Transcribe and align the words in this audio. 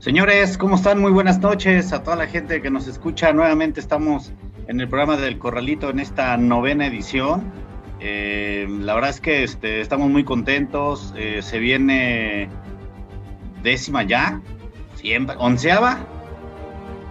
Señores, 0.00 0.56
¿cómo 0.56 0.76
están? 0.76 0.98
Muy 0.98 1.12
buenas 1.12 1.40
noches 1.40 1.92
a 1.92 2.02
toda 2.02 2.16
la 2.16 2.26
gente 2.26 2.62
que 2.62 2.70
nos 2.70 2.86
escucha. 2.86 3.34
Nuevamente 3.34 3.80
estamos 3.80 4.32
en 4.66 4.80
el 4.80 4.88
programa 4.88 5.18
del 5.18 5.38
Corralito 5.38 5.90
en 5.90 6.00
esta 6.00 6.38
novena 6.38 6.86
edición. 6.86 7.52
Eh, 8.00 8.66
la 8.80 8.94
verdad 8.94 9.10
es 9.10 9.20
que 9.20 9.44
este, 9.44 9.82
estamos 9.82 10.08
muy 10.08 10.24
contentos. 10.24 11.12
Eh, 11.18 11.42
se 11.42 11.58
viene 11.58 12.48
décima 13.62 14.02
ya, 14.02 14.40
siempre, 14.94 15.36
onceava, 15.38 15.98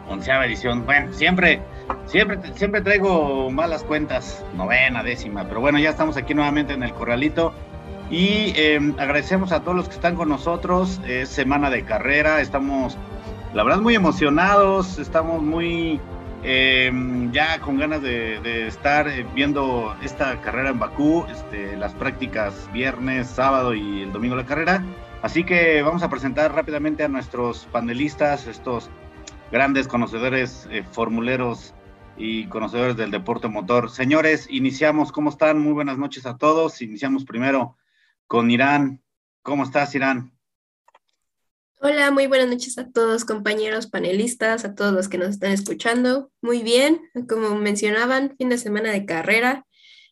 onceava 0.10 0.48
edición. 0.48 0.84
Bueno, 0.84 1.14
siempre, 1.14 1.62
siempre, 2.08 2.40
siempre 2.56 2.82
traigo 2.82 3.52
malas 3.52 3.84
cuentas, 3.84 4.44
novena, 4.58 5.04
décima, 5.04 5.48
pero 5.48 5.62
bueno, 5.62 5.78
ya 5.78 5.92
estamos 5.92 6.18
aquí 6.18 6.34
nuevamente 6.34 6.74
en 6.74 6.82
el 6.82 6.92
Corralito. 6.94 7.54
Y 8.10 8.54
em, 8.56 8.96
agradecemos 8.98 9.52
a 9.52 9.62
todos 9.62 9.78
los 9.78 9.88
que 9.88 9.96
están 9.96 10.16
con 10.16 10.30
nosotros. 10.30 11.00
Es 11.06 11.30
semana 11.30 11.70
de 11.70 11.86
carrera. 11.86 12.42
Estamos, 12.42 12.98
la 13.54 13.64
verdad, 13.64 13.82
muy 13.82 13.94
emocionados. 13.94 14.98
Estamos 14.98 15.44
muy 15.44 16.00
em, 16.42 17.32
ya 17.32 17.60
con 17.60 17.78
ganas 17.78 18.02
de, 18.02 18.68
estar 18.68 19.08
eh, 19.08 19.26
viendo 19.36 19.96
esta 20.02 20.42
carrera 20.42 20.72
en 20.72 20.80
Bakú. 20.80 21.26
Este, 21.30 21.78
las 21.78 21.94
prácticas 21.94 22.68
viernes, 22.74 23.28
sábado 23.28 23.76
y 23.76 24.02
el 24.02 24.12
domingo 24.12 24.36
la 24.36 24.46
carrera. 24.46 24.84
Así 25.22 25.44
que 25.44 25.84
vamos 25.84 26.02
a 26.02 26.10
presentar 26.10 26.56
rápidamente 26.56 27.04
a 27.04 27.10
nuestros 27.10 27.68
panelistas, 27.72 28.48
estos 28.48 28.90
grandes 29.52 29.88
conocedores, 29.88 30.68
eh, 30.72 30.84
formuleros 30.90 31.76
y 32.18 32.48
conocedores 32.48 32.98
del 32.98 33.12
deporte 33.12 33.48
motor. 33.50 33.92
Señores, 33.92 34.48
iniciamos. 34.50 35.12
¿Cómo 35.12 35.30
están? 35.30 35.60
Muy 35.60 35.74
buenas 35.74 36.00
noches 36.00 36.26
a 36.26 36.38
todos. 36.38 36.82
Iniciamos 36.82 37.24
primero 37.24 37.76
con 38.30 38.52
Irán. 38.52 39.02
¿Cómo 39.42 39.64
estás, 39.64 39.96
Irán? 39.96 40.32
Hola, 41.82 42.12
muy 42.12 42.28
buenas 42.28 42.48
noches 42.48 42.78
a 42.78 42.88
todos, 42.92 43.26
compañeros 43.26 43.88
panelistas, 43.88 44.66
a 44.66 44.76
todos 44.76 44.94
los 44.94 45.10
que 45.10 45.18
nos 45.18 45.30
están 45.30 45.52
escuchando. 45.52 46.32
Muy 46.40 46.62
bien, 46.62 47.02
como 47.28 47.56
mencionaban, 47.56 48.36
fin 48.38 48.50
de 48.50 48.60
semana 48.60 48.92
de 48.92 49.08
carrera. 49.08 49.66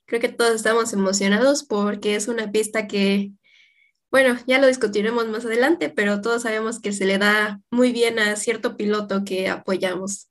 Creo 0.08 0.20
que 0.20 0.30
todos 0.30 0.56
estamos 0.56 0.94
emocionados 0.94 1.64
porque 1.64 2.16
es 2.16 2.28
una 2.28 2.52
pista 2.52 2.88
que, 2.88 3.34
bueno, 4.10 4.36
ya 4.48 4.58
lo 4.58 4.66
discutiremos 4.66 5.28
más 5.28 5.46
adelante, 5.46 5.90
pero 5.90 6.20
todos 6.20 6.42
sabemos 6.42 6.82
que 6.82 6.94
se 6.94 7.06
le 7.06 7.20
da 7.20 7.62
muy 7.70 7.92
bien 7.92 8.18
a 8.18 8.36
cierto 8.36 8.78
piloto 8.78 9.24
que 9.26 9.48
apoyamos. 9.48 10.28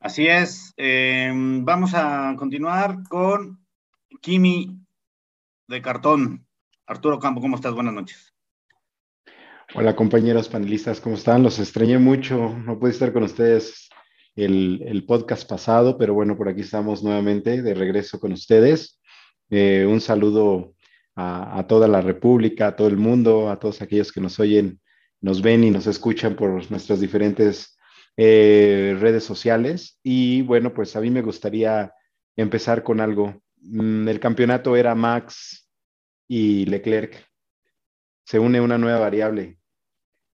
Así 0.00 0.26
es. 0.26 0.74
Eh, 0.76 1.30
vamos 1.32 1.92
a 1.94 2.34
continuar 2.36 3.04
con 3.08 3.64
Kimi 4.20 4.85
de 5.68 5.82
cartón. 5.82 6.46
Arturo 6.86 7.18
Campo, 7.18 7.40
¿cómo 7.40 7.56
estás? 7.56 7.74
Buenas 7.74 7.94
noches. 7.94 8.32
Hola 9.74 9.96
compañeros 9.96 10.48
panelistas, 10.48 11.00
¿cómo 11.00 11.16
están? 11.16 11.42
Los 11.42 11.58
extrañé 11.58 11.98
mucho, 11.98 12.56
no 12.64 12.78
pude 12.78 12.92
estar 12.92 13.12
con 13.12 13.24
ustedes 13.24 13.88
el, 14.36 15.04
podcast 15.08 15.48
pasado, 15.48 15.98
pero 15.98 16.14
bueno, 16.14 16.36
por 16.36 16.48
aquí 16.48 16.60
estamos 16.60 17.02
nuevamente 17.02 17.62
de 17.62 17.74
regreso 17.74 18.20
con 18.20 18.32
ustedes. 18.32 19.00
Eh, 19.50 19.84
un 19.88 20.00
saludo 20.00 20.74
a, 21.16 21.64
toda 21.66 21.88
la 21.88 22.00
República, 22.00 22.68
a 22.68 22.76
todo 22.76 22.86
el 22.86 22.96
mundo, 22.96 23.50
a 23.50 23.58
todos 23.58 23.82
aquellos 23.82 24.12
que 24.12 24.20
nos 24.20 24.38
oyen, 24.38 24.80
nos 25.20 25.42
ven 25.42 25.64
y 25.64 25.70
nos 25.70 25.86
escuchan 25.88 26.36
por 26.36 26.70
nuestras 26.70 27.00
diferentes 27.00 27.76
eh, 28.16 28.96
redes 29.00 29.24
sociales. 29.24 29.98
Y 30.02 30.42
bueno, 30.42 30.72
pues 30.74 30.94
a 30.94 31.00
mí 31.00 31.10
me 31.10 31.22
gustaría 31.22 31.92
empezar 32.36 32.84
con 32.84 33.00
algo. 33.00 33.42
Mm, 33.68 34.08
el 34.08 34.20
campeonato 34.20 34.76
era 34.76 34.94
Max 34.94 35.68
y 36.28 36.66
Leclerc. 36.66 37.26
Se 38.24 38.38
une 38.38 38.60
una 38.60 38.78
nueva 38.78 38.98
variable, 38.98 39.58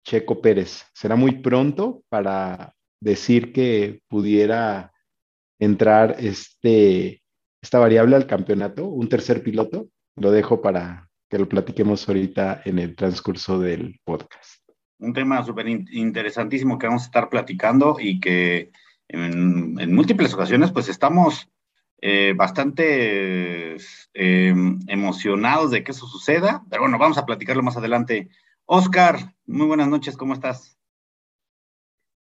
Checo 0.04 0.40
Pérez. 0.40 0.84
¿Será 0.94 1.16
muy 1.16 1.40
pronto 1.40 2.02
para 2.08 2.74
decir 3.00 3.52
que 3.52 4.00
pudiera 4.08 4.92
entrar 5.58 6.16
este, 6.18 7.22
esta 7.62 7.78
variable 7.78 8.16
al 8.16 8.26
campeonato, 8.26 8.86
un 8.86 9.08
tercer 9.08 9.42
piloto? 9.42 9.88
Lo 10.16 10.30
dejo 10.30 10.62
para 10.62 11.08
que 11.28 11.38
lo 11.38 11.48
platiquemos 11.48 12.08
ahorita 12.08 12.62
en 12.64 12.78
el 12.78 12.94
transcurso 12.94 13.58
del 13.58 14.00
podcast. 14.04 14.62
Un 14.98 15.12
tema 15.12 15.44
súper 15.44 15.68
interesantísimo 15.68 16.78
que 16.78 16.86
vamos 16.86 17.02
a 17.02 17.06
estar 17.06 17.28
platicando 17.28 17.96
y 18.00 18.18
que 18.20 18.70
en, 19.08 19.78
en 19.78 19.94
múltiples 19.94 20.32
ocasiones 20.32 20.72
pues 20.72 20.88
estamos 20.88 21.48
eh, 22.02 22.34
bastante 22.36 23.76
em, 24.12 24.78
emocionados 24.86 25.70
de 25.70 25.82
que 25.82 25.92
eso 25.92 26.06
suceda, 26.06 26.62
pero 26.68 26.82
bueno, 26.82 26.98
vamos 26.98 27.18
a 27.18 27.24
platicarlo 27.24 27.62
más 27.62 27.76
adelante. 27.76 28.28
Oscar, 28.66 29.34
muy 29.46 29.66
buenas 29.66 29.88
noches, 29.88 30.16
¿cómo 30.16 30.34
estás? 30.34 30.78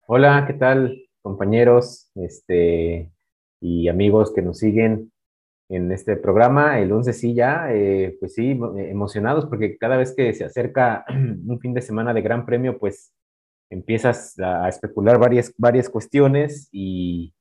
Hola, 0.06 0.44
¿qué 0.46 0.54
tal, 0.54 1.08
compañeros 1.22 2.10
este, 2.16 3.12
y 3.60 3.88
amigos 3.88 4.32
que 4.34 4.42
nos 4.42 4.58
siguen 4.58 5.12
en 5.68 5.92
este 5.92 6.16
programa? 6.16 6.80
El 6.80 6.90
11 6.90 7.12
sí 7.12 7.34
ya, 7.34 7.72
eh, 7.72 8.16
pues 8.18 8.34
sí, 8.34 8.58
emocionados 8.76 9.46
porque 9.46 9.78
cada 9.78 9.96
vez 9.96 10.12
que 10.14 10.34
se 10.34 10.44
acerca 10.44 11.04
un 11.08 11.60
fin 11.60 11.72
de 11.72 11.82
semana 11.82 12.12
de 12.12 12.22
Gran 12.22 12.44
Premio, 12.44 12.78
pues 12.78 13.14
empiezas 13.70 14.38
a 14.40 14.68
especular 14.68 15.18
varias, 15.18 15.54
varias 15.56 15.88
cuestiones 15.88 16.68
y 16.72 17.32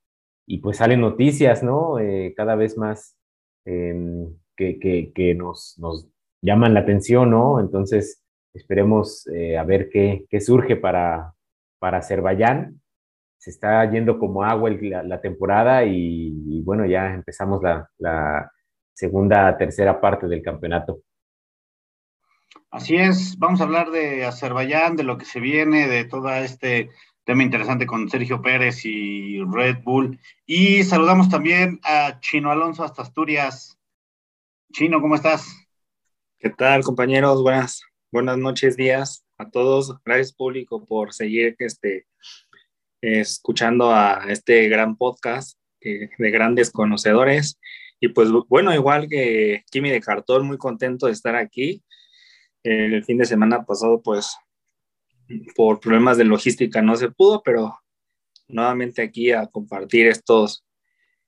y 0.51 0.57
pues 0.57 0.77
salen 0.77 0.99
noticias, 0.99 1.63
¿no? 1.63 1.97
Eh, 1.97 2.33
cada 2.35 2.55
vez 2.55 2.77
más 2.77 3.15
em, 3.63 4.35
que, 4.57 5.33
nos, 5.33 5.77
llaman 6.41 6.73
la 6.73 6.81
atención, 6.81 7.29
¿no? 7.29 7.61
Entonces, 7.61 8.21
esperemos 8.53 9.25
eh, 9.27 9.57
a 9.57 9.63
ver 9.63 9.89
qué, 9.89 10.27
surge 10.41 10.75
para, 10.75 11.33
para 11.79 11.99
Azerbaiyán. 11.99 12.81
Se 13.37 13.49
está 13.49 13.89
yendo 13.89 14.19
como 14.19 14.43
agua 14.43 14.69
la, 14.71 15.21
temporada 15.21 15.85
y, 15.85 16.61
bueno, 16.63 16.85
ya 16.85 17.13
empezamos 17.13 17.63
la, 17.63 17.89
la 17.97 18.51
segunda, 18.93 19.57
tercera 19.57 20.01
parte 20.01 20.27
del 20.27 20.41
campeonato. 20.41 20.99
Así 22.69 22.97
es, 22.97 23.39
vamos 23.39 23.61
a 23.61 23.63
hablar 23.63 23.89
de 23.89 24.25
Azerbaiyán, 24.25 24.97
de 24.97 25.03
lo 25.03 25.17
que 25.17 25.25
se 25.25 25.39
viene, 25.39 25.87
de 25.87 26.03
toda 26.03 26.41
este 26.41 26.89
tema 27.23 27.43
interesante 27.43 27.85
con 27.85 28.09
Sergio 28.09 28.41
Pérez 28.41 28.85
y 28.85 29.41
Red 29.43 29.83
Bull. 29.83 30.19
Y 30.45 30.83
saludamos 30.83 31.29
también 31.29 31.79
a 31.83 32.19
Chino 32.19 32.51
Alonso 32.51 32.83
hasta 32.83 33.03
Asturias. 33.03 33.77
Chino, 34.73 35.01
¿cómo 35.01 35.15
estás? 35.15 35.45
¿Qué 36.39 36.49
tal, 36.49 36.83
compañeros? 36.83 37.41
Buenas, 37.43 37.83
buenas 38.11 38.37
noches, 38.37 38.75
días 38.75 39.23
a 39.37 39.49
todos. 39.49 39.95
Gracias, 40.03 40.33
público, 40.33 40.85
por 40.85 41.13
seguir 41.13 41.55
este, 41.59 42.07
escuchando 43.01 43.91
a 43.91 44.25
este 44.29 44.67
gran 44.69 44.95
podcast 44.95 45.59
eh, 45.81 46.09
de 46.17 46.31
grandes 46.31 46.71
conocedores. 46.71 47.59
Y 47.99 48.07
pues 48.07 48.29
bueno, 48.49 48.73
igual 48.73 49.07
que 49.07 49.63
Kimi 49.69 49.91
de 49.91 50.01
Cartón, 50.01 50.47
muy 50.47 50.57
contento 50.57 51.05
de 51.05 51.11
estar 51.11 51.35
aquí. 51.35 51.83
El 52.63 53.03
fin 53.03 53.17
de 53.17 53.25
semana 53.25 53.63
pasado, 53.63 54.01
pues 54.01 54.35
por 55.55 55.79
problemas 55.79 56.17
de 56.17 56.25
logística 56.25 56.81
no 56.81 56.95
se 56.95 57.09
pudo, 57.09 57.41
pero 57.43 57.77
nuevamente 58.47 59.01
aquí 59.01 59.31
a 59.31 59.47
compartir 59.47 60.07
estos, 60.07 60.63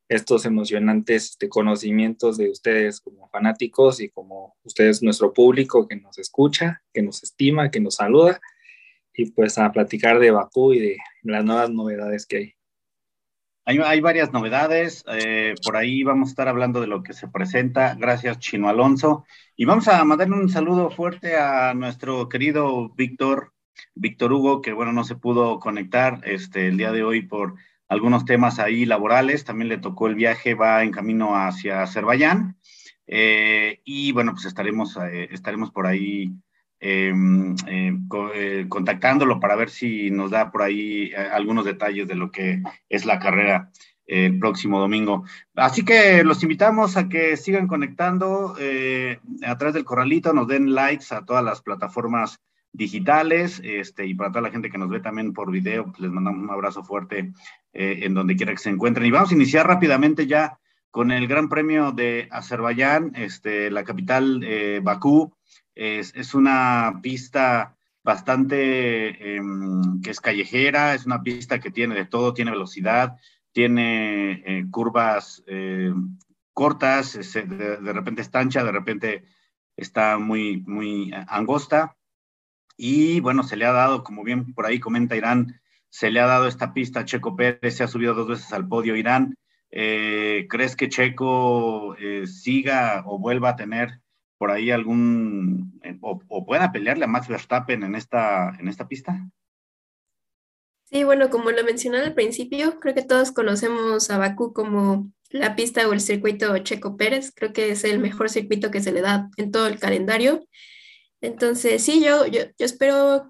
estos 0.07 0.45
emocionantes 0.45 1.31
este, 1.31 1.50
conocimientos 1.50 2.38
de 2.38 2.50
ustedes 2.50 3.01
como 3.01 3.27
fanáticos 3.29 4.00
y 4.00 4.09
como 4.09 4.55
ustedes, 4.63 5.01
nuestro 5.01 5.33
público 5.33 5.88
que 5.88 5.95
nos 5.95 6.17
escucha, 6.17 6.81
que 6.94 7.01
nos 7.01 7.23
estima, 7.23 7.71
que 7.71 7.79
nos 7.79 7.95
saluda, 7.95 8.39
y 9.13 9.31
pues 9.31 9.57
a 9.57 9.71
platicar 9.71 10.19
de 10.19 10.31
Bakú 10.31 10.73
y 10.73 10.79
de 10.79 10.97
las 11.23 11.44
nuevas 11.44 11.69
novedades 11.69 12.25
que 12.25 12.38
hay. 12.38 12.53
Hay, 13.65 13.77
hay 13.77 14.01
varias 14.01 14.33
novedades, 14.33 15.06
eh, 15.07 15.56
por 15.63 15.77
ahí 15.77 16.03
vamos 16.03 16.27
a 16.27 16.31
estar 16.31 16.47
hablando 16.49 16.81
de 16.81 16.88
lo 16.88 17.01
que 17.01 17.13
se 17.13 17.29
presenta. 17.29 17.95
Gracias, 17.95 18.39
Chino 18.39 18.67
Alonso. 18.67 19.25
Y 19.56 19.63
vamos 19.63 19.88
a 19.88 20.03
mandarle 20.03 20.35
un 20.35 20.49
saludo 20.49 20.89
fuerte 20.89 21.38
a 21.38 21.73
nuestro 21.73 22.27
querido 22.27 22.89
Víctor 22.89 23.52
Víctor 23.95 24.33
Hugo, 24.33 24.61
que 24.61 24.73
bueno, 24.73 24.93
no 24.93 25.03
se 25.03 25.15
pudo 25.15 25.59
conectar 25.59 26.21
este, 26.23 26.67
el 26.67 26.77
día 26.77 26.91
de 26.91 27.03
hoy 27.03 27.21
por 27.21 27.55
algunos 27.87 28.25
temas 28.25 28.59
ahí 28.59 28.85
laborales, 28.85 29.45
también 29.45 29.69
le 29.69 29.77
tocó 29.77 30.07
el 30.07 30.15
viaje, 30.15 30.55
va 30.55 30.83
en 30.83 30.91
camino 30.91 31.35
hacia 31.35 31.83
Azerbaiyán, 31.83 32.57
eh, 33.07 33.81
y 33.83 34.11
bueno, 34.11 34.33
pues 34.33 34.45
estaremos, 34.45 34.97
eh, 34.97 35.29
estaremos 35.31 35.71
por 35.71 35.87
ahí 35.87 36.33
em, 36.79 37.55
eh, 37.67 38.65
contactándolo 38.67 39.39
para 39.39 39.55
ver 39.55 39.69
si 39.69 40.11
nos 40.11 40.31
da 40.31 40.51
por 40.51 40.63
ahí 40.63 41.13
algunos 41.13 41.65
detalles 41.65 42.07
de 42.07 42.15
lo 42.15 42.31
que 42.31 42.61
es 42.89 43.05
la 43.05 43.19
carrera 43.19 43.71
el 44.05 44.37
próximo 44.37 44.79
domingo. 44.79 45.23
Así 45.55 45.85
que 45.85 46.23
los 46.25 46.43
invitamos 46.43 46.97
a 46.97 47.07
que 47.07 47.37
sigan 47.37 47.67
conectando 47.67 48.55
a 49.45 49.57
través 49.57 49.73
del 49.73 49.85
corralito, 49.85 50.33
nos 50.33 50.47
den 50.47 50.73
likes 50.73 51.05
a 51.11 51.23
todas 51.23 51.43
las 51.43 51.61
plataformas 51.61 52.41
digitales, 52.73 53.61
este, 53.63 54.05
y 54.05 54.15
para 54.15 54.31
toda 54.31 54.41
la 54.41 54.51
gente 54.51 54.69
que 54.69 54.77
nos 54.77 54.89
ve 54.89 54.99
también 54.99 55.31
por 55.31 55.51
video, 55.51 55.85
pues 55.85 55.99
les 55.99 56.11
mandamos 56.11 56.43
un 56.43 56.49
abrazo 56.49 56.83
fuerte 56.83 57.31
eh, 57.71 57.99
en 58.01 58.13
donde 58.13 58.35
quiera 58.35 58.51
que 58.51 58.57
se 58.57 58.69
encuentren. 58.69 59.05
Y 59.05 59.11
vamos 59.11 59.31
a 59.31 59.35
iniciar 59.35 59.67
rápidamente 59.67 60.27
ya 60.27 60.59
con 60.91 61.11
el 61.11 61.27
Gran 61.27 61.49
Premio 61.49 61.91
de 61.91 62.27
Azerbaiyán, 62.31 63.13
este, 63.15 63.71
la 63.71 63.83
capital 63.83 64.41
eh, 64.43 64.79
Bakú. 64.83 65.33
Es, 65.75 66.13
es, 66.15 66.35
una 66.35 66.99
pista 67.01 67.75
bastante 68.03 69.35
em, 69.35 70.01
que 70.01 70.11
es 70.11 70.19
callejera, 70.19 70.93
es 70.93 71.05
una 71.05 71.23
pista 71.23 71.59
que 71.59 71.71
tiene 71.71 71.95
de 71.95 72.05
todo, 72.05 72.33
tiene 72.33 72.51
velocidad, 72.51 73.17
tiene 73.53 74.43
eh, 74.45 74.65
curvas 74.69 75.43
eh, 75.47 75.93
cortas, 76.53 77.13
de, 77.33 77.93
repente 77.93 78.21
está 78.21 78.39
ancha, 78.39 78.63
de 78.63 78.71
repente 78.71 79.23
está 79.75 80.19
muy, 80.19 80.61
muy 80.67 81.11
angosta. 81.27 81.95
Y 82.77 83.19
bueno, 83.19 83.43
se 83.43 83.55
le 83.55 83.65
ha 83.65 83.71
dado, 83.71 84.03
como 84.03 84.23
bien 84.23 84.53
por 84.53 84.65
ahí 84.65 84.79
comenta 84.79 85.15
Irán, 85.15 85.61
se 85.89 86.11
le 86.11 86.19
ha 86.19 86.25
dado 86.25 86.47
esta 86.47 86.73
pista 86.73 87.01
a 87.01 87.05
Checo 87.05 87.35
Pérez, 87.35 87.75
se 87.75 87.83
ha 87.83 87.87
subido 87.87 88.13
dos 88.13 88.27
veces 88.27 88.51
al 88.51 88.67
podio 88.67 88.95
Irán. 88.95 89.35
Eh, 89.69 90.47
¿Crees 90.49 90.75
que 90.75 90.89
Checo 90.89 91.95
siga 92.25 93.03
o 93.05 93.19
vuelva 93.19 93.49
a 93.49 93.55
tener 93.55 94.01
por 94.37 94.51
ahí 94.51 94.71
algún, 94.71 95.79
o, 96.01 96.45
pueda 96.45 96.71
pelearle 96.71 97.05
a 97.05 97.07
Max 97.07 97.27
Verstappen 97.27 97.83
en 97.83 97.95
esta, 97.95 98.49
en 98.59 98.67
esta 98.67 98.87
pista? 98.87 99.29
Sí, 100.83 101.03
bueno, 101.03 101.29
como 101.29 101.49
lo 101.51 101.63
mencioné 101.63 101.99
al 101.99 102.13
principio, 102.13 102.79
creo 102.79 102.93
que 102.93 103.03
todos 103.03 103.31
conocemos 103.31 104.09
a 104.11 104.17
Bakú 104.17 104.53
como 104.53 105.11
la 105.29 105.55
pista 105.55 105.87
o 105.87 105.93
el 105.93 106.01
circuito 106.01 106.57
Checo 106.59 106.97
Pérez. 106.97 107.31
Creo 107.33 107.53
que 107.53 107.71
es 107.71 107.83
el 107.83 107.99
mejor 107.99 108.29
circuito 108.29 108.69
que 108.69 108.81
se 108.81 108.91
le 108.91 109.01
da 109.01 109.29
en 109.37 109.51
todo 109.51 109.67
el 109.67 109.79
calendario. 109.79 110.45
Entonces, 111.23 111.81
sí, 111.81 112.03
yo, 112.03 112.25
yo, 112.25 112.41
yo 112.59 112.65
espero, 112.65 113.29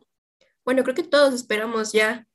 bueno, 0.65 0.81
creo 0.81 0.95
que 0.95 1.03
todos 1.03 1.31
esperamos 1.35 1.93
ya 1.93 2.25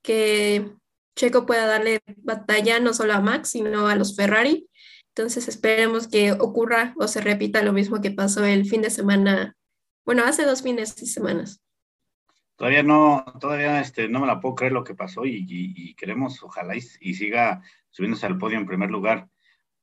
que 0.00 0.70
Checo 1.16 1.44
pueda 1.44 1.66
darle 1.66 2.00
batalla 2.18 2.78
no 2.78 2.94
solo 2.94 3.14
a 3.14 3.20
Max, 3.20 3.50
sino 3.50 3.88
a 3.88 3.96
los 3.96 4.14
Ferrari. 4.14 4.68
Entonces 5.08 5.48
esperemos 5.48 6.06
que 6.06 6.30
ocurra 6.30 6.94
o 6.96 7.08
se 7.08 7.20
repita 7.20 7.64
lo 7.64 7.72
mismo 7.72 8.00
que 8.00 8.12
pasó 8.12 8.44
el 8.44 8.64
fin 8.64 8.80
de 8.80 8.90
semana, 8.90 9.56
bueno, 10.04 10.22
hace 10.24 10.44
dos 10.44 10.62
fines 10.62 10.94
de 10.94 11.06
semanas. 11.06 11.60
Todavía 12.54 12.84
no, 12.84 13.24
todavía 13.40 13.80
este, 13.80 14.08
no 14.08 14.20
me 14.20 14.28
la 14.28 14.38
puedo 14.38 14.54
creer 14.54 14.72
lo 14.72 14.84
que 14.84 14.94
pasó 14.94 15.24
y, 15.24 15.96
queremos, 15.96 16.40
ojalá 16.44 16.76
y, 16.76 16.80
siga 17.14 17.60
subiéndose 17.90 18.26
al 18.26 18.38
podio 18.38 18.56
en 18.56 18.66
primer 18.66 18.90
lugar. 18.90 19.28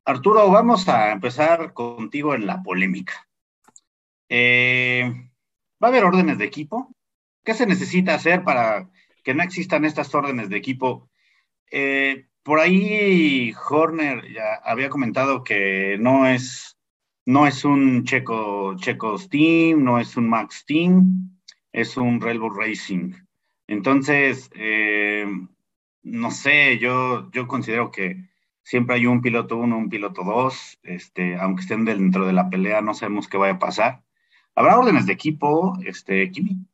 Arturo, 0.05 0.49
vamos 0.49 0.87
a 0.87 1.11
empezar 1.11 1.73
contigo 1.73 2.33
en 2.35 2.47
la 2.47 2.63
polémica. 2.63 3.27
Eh, 4.29 5.29
¿Va 5.83 5.87
a 5.87 5.91
haber 5.91 6.03
órdenes 6.05 6.37
de 6.37 6.45
equipo? 6.45 6.95
¿Qué 7.43 7.53
se 7.53 7.67
necesita 7.67 8.15
hacer 8.15 8.43
para 8.43 8.89
que 9.23 9.33
no 9.33 9.43
existan 9.43 9.85
estas 9.85 10.13
órdenes 10.15 10.49
de 10.49 10.57
equipo? 10.57 11.09
Eh, 11.71 12.27
por 12.43 12.59
ahí 12.59 13.53
Horner 13.69 14.31
ya 14.31 14.55
había 14.63 14.89
comentado 14.89 15.43
que 15.43 15.97
no 15.99 16.27
es, 16.27 16.77
no 17.25 17.47
es 17.47 17.65
un 17.65 18.03
Checo, 18.03 18.75
Checo 18.77 19.17
Steam, 19.17 19.83
no 19.83 19.99
es 19.99 20.17
un 20.17 20.29
Max 20.29 20.63
Team 20.65 21.35
es 21.75 21.97
un 21.97 22.19
Bull 22.19 22.55
Racing. 22.55 23.13
Entonces, 23.67 24.49
eh, 24.55 25.25
no 26.03 26.31
sé, 26.31 26.79
yo, 26.79 27.29
yo 27.31 27.47
considero 27.47 27.91
que 27.91 28.29
siempre 28.63 28.95
hay 28.95 29.05
un 29.07 29.21
piloto 29.21 29.57
uno, 29.57 29.77
un 29.77 29.89
piloto 29.89 30.23
dos, 30.23 30.79
este, 30.83 31.35
aunque 31.35 31.63
estén 31.63 31.83
dentro 31.83 32.25
de 32.25 32.33
la 32.33 32.49
pelea, 32.49 32.81
no 32.81 32.93
sabemos 32.93 33.27
qué 33.27 33.37
vaya 33.37 33.55
a 33.55 33.59
pasar. 33.59 34.04
¿Habrá 34.55 34.79
órdenes 34.79 35.05
de 35.05 35.13
equipo, 35.13 35.77
este, 35.85 36.31
Kimi? 36.31 36.65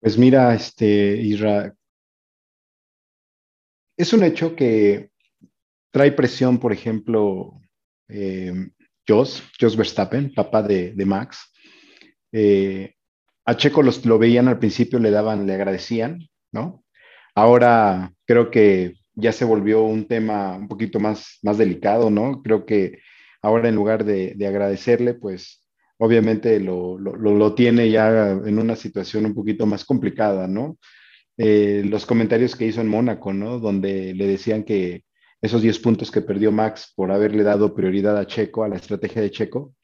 Pues 0.00 0.16
mira, 0.16 0.54
este, 0.54 1.16
Isra, 1.16 1.74
es 3.96 4.12
un 4.12 4.22
hecho 4.22 4.54
que 4.54 5.10
trae 5.90 6.12
presión, 6.12 6.58
por 6.58 6.72
ejemplo, 6.72 7.60
eh, 8.08 8.68
Jos, 9.08 9.42
Jos 9.60 9.76
Verstappen, 9.76 10.32
papá 10.32 10.62
de, 10.62 10.92
de 10.92 11.04
Max, 11.04 11.52
eh, 12.30 12.94
a 13.44 13.56
Checo 13.56 13.82
los, 13.82 14.04
lo 14.06 14.18
veían 14.18 14.46
al 14.46 14.58
principio, 14.60 15.00
le 15.00 15.10
daban, 15.10 15.46
le 15.46 15.54
agradecían, 15.54 16.28
¿no? 16.52 16.84
Ahora 17.34 18.12
creo 18.24 18.50
que 18.50 18.94
ya 19.14 19.32
se 19.32 19.44
volvió 19.44 19.82
un 19.82 20.06
tema 20.06 20.54
un 20.56 20.68
poquito 20.68 21.00
más, 21.00 21.38
más 21.42 21.58
delicado, 21.58 22.10
¿no? 22.10 22.42
Creo 22.42 22.66
que 22.66 23.00
ahora 23.46 23.68
en 23.68 23.74
lugar 23.74 24.04
de, 24.04 24.34
agradecerle, 24.46 25.14
pues 25.14 25.66
obviamente 25.98 26.60
lo, 26.60 27.54
tiene 27.54 27.90
ya 27.90 28.30
en 28.30 28.58
una 28.58 28.76
situación 28.76 29.26
un 29.26 29.34
poquito 29.34 29.66
más 29.66 29.84
complicada, 29.84 30.46
¿no? 30.46 30.78
Eh, 31.38 31.82
los 31.84 32.06
comentarios 32.06 32.56
que 32.56 32.66
hizo 32.66 32.80
en 32.80 32.88
Mónaco, 32.88 33.32
¿no? 33.32 33.58
Donde 33.58 34.14
le 34.14 34.26
decían 34.26 34.64
que 34.64 35.04
esos 35.40 35.62
10 35.62 35.78
puntos 35.80 36.10
que 36.10 36.22
perdió 36.22 36.50
Max 36.50 36.92
por 36.96 37.12
haberle 37.12 37.42
dado 37.42 37.74
prioridad 37.74 38.16
a 38.18 38.26
Checo, 38.26 38.64
a 38.64 38.68
la 38.68 38.76
estrategia 38.76 39.22
de 39.22 39.30
Checo, 39.30 39.74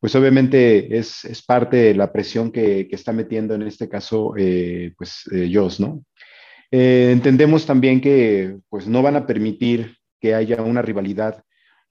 pues 0.00 0.14
obviamente 0.14 0.96
es, 0.96 1.44
parte 1.46 1.76
de 1.76 1.94
la 1.94 2.10
presión 2.10 2.50
que, 2.50 2.88
está 2.90 3.12
metiendo 3.12 3.54
en 3.54 3.62
este 3.62 3.88
caso, 3.88 4.34
eh, 4.36 4.94
pues, 4.96 5.24
eh, 5.32 5.52
¿no? 5.78 6.04
Eh, 6.70 7.10
entendemos 7.12 7.66
también 7.66 8.00
que, 8.00 8.56
pues, 8.70 8.86
no 8.86 9.02
van 9.02 9.16
a 9.16 9.26
permitir 9.26 9.96
que 10.20 10.34
haya 10.34 10.62
una 10.62 10.80
rivalidad. 10.80 11.42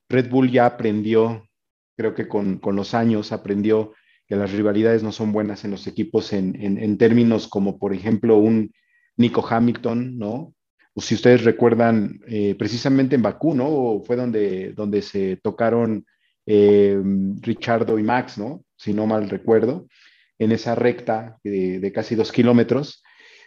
Red 0.09 0.29
Bull 0.29 0.51
ya 0.51 0.65
aprendió, 0.65 1.47
creo 1.95 2.15
que 2.15 2.27
con, 2.27 2.59
los 2.73 2.93
años 2.93 3.31
aprendió 3.31 3.93
que 4.27 4.35
las 4.35 4.51
rivalidades 4.51 5.03
no 5.03 5.11
son 5.11 5.31
buenas 5.31 5.63
en 5.65 5.71
los 5.71 5.87
equipos 5.87 6.33
en, 6.33 6.97
términos 6.97 7.47
como, 7.47 7.79
por 7.79 7.93
ejemplo, 7.93 8.37
un 8.37 8.71
Nico 9.17 9.45
Hamilton, 9.47 10.17
¿no? 10.17 10.53
O 10.93 11.01
si 11.01 11.15
ustedes 11.15 11.43
recuerdan, 11.43 12.19
precisamente 12.57 13.15
en 13.15 13.21
Bakú, 13.21 13.55
¿no? 13.55 14.01
Fue 14.05 14.15
donde, 14.15 14.73
donde 14.73 15.01
se 15.01 15.37
tocaron 15.37 16.05
eh, 16.51 16.99
Richardo 17.41 17.99
y 17.99 18.03
Max, 18.03 18.39
¿no? 18.39 18.63
Si 18.75 18.91
no 18.91 19.05
mal 19.05 19.29
recuerdo, 19.29 19.87
en 20.39 20.51
esa 20.51 20.73
recta 20.73 21.37
de, 21.43 21.91
casi 21.93 22.15
dos 22.15 22.31
kilómetros. 22.31 23.03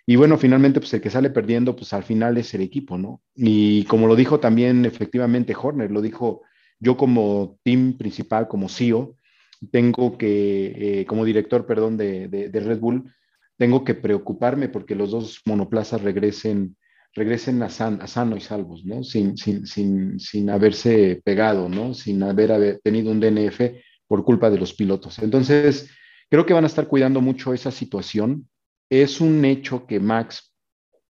Y 0.07 0.15
bueno, 0.15 0.39
finalmente, 0.39 0.79
pues 0.79 0.95
el 0.95 1.01
que 1.01 1.11
sale 1.11 1.31
perdiendo, 1.31 1.75
pues 1.75 1.93
al 1.95 2.05
final 2.05 2.39
es 2.39 2.55
el 2.55 2.61
equipo, 2.61 2.99
¿no? 2.99 3.21
Y 3.35 3.85
como 3.87 4.07
lo 4.07 4.15
dijo 4.15 4.39
también 4.39 4.85
efectivamente 4.85 5.53
Horner, 5.61 5.91
lo 5.91 6.01
dijo 6.01 6.43
yo 6.83 6.97
como 6.97 7.59
team 7.63 7.97
principal, 7.97 8.49
como 8.49 8.69
CEO, 8.69 9.17
tengo 9.71 10.19
que, 10.19 11.01
eh, 11.01 11.07
como 11.07 11.25
director, 11.25 11.65
perdón, 11.65 11.97
de, 11.97 12.27
de, 12.27 12.61
Red 12.61 12.81
Bull, 12.81 13.15
tengo 13.57 13.85
que 13.85 13.95
preocuparme 13.95 14.69
porque 14.69 14.97
los 14.97 15.13
dos 15.13 15.41
monoplazas 15.47 16.03
regresen 16.03 16.77
regresen 17.15 17.63
a, 17.63 17.69
sano 17.69 18.37
y 18.37 18.41
salvos, 18.41 18.85
¿no? 18.85 19.05
Sin, 19.05 19.37
sin, 19.37 20.51
haberse 20.51 21.21
pegado, 21.25 21.69
¿no? 21.69 21.95
Sin 21.95 22.23
haber, 22.23 22.81
tenido 22.83 23.13
un 23.13 23.21
DNF 23.21 23.61
por 24.07 24.25
culpa 24.25 24.51
de 24.51 24.59
los 24.59 24.73
pilotos. 24.73 25.19
Entonces, 25.19 25.91
creo 26.31 26.47
que 26.47 26.55
van 26.55 26.65
a 26.65 26.69
estar 26.69 26.89
cuidando 26.89 27.21
mucho 27.21 27.53
esa 27.53 27.71
situación. 27.71 28.49
Es 28.89 29.21
un 29.21 29.45
hecho 29.45 29.87
que 29.87 30.01
Max 30.01 30.55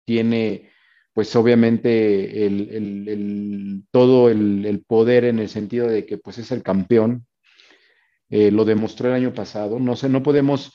tiene, 0.05 0.73
pues 1.15 1.35
obviamente, 1.37 2.45
el, 2.45 3.85
todo 3.93 4.29
el, 4.29 4.85
poder 4.87 5.25
en 5.25 5.39
el 5.39 5.49
sentido 5.49 5.87
de 5.87 6.05
que 6.05 6.19
pues 6.19 6.39
es 6.39 6.51
el 6.51 6.63
campeón. 6.63 7.27
Eh, 8.31 8.51
lo 8.51 8.65
demostró 8.65 9.09
el 9.09 9.15
año 9.15 9.33
pasado. 9.33 9.79
No 9.79 9.95
sé, 9.95 10.09
no 10.09 10.25
podemos, 10.25 10.73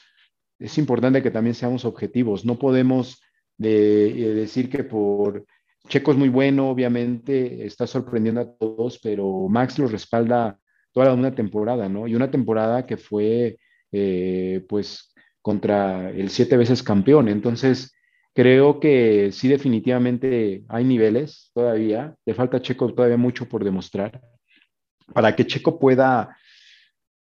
es 0.58 0.78
importante 0.78 1.22
que 1.22 1.30
también 1.32 1.56
seamos 1.56 1.84
objetivos. 1.84 2.46
No 2.46 2.58
podemos 2.58 3.22
de, 3.58 4.08
eh, 4.08 4.34
decir 4.34 4.70
que 4.70 4.86
por 4.86 5.46
Checo 5.90 6.12
es 6.12 6.18
muy 6.18 6.30
bueno, 6.30 6.70
obviamente 6.70 7.66
está 7.66 7.86
sorprendiendo 7.86 8.40
a 8.42 8.56
todos, 8.58 8.98
pero 9.04 9.50
Max 9.50 9.78
lo 9.78 9.88
respalda 9.88 10.58
toda 10.94 11.14
una 11.14 11.36
temporada, 11.36 11.90
¿no? 11.90 12.08
Y 12.08 12.16
una 12.16 12.32
temporada 12.32 12.86
que 12.86 12.96
fue, 12.96 13.58
eh, 13.92 14.66
pues, 14.70 15.14
contra 15.42 16.12
el 16.12 16.30
siete 16.30 16.56
veces 16.56 16.82
campeón. 16.82 17.28
Entonces, 17.28 17.94
creo 18.34 18.80
que 18.80 19.32
sí, 19.32 19.48
definitivamente 19.48 20.64
hay 20.68 20.84
niveles 20.84 21.52
todavía. 21.54 22.16
Le 22.26 22.34
falta 22.34 22.58
a 22.58 22.62
Checo 22.62 22.94
todavía 22.94 23.18
mucho 23.18 23.48
por 23.48 23.64
demostrar. 23.64 24.22
Para 25.14 25.36
que 25.36 25.46
Checo 25.46 25.80
pueda 25.80 26.38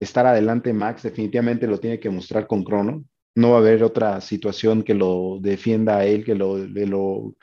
estar 0.00 0.26
adelante, 0.26 0.72
Max 0.72 1.02
definitivamente 1.02 1.66
lo 1.66 1.78
tiene 1.78 2.00
que 2.00 2.10
mostrar 2.10 2.46
con 2.46 2.64
Crono 2.64 3.04
no 3.34 3.50
va 3.50 3.56
a 3.56 3.60
haber 3.60 3.82
otra 3.82 4.20
situación 4.20 4.82
que 4.82 4.94
lo 4.94 5.38
defienda 5.40 5.98
a 5.98 6.06
él, 6.06 6.24
que 6.24 6.34
lo, 6.34 6.58
lo, 6.58 7.34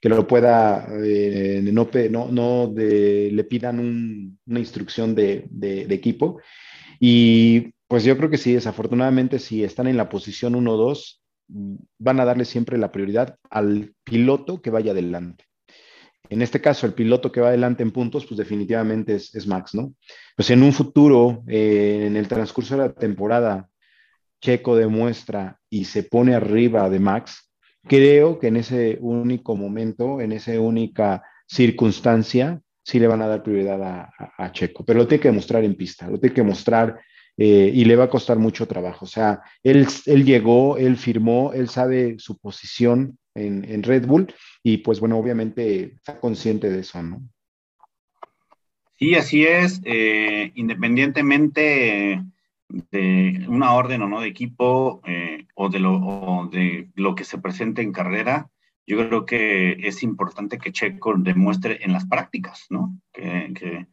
que 0.00 0.08
lo 0.08 0.26
pueda, 0.26 0.86
eh, 1.02 1.60
no, 1.62 1.88
no, 2.30 2.72
le 2.76 3.44
pidan 3.44 4.36
una 4.46 4.58
instrucción 4.58 5.14
de, 5.14 5.46
equipo. 5.88 6.40
Y 7.00 7.72
pues 7.86 8.04
yo 8.04 8.16
creo 8.16 8.28
que 8.28 8.38
sí, 8.38 8.52
desafortunadamente, 8.52 9.38
si 9.38 9.64
están 9.64 9.86
en 9.86 9.96
la 9.96 10.08
posición 10.08 10.54
1-2, 10.54 11.20
van 11.48 12.20
a 12.20 12.24
darle 12.24 12.44
siempre 12.44 12.78
la 12.78 12.92
prioridad 12.92 13.36
al 13.50 13.94
piloto 14.04 14.60
que 14.60 14.70
vaya 14.70 14.92
adelante. 14.92 15.44
En 16.30 16.42
este 16.42 16.60
caso, 16.60 16.86
el 16.86 16.92
piloto 16.92 17.32
que 17.32 17.40
va 17.40 17.48
adelante 17.48 17.82
en 17.82 17.90
puntos, 17.90 18.26
pues 18.26 18.36
definitivamente 18.36 19.14
es, 19.14 19.46
Max, 19.46 19.74
¿no? 19.74 19.94
Pues 20.36 20.50
en 20.50 20.62
un 20.62 20.72
futuro, 20.72 21.42
eh, 21.48 22.04
en 22.06 22.16
el 22.16 22.28
transcurso 22.28 22.76
de 22.76 22.82
la 22.82 22.92
temporada, 22.92 23.68
Checo 24.40 24.76
demuestra 24.76 25.58
y 25.70 25.86
se 25.86 26.02
pone 26.02 26.34
arriba 26.34 26.88
de 26.90 27.00
Max, 27.00 27.50
creo 27.82 28.38
que 28.38 28.48
en 28.48 28.56
ese 28.56 28.98
único 29.00 29.56
momento, 29.56 30.20
en 30.20 30.32
esa 30.32 30.60
única 30.60 31.22
circunstancia, 31.46 32.60
sí 32.84 32.98
le 32.98 33.06
van 33.06 33.22
a 33.22 33.26
dar 33.26 33.42
prioridad 33.42 33.82
a, 33.82 34.52
Checo, 34.52 34.84
pero 34.84 35.00
lo 35.00 35.08
tiene 35.08 35.22
que 35.22 35.28
demostrar 35.28 35.64
en 35.64 35.74
pista, 35.74 36.08
lo 36.08 36.18
tiene 36.18 36.34
que 36.34 36.42
mostrar 36.42 37.00
eh, 37.38 37.70
y 37.72 37.84
le 37.84 37.96
va 37.96 38.04
a 38.04 38.10
costar 38.10 38.38
mucho 38.38 38.66
trabajo. 38.66 39.04
O 39.04 39.08
sea, 39.08 39.42
él, 39.62 39.86
él 40.06 40.24
llegó, 40.24 40.76
él 40.76 40.96
firmó, 40.96 41.52
él 41.54 41.68
sabe 41.68 42.18
su 42.18 42.36
posición 42.36 43.16
en, 43.34 43.64
en 43.64 43.82
Red 43.84 44.06
Bull 44.06 44.34
y 44.62 44.78
pues 44.78 44.98
bueno, 45.00 45.16
obviamente 45.16 45.94
está 45.94 46.18
consciente 46.18 46.68
de 46.68 46.80
eso, 46.80 47.02
¿no? 47.02 47.22
Sí, 48.98 49.14
así 49.14 49.46
es. 49.46 49.80
Eh, 49.84 50.50
independientemente 50.56 52.20
de 52.68 53.46
una 53.48 53.72
orden 53.74 54.02
o 54.02 54.08
no 54.08 54.20
de 54.20 54.28
equipo 54.28 55.00
eh, 55.06 55.46
o, 55.54 55.68
de 55.68 55.78
lo, 55.78 56.48
de 56.52 56.90
lo 56.96 57.14
que 57.14 57.24
se 57.24 57.38
presente 57.38 57.80
en 57.80 57.92
carrera, 57.92 58.50
yo 58.86 58.98
creo 59.06 59.24
que 59.24 59.72
es 59.86 60.02
importante 60.02 60.58
que 60.58 60.72
Checo 60.72 61.14
demuestre 61.16 61.78
en 61.82 61.92
las 61.92 62.06
prácticas, 62.06 62.66
¿no? 62.70 62.98
Que, 63.12 63.86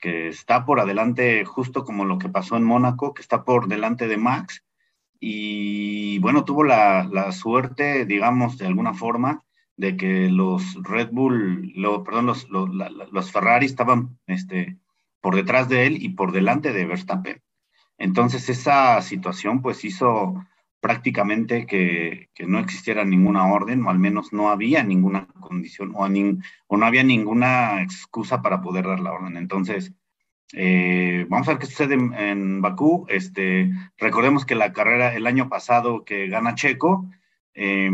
que, 0.00 0.28
está 0.28 0.64
por 0.64 0.80
adelante, 0.80 1.44
justo 1.44 1.84
como 1.84 2.04
lo 2.04 2.18
que 2.18 2.28
pasó 2.28 2.56
en 2.56 2.64
Mónaco, 2.64 3.14
que 3.14 3.22
está 3.22 3.44
por 3.44 3.68
delante 3.68 4.08
de 4.08 4.16
Max. 4.16 4.64
Y 5.20 6.18
bueno, 6.20 6.44
tuvo 6.44 6.64
la, 6.64 7.04
la 7.04 7.32
suerte, 7.32 8.06
digamos, 8.06 8.58
de 8.58 8.66
alguna 8.66 8.94
forma, 8.94 9.44
de 9.80 9.96
que 9.96 10.28
los 10.28 10.62
Red 10.82 11.08
Bull, 11.10 11.72
lo, 11.74 12.04
perdón, 12.04 12.26
los, 12.26 12.48
los, 12.50 12.68
los, 13.10 13.32
Ferrari 13.32 13.64
estaban 13.64 14.18
este, 14.26 14.76
por 15.22 15.34
detrás 15.34 15.70
de 15.70 15.86
él 15.86 16.02
y 16.02 16.10
por 16.10 16.32
delante 16.32 16.74
de 16.74 16.84
Verstappen. 16.84 17.42
Entonces 17.96 18.50
esa 18.50 19.00
situación 19.00 19.62
pues 19.62 19.82
hizo 19.86 20.34
prácticamente 20.80 21.66
que, 21.66 22.28
no 22.46 22.58
existiera 22.58 23.04
ninguna 23.04 23.46
orden, 23.46 23.84
o 23.84 23.90
al 23.90 23.98
menos 23.98 24.32
no 24.32 24.50
había 24.50 24.82
ninguna 24.82 25.26
condición, 25.40 25.92
o, 25.94 26.08
no 26.08 26.86
había 26.86 27.04
ninguna 27.04 27.82
excusa 27.82 28.42
para 28.42 28.60
poder 28.62 28.86
dar 28.86 29.00
la 29.00 29.12
orden. 29.12 29.36
Entonces, 29.36 29.92
eh, 30.52 31.26
vamos 31.28 31.48
a 31.48 31.52
ver 31.52 31.60
qué 31.60 31.66
sucede 31.66 31.94
en, 31.94 32.60
Bakú. 32.60 33.06
Este, 33.08 33.70
recordemos 33.98 34.44
que 34.44 34.54
la 34.54 34.72
carrera 34.72 35.14
el 35.14 35.26
año 35.26 35.48
pasado 35.48 36.04
que 36.04 36.28
gana 36.28 36.54
Checo, 36.54 37.08
eh, 37.54 37.90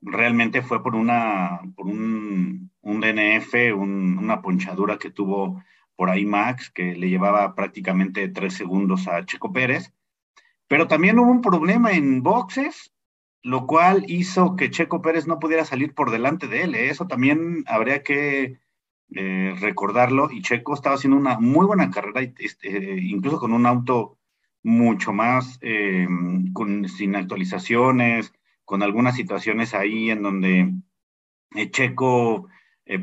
realmente 0.00 0.62
fue 0.62 0.82
por, 0.82 0.94
una, 0.94 1.60
por 1.76 1.86
un, 1.86 2.70
un 2.80 3.00
DNF, 3.00 3.54
un, 3.76 4.18
una 4.18 4.42
ponchadura 4.42 4.98
que 4.98 5.10
tuvo 5.10 5.62
por 5.96 6.10
ahí 6.10 6.26
Max, 6.26 6.70
que 6.70 6.94
le 6.94 7.08
llevaba 7.08 7.54
prácticamente 7.54 8.28
tres 8.28 8.54
segundos 8.54 9.08
a 9.08 9.24
Checo 9.24 9.52
Pérez. 9.52 9.93
Pero 10.74 10.88
también 10.88 11.20
hubo 11.20 11.30
un 11.30 11.40
problema 11.40 11.92
en 11.92 12.24
boxes, 12.24 12.92
lo 13.44 13.64
cual 13.64 14.06
hizo 14.08 14.56
que 14.56 14.72
Checo 14.72 15.00
Pérez 15.02 15.24
no 15.28 15.38
pudiera 15.38 15.64
salir 15.64 15.94
por 15.94 16.10
delante 16.10 16.48
de 16.48 16.62
él. 16.64 16.74
¿eh? 16.74 16.90
Eso 16.90 17.06
también 17.06 17.62
habría 17.68 18.02
que 18.02 18.58
eh, 19.14 19.54
recordarlo. 19.60 20.32
Y 20.32 20.42
Checo 20.42 20.74
estaba 20.74 20.96
haciendo 20.96 21.16
una 21.16 21.38
muy 21.38 21.64
buena 21.64 21.92
carrera, 21.92 22.22
este, 22.38 22.96
incluso 23.00 23.38
con 23.38 23.52
un 23.52 23.66
auto 23.66 24.18
mucho 24.64 25.12
más, 25.12 25.60
eh, 25.60 26.08
sin 26.88 27.14
actualizaciones, 27.14 28.32
con 28.64 28.82
algunas 28.82 29.14
situaciones 29.14 29.74
ahí 29.74 30.10
en 30.10 30.22
donde 30.24 30.72
Checo 31.70 32.48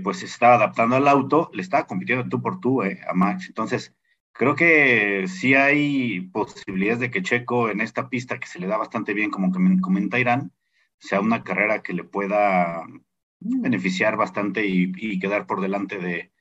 pues 0.04 0.20
se 0.20 0.26
estaba 0.26 0.56
adaptando 0.56 0.98
al 0.98 1.08
auto, 1.08 1.50
le 1.54 1.62
estaba 1.62 1.88
compitiendo 1.88 2.28
tú 2.28 2.42
por 2.42 2.60
tú 2.60 2.82
a 2.82 3.14
Max. 3.14 3.46
Entonces, 3.48 3.96
creo 4.34 4.56
que 4.56 5.26
sí 5.28 5.54
hay 5.56 6.22
posibilidades 6.22 7.00
de 7.00 7.12
que 7.12 7.22
Checo 7.22 7.70
en 7.70 7.82
esta 7.82 8.10
pista 8.10 8.40
que 8.40 8.48
se 8.48 8.60
le 8.60 8.68
da 8.68 8.78
bastante 8.78 9.14
bien, 9.14 9.32
como 9.32 9.52
comenta 9.82 10.20
Irán, 10.20 10.52
sea 11.00 11.20
una 11.20 11.44
carrera 11.44 11.82
que 11.82 11.94
le 11.94 12.04
pueda 12.04 12.86
beneficiar 13.40 14.18
bastante 14.18 14.66
y, 14.66 15.20
quedar 15.20 15.48
por 15.48 15.62
delante 15.62 15.98
de, 15.98 16.32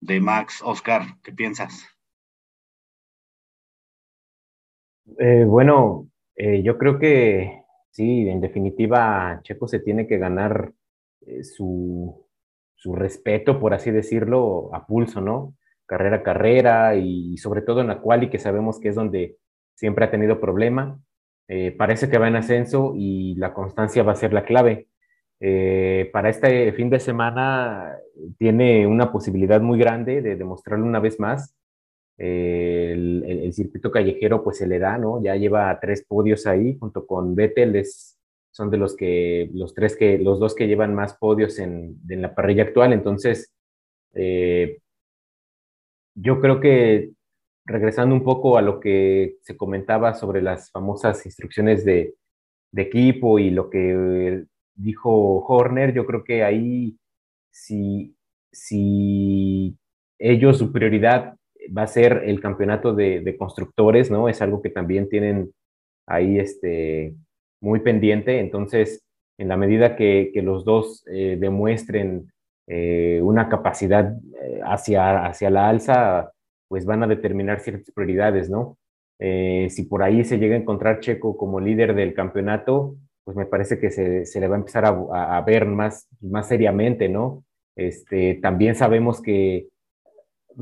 de 0.00 0.20
Max. 0.20 0.60
Oscar, 0.64 1.02
¿qué 1.22 1.32
piensas? 1.32 1.86
Eh, 5.18 5.44
bueno, 5.46 6.08
eh, 6.34 6.62
yo 6.62 6.76
creo 6.76 6.98
que 6.98 7.64
Sí, 7.96 8.28
en 8.28 8.42
definitiva, 8.42 9.40
Checo 9.42 9.66
se 9.66 9.80
tiene 9.80 10.06
que 10.06 10.18
ganar 10.18 10.74
eh, 11.22 11.42
su, 11.42 12.26
su, 12.74 12.94
respeto, 12.94 13.58
por 13.58 13.72
así 13.72 13.90
decirlo, 13.90 14.68
a 14.74 14.86
pulso, 14.86 15.22
¿no? 15.22 15.54
Carrera 15.86 16.16
a 16.16 16.22
carrera 16.22 16.96
y 16.96 17.36
sobre 17.38 17.62
todo 17.62 17.80
en 17.80 17.86
la 17.86 18.00
quali, 18.00 18.28
que 18.28 18.38
sabemos 18.38 18.80
que 18.80 18.88
es 18.88 18.94
donde 18.94 19.36
siempre 19.74 20.04
ha 20.04 20.10
tenido 20.10 20.40
problema. 20.40 20.98
Eh, 21.48 21.74
parece 21.76 22.10
que 22.10 22.18
va 22.18 22.28
en 22.28 22.36
ascenso 22.36 22.94
y 22.96 23.34
la 23.36 23.54
constancia 23.54 24.02
va 24.02 24.12
a 24.12 24.16
ser 24.16 24.32
la 24.32 24.44
clave. 24.44 24.88
Eh, 25.38 26.10
para 26.12 26.28
este 26.28 26.72
fin 26.72 26.90
de 26.90 26.98
semana 26.98 27.96
tiene 28.38 28.86
una 28.86 29.12
posibilidad 29.12 29.60
muy 29.60 29.78
grande 29.78 30.22
de 30.22 30.34
demostrarlo 30.36 30.84
una 30.86 30.98
vez 30.98 31.20
más 31.20 31.54
el, 32.18 33.52
circuito 33.52 33.90
callejero 33.90 34.42
pues 34.42 34.58
se 34.58 34.66
le 34.66 34.78
da, 34.78 34.98
¿no? 34.98 35.22
Ya 35.22 35.36
lleva 35.36 35.78
tres 35.80 36.04
podios 36.06 36.46
ahí 36.46 36.76
junto 36.78 37.06
con 37.06 37.34
Vettel, 37.34 37.76
es, 37.76 38.18
son 38.50 38.70
de 38.70 38.78
los 38.78 38.96
que, 38.96 39.50
los 39.52 39.74
tres 39.74 39.96
que, 39.96 40.18
los 40.18 40.40
dos 40.40 40.54
que 40.54 40.66
llevan 40.66 40.94
más 40.94 41.16
podios 41.16 41.58
en, 41.58 41.96
en 42.08 42.22
la 42.22 42.34
parrilla 42.34 42.64
actual, 42.64 42.92
entonces 42.92 43.52
eh, 44.14 44.78
yo 46.16 46.40
creo 46.40 46.60
que 46.60 47.10
regresando 47.66 48.14
un 48.14 48.24
poco 48.24 48.56
a 48.56 48.62
lo 48.62 48.80
que 48.80 49.36
se 49.42 49.56
comentaba 49.56 50.14
sobre 50.14 50.42
las 50.42 50.70
famosas 50.70 51.24
instrucciones 51.26 51.84
de, 51.84 52.14
equipo 52.78 53.38
y 53.38 53.48
lo 53.50 53.70
que 53.70 54.44
dijo 54.74 55.38
Horner, 55.46 55.94
yo 55.94 56.04
creo 56.04 56.24
que 56.24 56.44
ahí 56.44 56.98
si, 57.50 58.14
si 58.52 59.78
ellos 60.18 60.58
su 60.58 60.72
prioridad 60.72 61.36
va 61.76 61.82
a 61.82 61.86
ser 61.86 62.24
el 62.26 62.38
campeonato 62.38 62.92
de, 62.92 63.34
constructores, 63.38 64.10
¿no? 64.10 64.28
Es 64.28 64.42
algo 64.42 64.60
que 64.60 64.68
también 64.68 65.08
tienen 65.08 65.52
ahí 66.06 66.38
este, 66.38 67.14
muy 67.62 67.80
pendiente. 67.80 68.40
Entonces, 68.40 69.02
en 69.38 69.48
la 69.48 69.56
medida 69.56 69.96
que, 69.96 70.30
los 70.42 70.66
dos 70.66 71.02
eh, 71.10 71.38
demuestren 71.40 72.30
eh, 72.66 73.20
una 73.22 73.48
capacidad 73.48 74.16
eh, 74.42 74.60
hacia, 74.64 75.26
hacia 75.26 75.50
la 75.50 75.68
alza, 75.68 76.32
pues 76.68 76.84
van 76.84 77.02
a 77.02 77.06
determinar 77.06 77.60
ciertas 77.60 77.90
prioridades, 77.92 78.50
¿no? 78.50 78.78
si 79.18 79.84
por 79.84 80.02
ahí 80.02 80.24
se 80.24 80.36
llega 80.38 80.56
a 80.56 80.58
encontrar 80.58 81.00
Checo 81.00 81.38
como 81.38 81.58
líder 81.58 81.94
del 81.94 82.12
campeonato, 82.12 82.96
pues 83.24 83.34
me 83.34 83.46
parece 83.46 83.78
que 83.78 83.90
se, 83.90 84.40
le 84.40 84.46
va 84.46 84.56
a 84.56 84.58
empezar 84.58 84.84
a, 84.84 85.40
ver 85.40 85.64
más, 85.64 86.06
más 86.20 86.48
seriamente, 86.48 87.08
¿no? 87.08 87.42
Este, 87.76 88.34
también 88.42 88.74
sabemos 88.74 89.22
que 89.22 89.68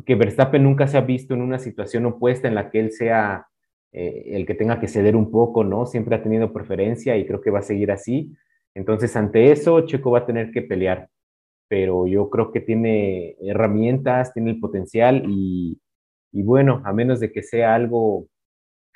que 0.05 0.15
Verstappen 0.15 0.63
nunca 0.63 0.87
se 0.87 0.97
ha 0.97 1.03
visto 1.03 1.35
en 1.35 1.43
una 1.43 1.59
situación 1.59 2.07
opuesta 2.07 2.49
en 2.49 2.55
la 2.55 2.71
que 2.71 2.81
él 2.81 2.93
sea 2.93 3.47
eh, 3.93 4.31
el 4.33 4.47
que 4.47 4.55
tenga 4.55 4.81
que 4.81 4.89
ceder 4.89 5.15
un 5.15 5.31
poco, 5.31 5.63
¿no? 5.63 5.87
Siempre 5.87 6.17
ha 6.17 6.23
tenido 6.23 6.53
preferencia 6.53 7.17
y 7.17 7.27
creo 7.27 7.41
que 7.41 7.51
va 7.51 7.61
a 7.61 7.63
seguir 7.63 7.93
así. 7.93 8.35
Entonces, 8.75 9.15
ante 9.15 9.53
eso, 9.53 9.83
Checo 9.83 10.11
va 10.11 10.21
a 10.21 10.27
tener 10.27 10.51
que 10.51 10.63
pelear, 10.63 11.09
pero 11.75 12.07
yo 12.07 12.31
creo 12.31 12.53
que 12.53 12.61
tiene 12.61 13.35
herramientas, 13.41 14.33
tiene 14.33 14.53
el 14.53 14.61
potencial 14.61 15.25
y, 15.27 15.77
bueno, 16.31 16.81
a 16.85 16.93
menos 16.93 17.19
de 17.19 17.33
que 17.33 17.43
sea 17.43 17.75
algo 17.75 18.29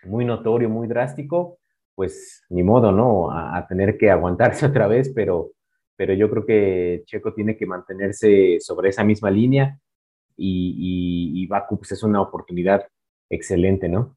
muy 0.05 0.25
notorio, 0.25 0.69
muy 0.69 0.87
drástico, 0.87 1.59
pues 1.97 2.45
ni 2.51 2.63
modo, 2.63 2.93
¿no? 2.93 3.33
A, 3.33 3.59
a, 3.59 3.67
tener 3.67 3.99
que 3.99 4.13
aguantarse 4.13 4.65
otra 4.67 4.87
vez, 4.87 5.11
pero, 5.13 5.51
pero 5.97 6.15
yo 6.15 6.31
creo 6.31 6.47
que 6.47 7.03
Checo 7.05 7.35
tiene 7.35 7.57
que 7.57 7.67
mantenerse 7.67 8.59
sobre 8.61 8.91
esa 8.91 9.03
misma 9.03 9.33
línea 9.33 9.77
y, 10.37 11.33
y, 11.35 11.47
Baku 11.49 11.79
pues, 11.79 11.91
es 11.91 12.05
una 12.05 12.21
oportunidad 12.21 12.87
excelente, 13.29 13.89
¿no? 13.89 14.17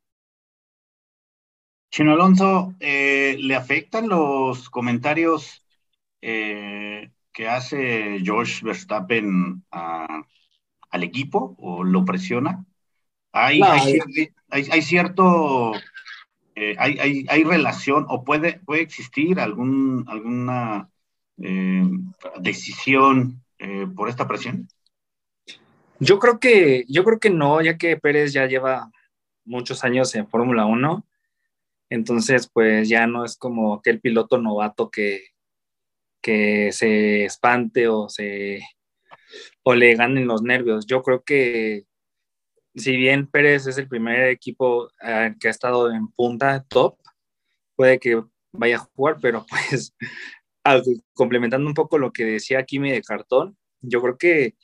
Chino 1.89 2.13
Alonso, 2.13 2.75
eh, 2.79 3.37
¿le 3.39 3.55
afectan 3.55 4.07
los 4.07 4.69
comentarios 4.69 5.65
eh, 6.21 7.09
que 7.33 7.47
hace 7.47 8.19
George 8.23 8.63
Verstappen 8.63 9.63
a, 9.71 10.23
al 10.89 11.03
equipo 11.03 11.55
o 11.59 11.83
lo 11.83 12.05
presiona? 12.05 12.65
Hay, 13.31 13.59
no, 13.59 13.71
hay, 13.71 13.99
hay, 14.49 14.67
hay, 14.69 14.81
cierto, 14.81 15.73
eh, 16.55 16.75
hay, 16.77 17.25
hay, 17.29 17.43
relación 17.43 18.05
o 18.09 18.25
puede, 18.25 18.59
puede 18.59 18.81
existir 18.81 19.39
algún, 19.39 20.03
alguna 20.07 20.89
eh, 21.37 21.89
decisión 22.39 23.41
eh, 23.57 23.87
por 23.95 24.09
esta 24.09 24.27
presión? 24.27 24.67
Yo 25.99 26.19
creo 26.19 26.39
que, 26.39 26.85
yo 26.89 27.03
creo 27.03 27.19
que 27.19 27.29
no, 27.29 27.61
ya 27.61 27.77
que 27.77 27.95
Pérez 27.95 28.33
ya 28.33 28.47
lleva 28.47 28.91
muchos 29.45 29.83
años 29.83 30.13
en 30.15 30.27
Fórmula 30.27 30.65
1, 30.65 31.05
entonces 31.89 32.49
pues 32.51 32.89
ya 32.89 33.07
no 33.07 33.23
es 33.23 33.37
como 33.37 33.75
aquel 33.75 34.01
piloto 34.01 34.37
novato 34.37 34.89
que, 34.89 35.30
que 36.21 36.71
se 36.71 37.25
espante 37.25 37.87
o 37.87 38.09
se 38.09 38.61
o 39.63 39.75
le 39.75 39.95
ganen 39.95 40.27
los 40.27 40.41
nervios. 40.41 40.85
Yo 40.85 41.01
creo 41.03 41.23
que 41.23 41.85
si 42.75 42.95
bien 42.95 43.27
Pérez 43.27 43.67
es 43.67 43.77
el 43.77 43.87
primer 43.87 44.29
equipo 44.29 44.89
eh, 45.01 45.35
que 45.39 45.47
ha 45.47 45.51
estado 45.51 45.91
en 45.91 46.07
punta 46.09 46.63
top, 46.67 46.97
puede 47.75 47.99
que 47.99 48.21
vaya 48.51 48.77
a 48.77 48.89
jugar, 48.95 49.17
pero 49.21 49.45
pues 49.69 49.93
complementando 51.13 51.67
un 51.67 51.73
poco 51.73 51.97
lo 51.97 52.11
que 52.11 52.25
decía 52.25 52.65
Kimi 52.65 52.91
de 52.91 53.01
cartón, 53.01 53.57
yo 53.81 54.01
creo 54.01 54.17
que 54.17 54.55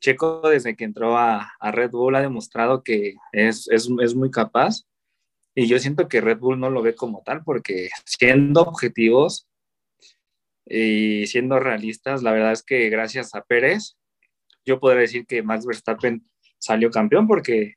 Checo 0.00 0.48
desde 0.48 0.76
que 0.76 0.84
entró 0.84 1.18
a, 1.18 1.52
Red 1.60 1.90
Bull 1.90 2.14
ha 2.14 2.20
demostrado 2.20 2.82
que 2.82 3.16
es, 3.32 3.68
es, 3.68 3.88
es, 4.00 4.14
muy 4.14 4.30
capaz 4.30 4.84
y 5.54 5.66
yo 5.66 5.78
siento 5.80 6.08
que 6.08 6.20
Red 6.20 6.38
Bull 6.38 6.60
no 6.60 6.70
lo 6.70 6.82
ve 6.82 6.94
como 6.94 7.22
tal 7.24 7.42
porque 7.42 7.90
siendo 8.04 8.62
objetivos 8.62 9.48
y 10.68 11.26
siendo 11.26 11.58
realistas, 11.60 12.22
la 12.22 12.32
verdad 12.32 12.52
es 12.52 12.62
que 12.62 12.88
gracias 12.90 13.34
a 13.34 13.42
Pérez, 13.42 13.96
yo 14.64 14.80
podría 14.80 15.02
decir 15.02 15.26
que 15.26 15.42
Max 15.42 15.66
Verstappen 15.66 16.24
salió 16.58 16.90
campeón 16.90 17.26
porque 17.26 17.74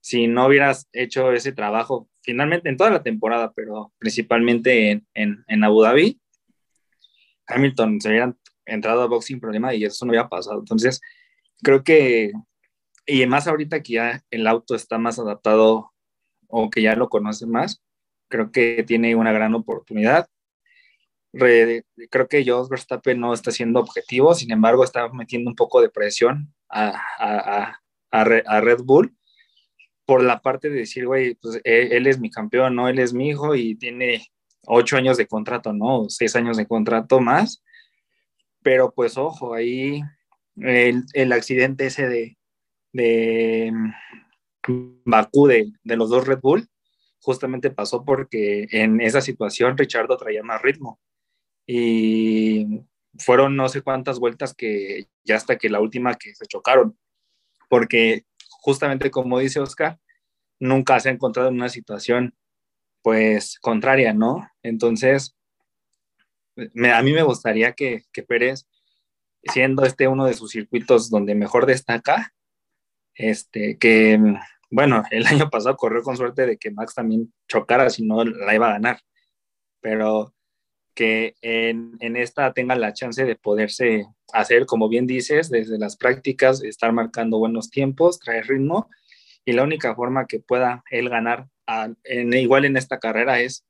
si 0.00 0.26
no 0.26 0.46
hubieras 0.46 0.88
hecho 0.92 1.32
ese 1.32 1.52
trabajo 1.52 2.08
finalmente 2.22 2.68
en 2.68 2.76
toda 2.76 2.90
la 2.90 3.02
temporada, 3.02 3.52
pero 3.54 3.92
principalmente 3.98 4.90
en, 4.90 5.06
en, 5.14 5.44
en 5.48 5.64
Abu 5.64 5.82
Dhabi, 5.82 6.20
Hamilton 7.46 8.00
se 8.00 8.10
hubieran 8.10 8.38
entrado 8.66 9.02
a 9.02 9.06
box 9.06 9.26
sin 9.26 9.40
problema 9.40 9.74
y 9.74 9.84
eso 9.84 10.04
no 10.04 10.12
había 10.12 10.28
pasado. 10.28 10.58
Entonces, 10.58 11.00
creo 11.62 11.82
que, 11.82 12.32
y 13.06 13.26
más 13.26 13.46
ahorita 13.46 13.82
que 13.82 13.94
ya 13.94 14.22
el 14.30 14.46
auto 14.46 14.74
está 14.74 14.98
más 14.98 15.18
adaptado 15.18 15.92
o 16.48 16.70
que 16.70 16.82
ya 16.82 16.94
lo 16.94 17.08
conoce 17.08 17.46
más, 17.46 17.82
creo 18.28 18.52
que 18.52 18.84
tiene 18.86 19.14
una 19.14 19.32
gran 19.32 19.54
oportunidad. 19.54 20.28
Creo 21.32 22.28
que 22.28 22.44
Jos 22.46 22.68
Verstappen 22.68 23.20
no 23.20 23.32
está 23.32 23.50
siendo 23.50 23.80
objetivo, 23.80 24.34
sin 24.34 24.50
embargo, 24.52 24.84
está 24.84 25.08
metiendo 25.10 25.50
un 25.50 25.56
poco 25.56 25.80
de 25.80 25.90
presión 25.90 26.54
a, 26.68 27.78
Red 28.10 28.80
Bull 28.84 29.14
por 30.06 30.22
la 30.22 30.40
parte 30.40 30.70
de 30.70 30.78
decir, 30.78 31.06
güey, 31.06 31.34
pues 31.34 31.60
él, 31.64 31.92
él, 31.92 32.06
es 32.06 32.18
mi 32.18 32.30
campeón, 32.30 32.74
¿no? 32.74 32.88
Él 32.88 32.98
es 32.98 33.12
mi 33.12 33.28
hijo 33.28 33.54
y 33.54 33.74
tiene 33.76 34.26
ocho 34.66 34.96
años 34.96 35.16
de 35.18 35.26
contrato, 35.26 35.72
¿no? 35.72 36.06
Seis 36.08 36.34
años 36.36 36.56
de 36.56 36.66
contrato 36.66 37.20
más. 37.20 37.62
Pero 38.62 38.92
pues 38.92 39.18
ojo, 39.18 39.54
ahí 39.54 40.02
el, 40.56 41.04
el 41.12 41.32
accidente 41.32 41.86
ese 41.86 42.08
de, 42.08 42.38
de 42.92 43.72
mm, 43.72 45.02
Bakú, 45.04 45.46
de, 45.46 45.72
de, 45.82 45.96
los 45.96 46.10
dos 46.10 46.26
Red 46.26 46.40
Bull, 46.40 46.68
justamente 47.20 47.70
pasó 47.70 48.04
porque 48.04 48.66
en 48.70 49.00
esa 49.00 49.20
situación 49.20 49.76
Richardo 49.76 50.16
traía 50.16 50.42
más 50.42 50.60
ritmo. 50.62 50.98
Y 51.70 52.86
fueron 53.18 53.54
no 53.56 53.68
sé 53.68 53.82
cuántas 53.82 54.18
vueltas 54.18 54.54
que 54.54 55.06
ya 55.22 55.36
hasta 55.36 55.58
que 55.58 55.68
la 55.68 55.80
última 55.80 56.14
que 56.14 56.34
se 56.34 56.46
chocaron. 56.46 56.98
Porque 57.68 58.24
justamente 58.62 59.10
como 59.10 59.38
dice 59.38 59.60
Oscar, 59.60 60.00
nunca 60.58 60.98
se 60.98 61.10
ha 61.10 61.12
encontrado 61.12 61.50
en 61.50 61.56
una 61.56 61.68
situación 61.68 62.34
pues 63.02 63.58
contraria, 63.60 64.14
¿no? 64.14 64.48
Entonces, 64.62 65.36
me, 66.56 66.92
a 66.92 67.02
mí 67.02 67.12
me 67.12 67.22
gustaría 67.22 67.72
que, 67.72 68.04
que, 68.12 68.22
Pérez, 68.22 68.66
siendo 69.42 69.84
este 69.84 70.08
uno 70.08 70.24
de 70.24 70.34
sus 70.34 70.50
circuitos 70.50 71.10
donde 71.10 71.34
mejor 71.34 71.66
destaca, 71.66 72.34
este, 73.14 73.78
que, 73.78 74.18
bueno, 74.70 75.04
el 75.10 75.26
año 75.26 75.50
pasado 75.50 75.76
corrió 75.76 76.02
con 76.02 76.16
suerte 76.16 76.46
de 76.46 76.56
que 76.56 76.70
Max 76.70 76.94
también 76.94 77.32
chocara, 77.46 77.90
si 77.90 78.04
no 78.06 78.24
la 78.24 78.54
iba 78.54 78.68
a 78.68 78.72
ganar, 78.72 79.00
pero 79.80 80.34
que 80.98 81.36
en, 81.42 81.92
en, 82.00 82.16
esta 82.16 82.52
tenga 82.52 82.74
la 82.74 82.92
chance 82.92 83.24
de 83.24 83.36
poderse 83.36 84.06
hacer, 84.32 84.66
como 84.66 84.88
bien 84.88 85.06
dices, 85.06 85.48
desde 85.48 85.78
las 85.78 85.96
prácticas, 85.96 86.60
estar 86.64 86.92
marcando 86.92 87.38
buenos 87.38 87.70
tiempos, 87.70 88.18
traer 88.18 88.48
ritmo, 88.48 88.90
y 89.44 89.52
la 89.52 89.62
única 89.62 89.94
forma 89.94 90.26
que 90.26 90.40
pueda 90.40 90.82
él 90.90 91.08
ganar 91.08 91.46
en, 92.02 92.34
igual 92.34 92.64
en 92.64 92.76
esta 92.76 92.98
carrera 92.98 93.38
es 93.38 93.64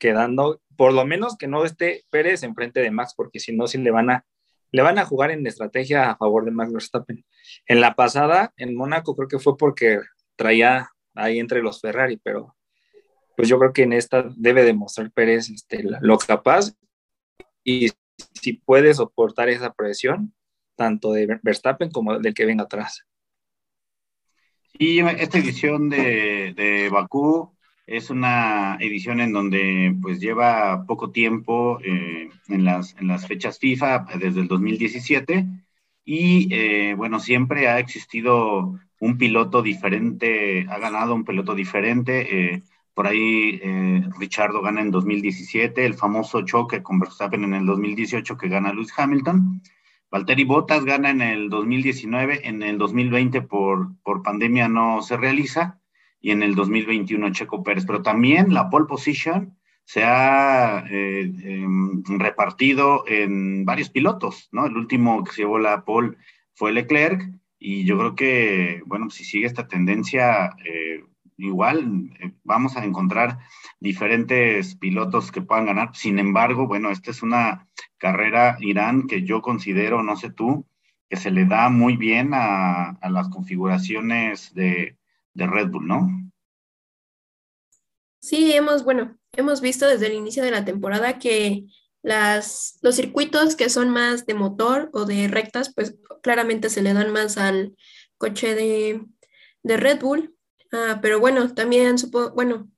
quedando, 0.00 0.60
por 0.76 0.92
lo 0.92 1.06
menos 1.06 1.36
que 1.38 1.46
no 1.46 1.64
esté 1.64 2.02
Pérez 2.10 2.42
enfrente 2.42 2.80
de 2.80 2.90
Max, 2.90 3.14
porque 3.16 3.38
si 3.38 3.56
no, 3.56 3.68
sí 3.68 3.78
le 3.78 3.92
van 3.92 4.10
a, 4.10 4.26
le 4.72 4.82
van 4.82 4.98
a 4.98 5.04
jugar 5.04 5.30
en 5.30 5.46
estrategia 5.46 6.10
a 6.10 6.16
favor 6.16 6.44
de 6.44 6.50
Max 6.50 6.72
Verstappen. 6.72 7.24
En 7.68 7.80
la 7.80 7.94
pasada, 7.94 8.52
en 8.56 8.74
Mónaco, 8.74 9.14
creo 9.14 9.28
que 9.28 9.38
fue 9.38 9.56
porque 9.56 10.00
traía 10.34 10.90
ahí 11.14 11.38
entre 11.38 11.62
los 11.62 11.80
Ferrari, 11.80 12.16
pero 12.20 12.56
pues 13.36 13.48
yo 13.48 13.58
creo 13.58 13.72
que 13.72 13.82
en 13.82 13.92
esta 13.92 14.24
debe 14.36 14.64
demostrar 14.64 15.10
Pérez 15.10 15.50
este, 15.50 15.84
lo 16.00 16.18
capaz 16.18 16.74
y 17.64 17.88
si 18.34 18.54
puede 18.54 18.94
soportar 18.94 19.48
esa 19.48 19.72
presión, 19.72 20.34
tanto 20.76 21.12
de 21.12 21.38
Verstappen 21.42 21.90
como 21.90 22.18
del 22.18 22.34
que 22.34 22.46
venga 22.46 22.64
atrás. 22.64 23.06
Y 24.74 25.00
esta 25.00 25.38
edición 25.38 25.88
de, 25.88 26.54
de 26.56 26.88
Bakú 26.90 27.52
es 27.86 28.10
una 28.10 28.76
edición 28.80 29.20
en 29.20 29.32
donde 29.32 29.94
pues 30.00 30.20
lleva 30.20 30.86
poco 30.86 31.10
tiempo 31.10 31.78
eh, 31.84 32.30
en, 32.48 32.64
las, 32.64 32.96
en 32.98 33.08
las 33.08 33.26
fechas 33.26 33.58
FIFA 33.58 34.06
desde 34.18 34.40
el 34.40 34.48
2017 34.48 35.46
y 36.04 36.52
eh, 36.52 36.94
bueno, 36.94 37.20
siempre 37.20 37.68
ha 37.68 37.78
existido 37.78 38.78
un 38.98 39.18
piloto 39.18 39.62
diferente, 39.62 40.66
ha 40.68 40.78
ganado 40.78 41.14
un 41.14 41.24
piloto 41.24 41.54
diferente. 41.54 42.54
Eh, 42.54 42.62
por 42.94 43.06
ahí 43.06 43.60
eh, 43.62 44.02
Richardo 44.18 44.62
gana 44.62 44.80
en 44.80 44.90
2017, 44.90 45.84
el 45.84 45.94
famoso 45.94 46.42
choque 46.42 46.82
con 46.82 46.98
Verstappen 46.98 47.44
en 47.44 47.54
el 47.54 47.66
2018 47.66 48.36
que 48.36 48.48
gana 48.48 48.72
Lewis 48.72 48.92
Hamilton. 48.96 49.62
Valtteri 50.10 50.44
Bottas 50.44 50.84
gana 50.84 51.10
en 51.10 51.22
el 51.22 51.48
2019, 51.48 52.46
en 52.46 52.62
el 52.62 52.76
2020 52.76 53.42
por, 53.42 53.96
por 54.02 54.22
pandemia 54.22 54.68
no 54.68 55.00
se 55.00 55.16
realiza 55.16 55.80
y 56.20 56.30
en 56.30 56.42
el 56.42 56.54
2021 56.54 57.32
Checo 57.32 57.62
Pérez, 57.62 57.84
pero 57.86 58.02
también 58.02 58.52
la 58.52 58.68
pole 58.68 58.86
position 58.86 59.56
se 59.84 60.04
ha 60.04 60.84
eh, 60.90 61.32
eh, 61.42 61.66
repartido 62.06 63.04
en 63.06 63.64
varios 63.64 63.90
pilotos, 63.90 64.48
¿no? 64.52 64.66
El 64.66 64.76
último 64.76 65.24
que 65.24 65.32
se 65.32 65.42
llevó 65.42 65.58
la 65.58 65.84
pole 65.84 66.16
fue 66.54 66.72
Leclerc 66.72 67.28
y 67.58 67.84
yo 67.84 67.98
creo 67.98 68.14
que, 68.14 68.82
bueno, 68.86 69.10
si 69.10 69.24
sigue 69.24 69.46
esta 69.46 69.68
tendencia, 69.68 70.56
eh, 70.64 70.81
igual 71.46 72.10
eh, 72.20 72.32
vamos 72.44 72.76
a 72.76 72.84
encontrar 72.84 73.38
diferentes 73.80 74.76
pilotos 74.76 75.32
que 75.32 75.42
puedan 75.42 75.66
ganar. 75.66 75.94
Sin 75.94 76.18
embargo, 76.18 76.66
bueno, 76.66 76.90
esta 76.90 77.10
es 77.10 77.22
una 77.22 77.68
carrera 77.98 78.56
Irán 78.60 79.06
que 79.06 79.22
yo 79.22 79.42
considero, 79.42 80.02
no 80.02 80.16
sé 80.16 80.30
tú, 80.30 80.66
que 81.08 81.16
se 81.16 81.30
le 81.30 81.44
da 81.44 81.68
muy 81.68 81.96
bien 81.96 82.30
a, 82.32 82.98
las 83.10 83.28
configuraciones 83.28 84.54
de, 84.54 84.96
Red 85.34 85.68
Bull, 85.68 85.86
¿no? 85.86 86.08
Sí, 88.20 88.52
hemos, 88.52 88.84
bueno, 88.84 89.16
hemos 89.32 89.60
visto 89.60 89.86
desde 89.86 90.06
el 90.06 90.14
inicio 90.14 90.42
de 90.44 90.52
la 90.52 90.64
temporada 90.64 91.18
que 91.18 91.64
las, 92.02 92.78
los 92.82 92.96
circuitos 92.96 93.56
que 93.56 93.68
son 93.68 93.90
más 93.90 94.26
de 94.26 94.34
motor 94.34 94.90
o 94.92 95.04
de 95.04 95.28
rectas, 95.28 95.74
pues 95.74 95.96
claramente 96.22 96.70
se 96.70 96.82
le 96.82 96.94
dan 96.94 97.12
más 97.12 97.36
al 97.36 97.76
coche 98.16 98.54
de, 98.54 99.04
de 99.62 99.76
Red 99.76 100.00
Bull. 100.00 100.34
Ah, 100.72 101.00
pero 101.02 101.20
bueno, 101.20 101.54
también 101.54 101.96
bueno, 102.34 102.70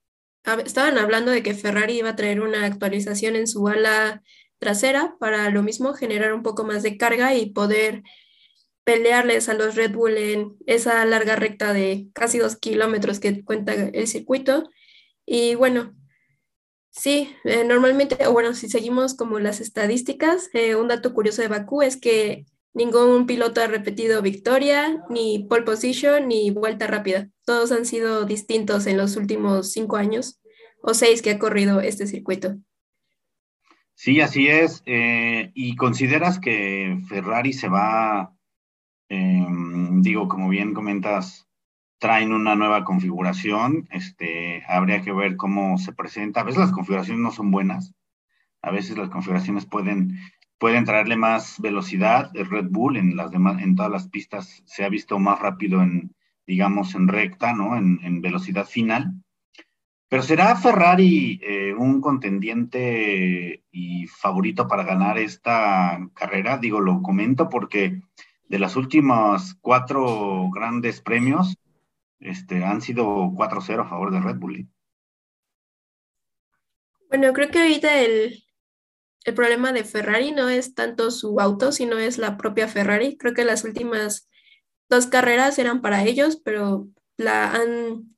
estaban 0.64 0.98
hablando 0.98 1.30
de 1.30 1.42
que 1.42 1.54
Ferrari 1.54 1.98
iba 1.98 2.10
a 2.10 2.16
traer 2.16 2.40
una 2.40 2.64
actualización 2.66 3.36
en 3.36 3.46
su 3.46 3.68
ala 3.68 4.22
trasera 4.58 5.16
para 5.20 5.48
lo 5.50 5.62
mismo 5.62 5.94
generar 5.94 6.34
un 6.34 6.42
poco 6.42 6.64
más 6.64 6.82
de 6.82 6.96
carga 6.96 7.34
y 7.34 7.50
poder 7.50 8.02
pelearles 8.84 9.48
a 9.48 9.54
los 9.54 9.76
Red 9.76 9.92
Bull 9.92 10.16
en 10.18 10.56
esa 10.66 11.04
larga 11.06 11.36
recta 11.36 11.72
de 11.72 12.08
casi 12.14 12.38
dos 12.38 12.56
kilómetros 12.56 13.20
que 13.20 13.44
cuenta 13.44 13.74
el 13.74 14.06
circuito. 14.08 14.68
Y 15.26 15.54
bueno, 15.54 15.94
sí, 16.90 17.34
eh, 17.44 17.64
normalmente, 17.64 18.26
bueno, 18.28 18.54
si 18.54 18.68
seguimos 18.68 19.14
como 19.14 19.38
las 19.38 19.60
estadísticas, 19.60 20.50
eh, 20.54 20.76
un 20.76 20.88
dato 20.88 21.14
curioso 21.14 21.42
de 21.42 21.48
Bakú 21.48 21.82
es 21.82 21.96
que 21.96 22.46
ningún 22.74 23.26
piloto 23.26 23.62
ha 23.62 23.66
repetido 23.66 24.20
victoria, 24.20 25.02
ni 25.08 25.46
pole 25.48 25.62
position, 25.62 26.28
ni 26.28 26.50
vuelta 26.50 26.86
rápida. 26.86 27.30
Todos 27.46 27.72
han 27.72 27.86
sido 27.86 28.24
distintos 28.24 28.86
en 28.86 28.96
los 28.96 29.16
últimos 29.16 29.72
cinco 29.72 29.96
años 29.96 30.40
o 30.82 30.92
seis 30.92 31.22
que 31.22 31.30
ha 31.30 31.38
corrido 31.38 31.80
este 31.80 32.06
circuito. 32.06 32.56
Sí, 33.94 34.20
así 34.20 34.48
es. 34.48 34.82
Eh, 34.86 35.50
¿Y 35.54 35.76
consideras 35.76 36.38
que 36.38 37.00
Ferrari 37.08 37.52
se 37.52 37.68
va, 37.68 38.34
em, 39.08 40.02
digo, 40.02 40.28
como 40.28 40.48
bien 40.48 40.74
comentas, 40.74 41.46
traen 41.98 42.32
una 42.32 42.56
nueva 42.56 42.84
configuración? 42.84 43.88
Este, 43.90 44.64
habría 44.68 45.02
que 45.02 45.12
ver 45.12 45.36
cómo 45.36 45.78
se 45.78 45.92
presenta. 45.92 46.40
A 46.40 46.44
veces 46.44 46.60
las 46.60 46.72
configuraciones 46.72 47.22
no 47.22 47.30
son 47.30 47.50
buenas. 47.50 47.94
A 48.62 48.70
veces 48.70 48.96
las 48.98 49.10
configuraciones 49.10 49.66
pueden, 49.66 50.18
pueden 50.58 50.84
traerle 50.84 51.16
más 51.16 51.60
velocidad. 51.60 52.30
El 52.34 52.48
Red 52.48 52.66
Bull 52.70 52.96
en 52.96 53.16
las 53.16 53.30
demás, 53.30 53.62
todas 53.76 53.90
las 53.90 54.08
pistas 54.08 54.62
se 54.66 54.84
ha 54.84 54.88
visto 54.88 55.18
más 55.18 55.38
rápido 55.38 55.82
en, 55.82 56.14
digamos, 56.46 56.94
en 56.94 57.08
recta, 57.08 57.52
¿no? 57.52 57.76
En, 57.76 58.00
en 58.02 58.20
velocidad 58.20 58.66
final 58.66 59.14
pero 60.14 60.22
¿será 60.22 60.54
Ferrari 60.54 61.40
eh, 61.42 61.74
un 61.74 62.00
contendiente 62.00 63.64
y 63.72 64.06
favorito 64.06 64.68
para 64.68 64.84
ganar 64.84 65.18
esta 65.18 65.98
carrera? 66.14 66.56
Digo, 66.56 66.80
lo 66.80 67.02
comento 67.02 67.48
porque 67.48 68.00
de 68.48 68.58
las 68.60 68.76
últimas 68.76 69.56
cuatro 69.60 70.50
grandes 70.54 71.00
premios, 71.00 71.56
este, 72.20 72.64
han 72.64 72.80
sido 72.80 73.06
4-0 73.32 73.80
a 73.80 73.88
favor 73.88 74.12
de 74.12 74.20
Red 74.20 74.36
Bull. 74.36 74.56
¿eh? 74.60 74.66
Bueno, 77.08 77.32
creo 77.32 77.50
que 77.50 77.62
ahorita 77.62 77.98
el, 77.98 78.43
el 79.24 79.34
problema 79.34 79.72
de 79.72 79.84
Ferrari 79.84 80.32
no 80.32 80.48
es 80.48 80.74
tanto 80.74 81.10
su 81.10 81.40
auto, 81.40 81.72
sino 81.72 81.98
es 81.98 82.18
la 82.18 82.36
propia 82.36 82.68
Ferrari. 82.68 83.16
Creo 83.16 83.34
que 83.34 83.44
las 83.44 83.64
últimas 83.64 84.28
dos 84.90 85.06
carreras 85.06 85.58
eran 85.58 85.80
para 85.80 86.04
ellos, 86.04 86.40
pero 86.44 86.88
la 87.16 87.52
han, 87.52 88.16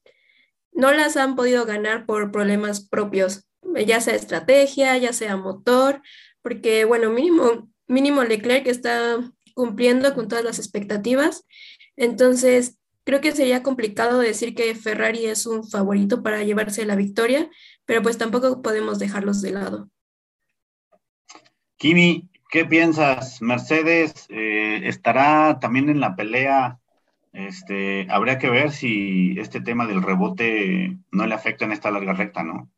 no 0.73 0.93
las 0.93 1.17
han 1.17 1.37
podido 1.37 1.65
ganar 1.65 2.07
por 2.07 2.33
problemas 2.33 2.87
propios, 2.87 3.47
ya 3.87 4.01
sea 4.01 4.15
estrategia, 4.15 4.97
ya 4.99 5.13
sea 5.13 5.37
motor, 5.37 6.03
porque 6.43 6.85
bueno, 6.85 7.11
mínimo, 7.11 7.71
mínimo 7.87 8.25
Leclerc 8.25 8.67
está 8.67 9.19
cumpliendo 9.55 10.13
con 10.15 10.29
todas 10.29 10.45
las 10.45 10.59
expectativas. 10.59 11.45
Entonces, 11.97 12.79
creo 13.05 13.21
que 13.21 13.33
sería 13.33 13.63
complicado 13.63 14.19
decir 14.19 14.55
que 14.55 14.75
Ferrari 14.75 15.27
es 15.27 15.47
un 15.47 15.69
favorito 15.69 16.23
para 16.23 16.43
llevarse 16.43 16.85
la 16.85 16.97
victoria, 16.97 17.49
pero 17.85 18.03
pues 18.03 18.19
tampoco 18.19 18.61
podemos 18.61 18.99
dejarlos 18.99 19.41
de 19.41 19.53
lado. 19.53 19.91
Kimi, 21.77 22.29
¿qué 22.51 22.65
piensas? 22.65 23.43
¿Mercedes 23.43 24.27
eh, 24.31 24.83
estará 24.85 25.59
también 25.61 25.89
en 25.89 26.01
la 26.01 26.17
pelea? 26.17 26.79
Este, 27.33 28.07
habría 28.09 28.39
que 28.39 28.49
ver 28.49 28.71
si 28.71 29.39
este 29.39 29.61
tema 29.61 29.87
del 29.87 30.03
rebote 30.03 30.97
no 31.13 31.27
le 31.27 31.35
afecta 31.35 31.67
en 31.67 31.73
esta 31.73 31.91
larga 31.91 32.15
recta, 32.15 32.43
¿no? 32.43 32.71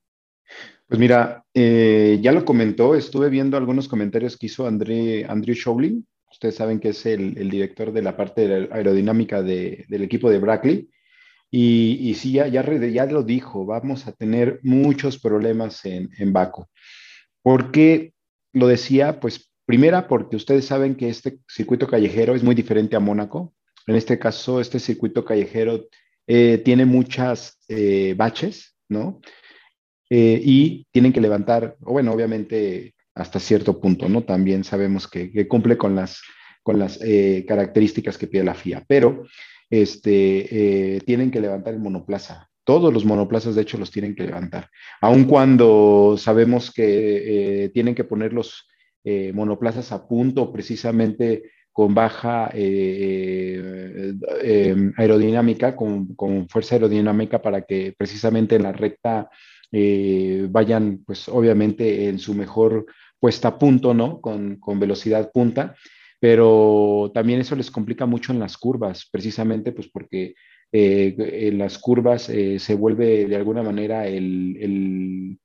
Pues 0.88 0.98
mira, 0.98 1.44
eh, 1.54 2.18
ya 2.20 2.32
lo 2.32 2.44
comentó, 2.44 2.96
estuve 2.96 3.28
viendo 3.28 3.56
algunos 3.56 3.86
comentarios 3.86 4.36
que 4.36 4.46
hizo 4.46 4.66
Andrew 4.66 5.54
Showling, 5.54 6.02
ustedes 6.30 6.56
saben 6.56 6.80
que 6.80 6.88
es 6.88 7.06
el, 7.06 7.34
director 7.50 7.92
de 7.92 8.02
la 8.02 8.16
parte 8.16 8.68
aerodinámica 8.72 9.42
del 9.42 10.02
equipo 10.02 10.30
de 10.30 10.38
Brackley, 10.38 10.88
y, 11.50 12.14
sí, 12.14 12.32
ya, 12.32 12.48
ya, 12.48 12.62
ya, 12.64 13.06
lo 13.06 13.22
dijo, 13.22 13.64
vamos 13.64 14.06
a 14.06 14.12
tener 14.12 14.60
muchos 14.62 15.18
problemas 15.18 15.84
en, 15.84 16.10
en 16.18 16.32
Baku. 16.32 16.66
¿Por 17.42 17.70
qué 17.70 18.12
lo 18.52 18.66
decía? 18.66 19.20
Pues 19.20 19.50
primera, 19.66 20.08
porque 20.08 20.36
ustedes 20.36 20.64
saben 20.64 20.94
que 20.94 21.08
este 21.08 21.40
circuito 21.46 21.86
callejero 21.86 22.34
es 22.34 22.42
muy 22.42 22.54
diferente 22.54 22.96
a 22.96 23.00
Mónaco. 23.00 23.54
En 23.86 23.96
este 23.96 24.18
caso, 24.18 24.60
este 24.60 24.78
circuito 24.78 25.24
callejero 25.24 25.86
eh, 26.26 26.58
tiene 26.64 26.84
muchas 26.84 27.58
eh, 27.68 28.14
baches, 28.16 28.76
¿no? 28.88 29.20
Eh, 30.10 30.40
y 30.42 30.86
tienen 30.90 31.12
que 31.12 31.20
levantar, 31.20 31.76
o 31.82 31.92
bueno, 31.92 32.12
obviamente 32.12 32.94
hasta 33.14 33.40
cierto 33.40 33.80
punto, 33.80 34.08
¿no? 34.08 34.24
También 34.24 34.64
sabemos 34.64 35.08
que, 35.08 35.48
cumple 35.48 35.76
con 35.76 35.94
las, 35.94 36.22
con 36.62 36.78
las 36.78 36.98
características 37.46 38.16
que 38.16 38.26
pide 38.26 38.44
la 38.44 38.54
FIA, 38.54 38.84
pero 38.86 39.24
este, 39.68 41.02
tienen 41.04 41.30
que 41.30 41.40
levantar 41.40 41.74
el 41.74 41.80
monoplaza. 41.80 42.47
Todos 42.68 42.92
los 42.92 43.06
monoplazas, 43.06 43.54
de 43.54 43.62
hecho, 43.62 43.78
los 43.78 43.90
tienen 43.90 44.14
que 44.14 44.24
levantar. 44.24 44.68
Aun 45.00 45.24
cuando 45.24 46.16
sabemos 46.18 46.70
que 46.70 47.64
eh, 47.64 47.70
tienen 47.70 47.94
que 47.94 48.04
poner 48.04 48.34
los 48.34 48.68
eh, 49.04 49.32
monoplazas 49.32 49.90
a 49.90 50.06
punto 50.06 50.52
precisamente 50.52 51.44
con 51.72 51.94
baja 51.94 52.50
aerodinámica, 54.98 55.74
con, 55.74 56.46
fuerza 56.50 56.74
aerodinámica 56.74 57.40
para 57.40 57.62
que 57.62 57.94
precisamente 57.96 58.56
en 58.56 58.64
la 58.64 58.72
recta 58.72 59.30
vayan, 60.50 61.02
pues 61.06 61.26
obviamente 61.28 62.10
en 62.10 62.18
su 62.18 62.34
mejor 62.34 62.84
puesta 63.18 63.48
a 63.48 63.58
punto, 63.58 63.94
¿no? 63.94 64.20
Con, 64.20 64.56
con 64.56 64.78
velocidad 64.78 65.30
punta 65.32 65.74
pero 66.20 67.10
también 67.14 67.40
eso 67.40 67.54
les 67.54 67.70
complica 67.70 68.04
mucho 68.04 68.32
en 68.32 68.40
las 68.40 68.56
curvas, 68.56 69.08
precisamente 69.10 69.72
pues 69.72 69.88
porque 69.88 70.34
eh, 70.70 71.14
en 71.48 71.58
las 71.58 71.78
curvas 71.78 72.28
eh, 72.28 72.58
se 72.58 72.74
vuelve 72.74 73.26
de 73.26 73.36
alguna 73.36 73.62
manera 73.62 74.06
el, 74.06 75.38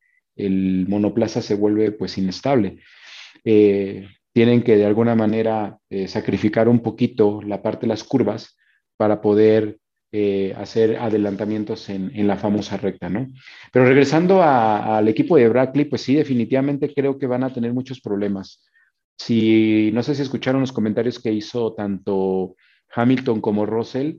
monoplaza 0.88 1.42
se 1.42 1.56
vuelve 1.56 1.92
pues 1.92 2.18
inestable. 2.18 2.80
Eh, 3.46 4.08
tienen 4.34 4.64
que 4.64 4.76
de 4.76 4.86
alguna 4.86 5.16
manera 5.16 5.78
sacrificar 6.08 6.68
un 6.68 6.80
poquito 6.80 7.40
la 7.44 7.62
parte 7.62 7.82
de 7.82 7.90
las 7.90 8.04
curvas 8.04 8.58
para 8.98 9.22
poder 9.22 9.78
hacer 10.56 10.98
adelantamientos 10.98 11.88
en, 11.90 12.28
la 12.28 12.38
famosa 12.38 12.78
recta, 12.78 13.10
¿no? 13.10 13.28
Pero 13.72 13.86
regresando 13.86 14.42
al 14.42 15.08
equipo 15.08 15.38
de 15.38 15.50
Brackley, 15.50 15.86
pues 15.86 16.02
sí, 16.02 16.16
definitivamente 16.16 16.92
creo 16.92 17.20
que 17.20 17.28
van 17.28 17.44
a 17.44 17.54
tener 17.54 17.74
muchos 17.74 18.02
problemas. 18.02 18.64
Si 19.20 19.92
no 19.94 20.02
sé 20.02 20.16
si 20.16 20.24
escucharon 20.24 20.62
los 20.62 20.72
comentarios 20.72 21.20
que 21.20 21.32
hizo 21.32 21.74
tanto 21.74 22.56
Hamilton 22.96 23.40
como 23.40 23.68
Russell, 23.68 24.16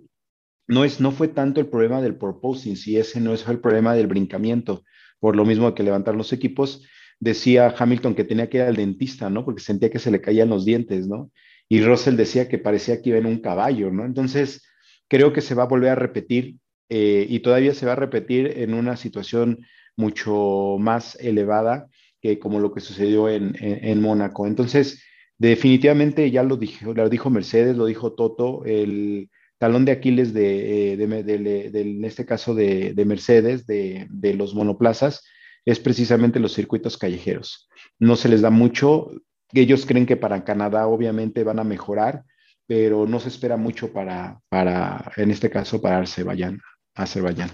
no, 0.66 0.84
es, 0.84 1.00
no 1.00 1.12
fue 1.12 1.28
tanto 1.28 1.60
el 1.60 1.66
problema 1.66 2.00
del 2.00 2.16
proposing, 2.16 2.76
si 2.76 2.96
ese 2.96 3.20
no 3.20 3.34
es 3.34 3.46
el 3.48 3.60
problema 3.60 3.94
del 3.94 4.06
brincamiento, 4.06 4.84
por 5.18 5.36
lo 5.36 5.44
mismo 5.44 5.74
que 5.74 5.82
levantar 5.82 6.14
los 6.14 6.32
equipos, 6.32 6.82
decía 7.20 7.74
Hamilton 7.76 8.14
que 8.14 8.24
tenía 8.24 8.48
que 8.48 8.58
ir 8.58 8.62
al 8.64 8.76
dentista, 8.76 9.30
¿no? 9.30 9.44
Porque 9.44 9.62
sentía 9.62 9.90
que 9.90 9.98
se 9.98 10.10
le 10.10 10.20
caían 10.20 10.48
los 10.48 10.64
dientes, 10.64 11.06
¿no? 11.06 11.30
Y 11.68 11.82
Russell 11.82 12.16
decía 12.16 12.48
que 12.48 12.58
parecía 12.58 13.00
que 13.00 13.10
iba 13.10 13.18
en 13.18 13.26
un 13.26 13.38
caballo, 13.38 13.90
¿no? 13.90 14.04
Entonces, 14.04 14.62
creo 15.08 15.32
que 15.32 15.40
se 15.40 15.54
va 15.54 15.64
a 15.64 15.68
volver 15.68 15.90
a 15.90 15.94
repetir 15.94 16.56
eh, 16.88 17.26
y 17.28 17.40
todavía 17.40 17.74
se 17.74 17.86
va 17.86 17.92
a 17.92 17.96
repetir 17.96 18.58
en 18.58 18.74
una 18.74 18.96
situación 18.96 19.64
mucho 19.96 20.76
más 20.78 21.16
elevada 21.20 21.88
que 22.20 22.38
como 22.38 22.60
lo 22.60 22.72
que 22.72 22.80
sucedió 22.80 23.28
en, 23.28 23.54
en, 23.60 24.00
Mónaco. 24.00 24.46
Entonces, 24.46 25.02
definitivamente 25.38 26.30
ya 26.30 26.42
lo 26.42 26.58
lo 26.94 27.08
dijo 27.08 27.30
Mercedes, 27.30 27.76
lo 27.76 27.86
dijo 27.86 28.14
Toto, 28.14 28.64
el 28.64 29.30
talón 29.64 29.86
de 29.86 29.92
Aquiles 29.92 30.34
de, 30.34 30.92
eh, 30.92 31.72
en 31.72 32.04
este 32.04 32.26
caso 32.26 32.54
de, 32.54 33.02
Mercedes, 33.06 33.66
de, 33.66 34.34
los 34.36 34.54
monoplazas, 34.54 35.24
es 35.64 35.80
precisamente 35.80 36.38
los 36.38 36.52
circuitos 36.52 36.98
callejeros. 36.98 37.66
No 37.98 38.14
se 38.16 38.28
les 38.28 38.42
da 38.42 38.50
mucho, 38.50 39.10
ellos 39.54 39.86
creen 39.86 40.04
que 40.04 40.18
para 40.18 40.44
Canadá 40.44 40.86
obviamente 40.86 41.44
van 41.44 41.60
a 41.60 41.64
mejorar, 41.64 42.24
pero 42.66 43.06
no 43.06 43.18
se 43.20 43.30
espera 43.30 43.56
mucho 43.56 43.90
para, 43.90 44.38
para 44.50 45.10
en 45.16 45.30
este 45.30 45.48
caso, 45.48 45.80
para 45.80 46.00
Azerbaiyán. 46.00 46.60
Azerbaiyán. 46.94 47.50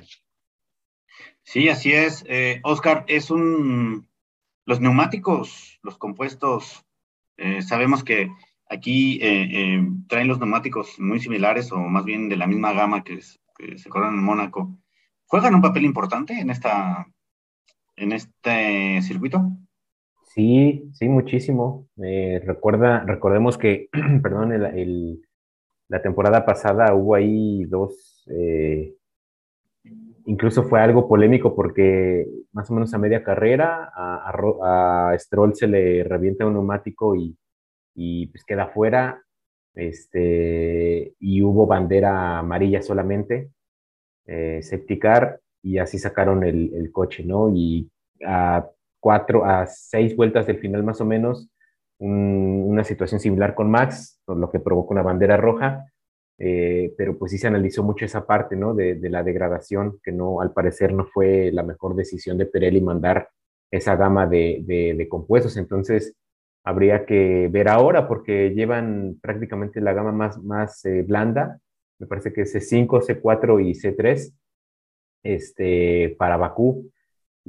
Sí, 1.45 1.69
así 1.69 1.93
es. 1.93 2.25
Eh, 2.27 2.59
Oscar, 2.65 3.05
es 3.07 3.31
un, 3.31 4.09
los 4.67 4.81
neumáticos, 4.81 5.79
los 5.85 5.97
compuestos, 5.97 6.85
eh, 7.37 7.63
sabemos 7.63 8.03
que 8.03 8.33
aquí 8.71 9.19
eh, 9.21 9.49
eh, 9.53 9.89
traen 10.09 10.29
los 10.29 10.39
neumáticos 10.39 10.99
muy 10.99 11.19
similares 11.19 11.71
o 11.73 11.79
más 11.79 12.05
bien 12.05 12.29
de 12.29 12.37
la 12.37 12.47
misma 12.47 12.73
gama 12.73 13.05
que, 13.05 13.21
se 13.21 13.91
corren 13.91 14.15
en 14.15 14.25
Mónaco. 14.25 14.79
¿Juegan 15.27 15.55
un 15.55 15.61
papel 15.61 15.85
importante 15.85 16.33
en, 16.41 16.49
esta, 16.49 17.07
en 17.95 18.13
este 18.13 19.03
circuito? 19.03 19.51
Sí, 20.23 20.89
sí, 20.95 21.09
muchísimo. 21.09 21.87
recuerda, 21.97 23.01
recordemos 23.01 23.59
que, 23.59 23.91
perdón, 24.23 24.55
la 25.89 26.01
temporada 26.01 26.47
pasada 26.47 26.95
hubo 26.95 27.17
ahí 27.17 27.65
dos, 27.65 28.25
incluso 30.25 30.63
fue 30.63 30.81
algo 30.81 31.07
polémico 31.07 31.55
porque 31.55 32.27
más 32.53 32.71
o 32.71 32.75
menos 32.75 32.95
a 32.95 32.99
media 32.99 33.23
carrera 33.23 33.93
a, 33.95 35.15
Stroll 35.19 35.55
se 35.55 35.67
le 35.67 36.05
revienta 36.05 36.47
un 36.47 36.55
neumático 36.55 37.15
y, 37.15 37.37
y 38.03 38.29
pues 38.29 38.45
queda 38.45 38.69
fuera. 38.69 39.23
Este, 39.75 41.15
y 41.21 41.43
hubo 41.43 41.67
bandera 41.67 42.39
amarilla 42.39 42.81
solamente, 42.81 43.51
eh, 44.27 44.61
septicar, 44.63 45.41
y 45.63 45.79
así 45.79 45.99
sacaron 45.99 46.43
el, 46.43 46.91
coche, 46.93 47.25
¿no? 47.25 47.51
Y 47.55 47.91
a 48.27 48.67
cuatro, 49.01 49.45
a 49.45 49.67
seis 49.67 50.17
vueltas 50.17 50.47
del 50.47 50.59
final 50.59 50.83
más 50.83 51.01
o 51.01 51.05
menos, 51.05 51.51
una 51.99 52.83
situación 52.85 53.21
similar 53.21 53.55
con 53.55 53.71
Max, 53.71 54.19
por 54.25 54.39
lo 54.39 54.51
que 54.51 54.61
provocó 54.61 54.95
una 54.95 55.03
bandera 55.03 55.37
roja, 55.37 55.85
eh, 56.39 56.95
pero 56.97 57.19
pues 57.19 57.33
sí 57.33 57.39
se 57.39 57.49
analizó 57.49 57.83
mucho 57.83 58.07
esa 58.07 58.27
parte, 58.27 58.57
¿no? 58.57 58.75
De, 58.75 58.99
la 59.11 59.23
degradación, 59.23 60.01
que 60.03 60.11
no, 60.11 60.41
al 60.41 60.53
parecer 60.53 60.95
no 60.95 61.05
fue 61.05 61.53
la 61.53 61.63
mejor 61.63 61.95
decisión 61.95 62.39
de 62.39 62.47
Pirelli 62.47 62.81
mandar 62.81 63.29
esa 63.71 63.95
gama 63.95 64.27
de, 64.27 65.07
compuestos, 65.11 65.59
entonces 65.59 66.15
habría 66.65 67.07
que 67.07 67.49
ver 67.51 67.69
ahora 67.69 68.07
porque 68.07 68.51
llevan 68.51 69.19
prácticamente 69.21 69.81
la 69.81 69.93
gama 69.93 70.13
más, 70.13 70.39
más 70.43 70.85
eh, 70.85 71.03
blanda, 71.03 71.59
me 71.99 72.07
parece 72.07 72.33
que 72.33 72.43
es 72.43 72.55
C5, 72.55 73.03
C4 73.03 73.61
y 73.65 73.75
C3 73.75 74.33
este, 75.23 76.17
para 76.19 76.37
Bakú. 76.37 76.91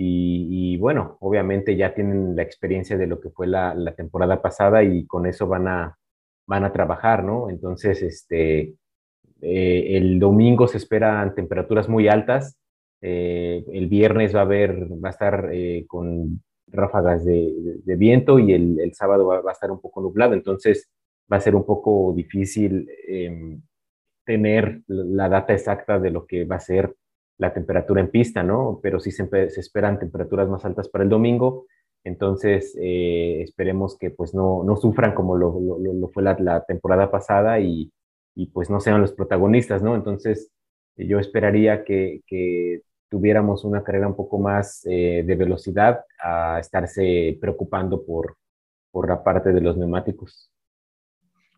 Y, 0.04 0.78
bueno, 0.78 1.18
obviamente 1.20 1.76
ya 1.76 1.94
tienen 1.94 2.36
la 2.36 2.42
experiencia 2.42 2.98
de 2.98 3.06
lo 3.06 3.20
que 3.20 3.30
fue 3.30 3.46
la, 3.46 3.76
temporada 3.96 4.42
pasada 4.42 4.84
y 4.84 5.06
con 5.06 5.28
eso 5.28 5.48
van 5.48 5.68
a, 5.68 5.98
van 6.48 6.64
a 6.64 6.74
trabajar, 6.74 7.24
¿no? 7.24 7.50
Entonces, 7.50 8.02
este, 8.02 8.74
eh, 9.42 9.98
el 9.98 10.18
domingo 10.18 10.68
se 10.68 10.78
esperan 10.78 11.36
temperaturas 11.36 11.88
muy 11.88 12.08
altas. 12.08 12.58
Eh, 13.02 13.64
el 13.72 13.88
viernes 13.90 14.34
va 14.34 14.40
a 14.40 14.44
haber, 14.44 14.92
va 14.92 15.10
a 15.10 15.12
estar 15.12 15.52
con 15.88 16.42
ráfagas 16.72 17.26
de, 17.26 17.82
viento 17.98 18.40
y 18.40 18.54
el, 18.54 18.94
sábado 18.94 19.28
va, 19.28 19.42
a 19.46 19.52
estar 19.52 19.72
un 19.72 19.82
poco 19.82 20.02
nublado. 20.02 20.34
Entonces 20.34 20.90
va 21.32 21.38
a 21.38 21.42
ser 21.42 21.56
un 21.56 21.66
poco 21.66 22.14
difícil 22.16 22.90
em, 23.08 23.62
tener 24.26 24.82
la 24.88 25.30
data 25.30 25.54
exacta 25.54 26.00
de 26.00 26.12
lo 26.12 26.26
que 26.26 26.46
va 26.46 26.58
a 26.58 26.60
ser 26.60 26.96
la 27.38 27.54
temperatura 27.54 28.02
en 28.02 28.12
pista, 28.12 28.44
¿no? 28.44 28.80
Pero 28.82 29.00
sí 29.00 29.12
se, 29.12 29.28
esperan 29.58 30.00
temperaturas 30.00 30.48
más 30.48 30.64
altas 30.66 30.90
para 30.90 31.04
el 31.04 31.10
domingo. 31.10 31.66
Entonces, 32.04 32.76
esperemos 32.80 33.98
que 33.98 34.10
pues 34.12 34.34
no, 34.34 34.64
no 34.64 34.76
sufran 34.76 35.14
como 35.14 35.38
lo, 35.38 35.60
lo, 35.60 36.08
fue 36.10 36.24
la, 36.24 36.64
temporada 36.66 37.12
pasada 37.12 37.60
y, 37.60 37.92
y 38.36 38.48
pues 38.48 38.70
no 38.70 38.80
sean 38.80 39.02
los 39.02 39.14
protagonistas, 39.14 39.84
¿no? 39.84 39.96
Entonces, 39.96 40.52
yo 40.96 41.20
esperaría 41.20 41.84
que 41.84 42.22
tuviéramos 43.12 43.66
una 43.66 43.84
carrera 43.84 44.08
un 44.08 44.16
poco 44.16 44.40
más 44.40 44.88
eh, 44.90 45.24
de 45.28 45.36
velocidad 45.36 46.06
a 46.18 46.60
estarse 46.62 47.38
preocupando 47.42 48.06
por, 48.06 48.38
por 48.90 49.10
la 49.10 49.22
parte 49.22 49.52
de 49.52 49.60
los 49.60 49.76
neumáticos. 49.76 50.50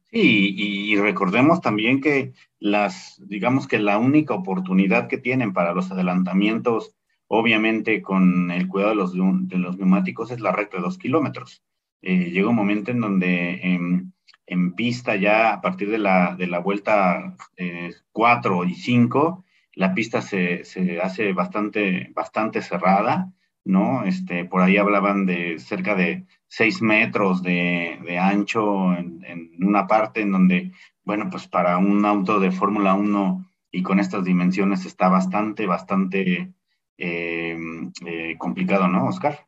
Sí, 0.10 0.56
y 0.58 0.96
recordemos 0.98 1.62
también 1.62 2.02
que 2.02 2.34
las, 2.60 3.22
digamos 3.28 3.68
que 3.68 3.80
la 3.80 4.00
única 4.00 4.34
oportunidad 4.34 5.08
que 5.08 5.18
tienen 5.18 5.54
para 5.54 5.74
los 5.74 5.92
adelantamientos, 5.92 6.96
obviamente 7.28 8.02
con 8.02 8.50
el 8.52 8.68
cuidado 8.68 8.92
de 8.92 8.96
los, 8.96 9.14
de 9.14 9.58
los 9.58 9.78
neumáticos, 9.78 10.32
es 10.32 10.40
la 10.40 10.52
recta 10.52 10.78
de 10.78 10.84
dos 10.84 10.98
kilómetros. 10.98 11.64
Eh, 12.02 12.32
llega 12.32 12.50
un 12.50 12.56
momento 12.56 12.92
en 12.92 13.00
donde 13.00 13.60
en, 13.62 14.14
en, 14.46 14.74
pista 14.74 15.16
ya 15.16 15.54
a 15.54 15.62
partir 15.62 15.90
de 15.90 16.00
la, 16.00 16.36
de 16.36 16.48
la 16.48 16.60
vuelta 16.60 17.36
eh, 17.58 17.92
4 18.12 18.66
y 18.66 18.76
5, 18.76 19.43
la 19.76 19.94
pista 19.94 20.22
se, 20.22 20.64
se, 20.64 21.00
hace 21.02 21.34
bastante, 21.34 22.12
bastante 22.14 22.62
cerrada, 22.62 23.32
¿no? 23.66 24.04
Este, 24.04 24.46
por 24.46 24.62
ahí 24.62 24.78
hablaban 24.78 25.26
de 25.26 25.60
cerca 25.60 25.96
de 25.96 26.26
6 26.48 26.82
metros 26.82 27.42
de, 27.42 28.18
ancho 28.20 28.94
en, 28.94 29.24
en, 29.26 29.52
una 29.66 29.88
parte 29.88 30.22
en 30.22 30.32
donde, 30.32 30.72
bueno, 31.04 31.30
pues 31.30 31.48
para 31.48 31.78
un 31.78 32.06
auto 32.06 32.40
de 32.40 32.52
Fórmula 32.52 32.94
1 32.94 33.46
y 33.72 33.82
con 33.82 34.00
estas 34.00 34.24
dimensiones 34.24 34.86
está 34.86 35.10
bastante, 35.10 35.66
bastante 35.66 36.54
eh, 36.98 37.58
eh, 38.06 38.36
complicado, 38.38 38.88
¿no, 38.88 39.08
Oscar? 39.08 39.40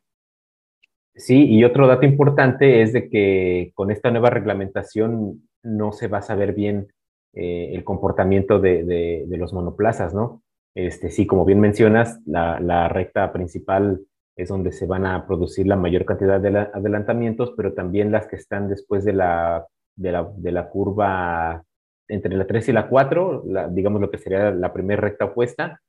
Sí, 1.14 1.46
y 1.46 1.64
otro 1.64 1.86
dato 1.86 2.04
importante 2.04 2.82
es 2.82 2.92
de 2.92 3.08
que 3.08 3.72
con 3.74 3.90
esta 3.90 4.10
nueva 4.10 4.30
reglamentación 4.30 5.48
no 5.62 5.92
se 5.92 6.08
va 6.08 6.18
a 6.18 6.22
saber 6.22 6.52
bien 6.52 6.92
eh, 7.38 7.74
el 7.74 7.84
comportamiento 7.84 8.58
de, 8.58 8.82
de, 8.84 9.36
los 9.36 9.52
monoplazas, 9.52 10.14
¿no? 10.14 10.42
Este, 10.74 11.10
sí, 11.10 11.26
como 11.26 11.44
bien 11.44 11.60
mencionas, 11.60 12.18
la, 12.24 12.58
la 12.60 12.88
recta 12.88 13.30
principal 13.30 14.00
es 14.36 14.48
donde 14.48 14.72
se 14.72 14.86
van 14.86 15.04
a 15.04 15.26
producir 15.26 15.66
la 15.66 15.76
mayor 15.76 16.06
cantidad 16.06 16.40
de 16.40 16.48
adelantamientos, 16.58 17.52
pero 17.54 17.74
también 17.74 18.10
las 18.10 18.26
que 18.26 18.36
están 18.36 18.70
después 18.70 19.04
de 19.04 19.12
la, 19.12 19.66
de 19.96 20.12
la, 20.12 20.32
de 20.34 20.50
la 20.50 20.70
curva 20.70 21.62
entre 22.08 22.34
la 22.34 22.46
3 22.46 22.70
y 22.70 22.72
la 22.72 22.88
4, 22.88 23.44
la, 23.46 23.68
digamos 23.68 24.00
lo 24.00 24.10
que 24.10 24.16
sería 24.16 24.50
la 24.50 24.72
primera 24.72 25.02
recta 25.02 25.26
opuesta, 25.26 25.82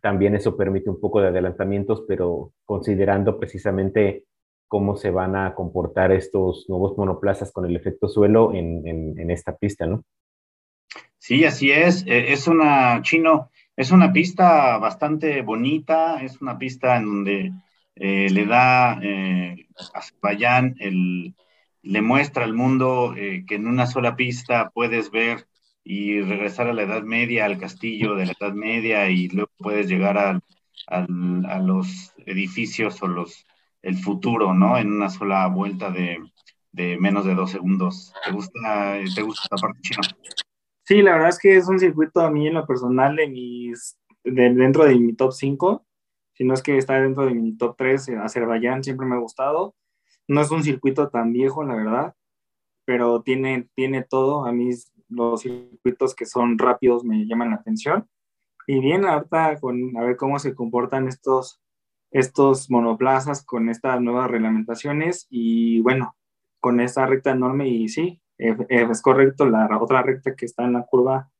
también 0.00 0.34
eso 0.34 0.56
permite 0.56 0.90
un 0.90 0.98
poco 0.98 1.20
de 1.20 1.28
adelantamientos, 1.28 2.04
pero 2.08 2.52
considerando 2.64 3.38
precisamente 3.38 4.24
cómo 4.66 4.96
se 4.96 5.12
van 5.12 5.36
a 5.36 5.54
comportar 5.54 6.10
estos 6.10 6.66
nuevos 6.68 6.98
monoplazas 6.98 7.52
con 7.52 7.64
el 7.64 7.76
efecto 7.76 8.08
suelo 8.08 8.52
en, 8.54 8.86
en, 8.88 9.18
en 9.20 9.30
esta 9.30 9.56
pista, 9.56 9.86
¿no? 9.86 10.02
Sí, 11.20 11.44
así 11.44 11.70
es. 11.70 12.04
E, 12.06 12.32
es 12.32 12.48
una, 12.48 13.02
Chino, 13.02 13.50
es 13.76 13.90
una 13.90 14.10
pista 14.12 14.78
bastante 14.78 15.42
bonita, 15.42 16.22
es 16.22 16.40
una 16.40 16.56
pista 16.58 16.96
en 16.96 17.04
donde 17.04 17.52
eh, 17.94 18.28
le 18.30 18.46
da 18.46 18.98
eh, 19.02 19.68
a 19.94 19.98
Azerbaiyán, 19.98 20.76
el, 20.80 21.34
le 21.82 22.00
muestra 22.02 22.44
al 22.44 22.54
mundo 22.54 23.14
eh, 23.16 23.44
que 23.46 23.56
en 23.56 23.66
una 23.66 23.86
sola 23.86 24.16
pista 24.16 24.70
puedes 24.70 25.10
ver 25.10 25.46
y 25.84 26.22
regresar 26.22 26.68
a 26.68 26.72
la 26.72 26.82
Edad 26.82 27.02
Media, 27.02 27.44
al 27.44 27.58
castillo 27.58 28.14
de 28.14 28.26
la 28.26 28.32
Edad 28.40 28.54
Media, 28.54 29.08
y 29.10 29.28
luego 29.28 29.50
puedes 29.58 29.88
llegar 29.88 30.16
a, 30.16 30.40
a, 30.88 31.06
a 31.48 31.58
los 31.58 32.12
edificios 32.24 33.02
o 33.02 33.08
los, 33.08 33.46
el 33.82 33.96
futuro, 33.98 34.54
¿no? 34.54 34.78
En 34.78 34.90
una 34.92 35.10
sola 35.10 35.46
vuelta 35.48 35.90
de, 35.90 36.18
de 36.72 36.96
menos 36.98 37.26
de 37.26 37.34
dos 37.34 37.50
segundos. 37.50 38.12
¿Te 38.24 38.32
gusta, 38.32 38.98
te 39.14 39.22
gusta 39.22 39.42
esta 39.44 39.56
parte, 39.56 39.80
Chino? 39.82 40.02
Sí, 40.90 41.02
la 41.02 41.12
verdad 41.12 41.28
es 41.28 41.38
que 41.38 41.56
es 41.56 41.68
un 41.68 41.78
circuito 41.78 42.20
a 42.20 42.32
mí 42.32 42.48
en 42.48 42.54
lo 42.54 42.66
personal 42.66 43.14
de 43.14 43.28
mis, 43.28 43.96
de, 44.24 44.52
dentro 44.52 44.84
de 44.84 44.96
mi 44.96 45.14
top 45.14 45.30
5 45.30 45.86
si 46.32 46.42
no 46.42 46.52
es 46.52 46.64
que 46.64 46.76
está 46.76 47.00
dentro 47.00 47.26
de 47.26 47.34
mi 47.34 47.56
top 47.56 47.76
3, 47.78 48.08
eh, 48.08 48.16
Azerbaiyán 48.16 48.82
siempre 48.82 49.06
me 49.06 49.14
ha 49.14 49.18
gustado. 49.20 49.76
No 50.26 50.40
es 50.40 50.50
un 50.50 50.64
circuito 50.64 51.08
tan 51.08 51.32
viejo, 51.32 51.62
la 51.62 51.76
verdad, 51.76 52.14
pero 52.84 53.22
tiene, 53.22 53.68
tiene 53.76 54.02
todo. 54.02 54.44
A 54.44 54.52
mí 54.52 54.70
los 55.08 55.42
circuitos 55.42 56.16
que 56.16 56.26
son 56.26 56.58
rápidos 56.58 57.04
me 57.04 57.24
llaman 57.24 57.50
la 57.50 57.56
atención. 57.56 58.08
Y 58.66 58.80
bien, 58.80 59.04
ahorita 59.04 59.60
con 59.60 59.96
a 59.96 60.02
ver 60.02 60.16
cómo 60.16 60.40
se 60.40 60.56
comportan 60.56 61.06
estos, 61.06 61.60
estos 62.10 62.68
monoplazas 62.68 63.44
con 63.44 63.68
estas 63.68 64.00
nuevas 64.00 64.28
reglamentaciones 64.28 65.28
y 65.30 65.80
bueno, 65.82 66.16
con 66.58 66.80
esta 66.80 67.06
recta 67.06 67.30
enorme 67.30 67.68
y 67.68 67.88
sí, 67.88 68.20
es 68.68 69.02
correcto, 69.02 69.46
la 69.46 69.68
otra 69.80 70.02
recta 70.02 70.34
que 70.34 70.46
está 70.46 70.64
en 70.64 70.74
la 70.74 70.86
curva, 70.86 71.30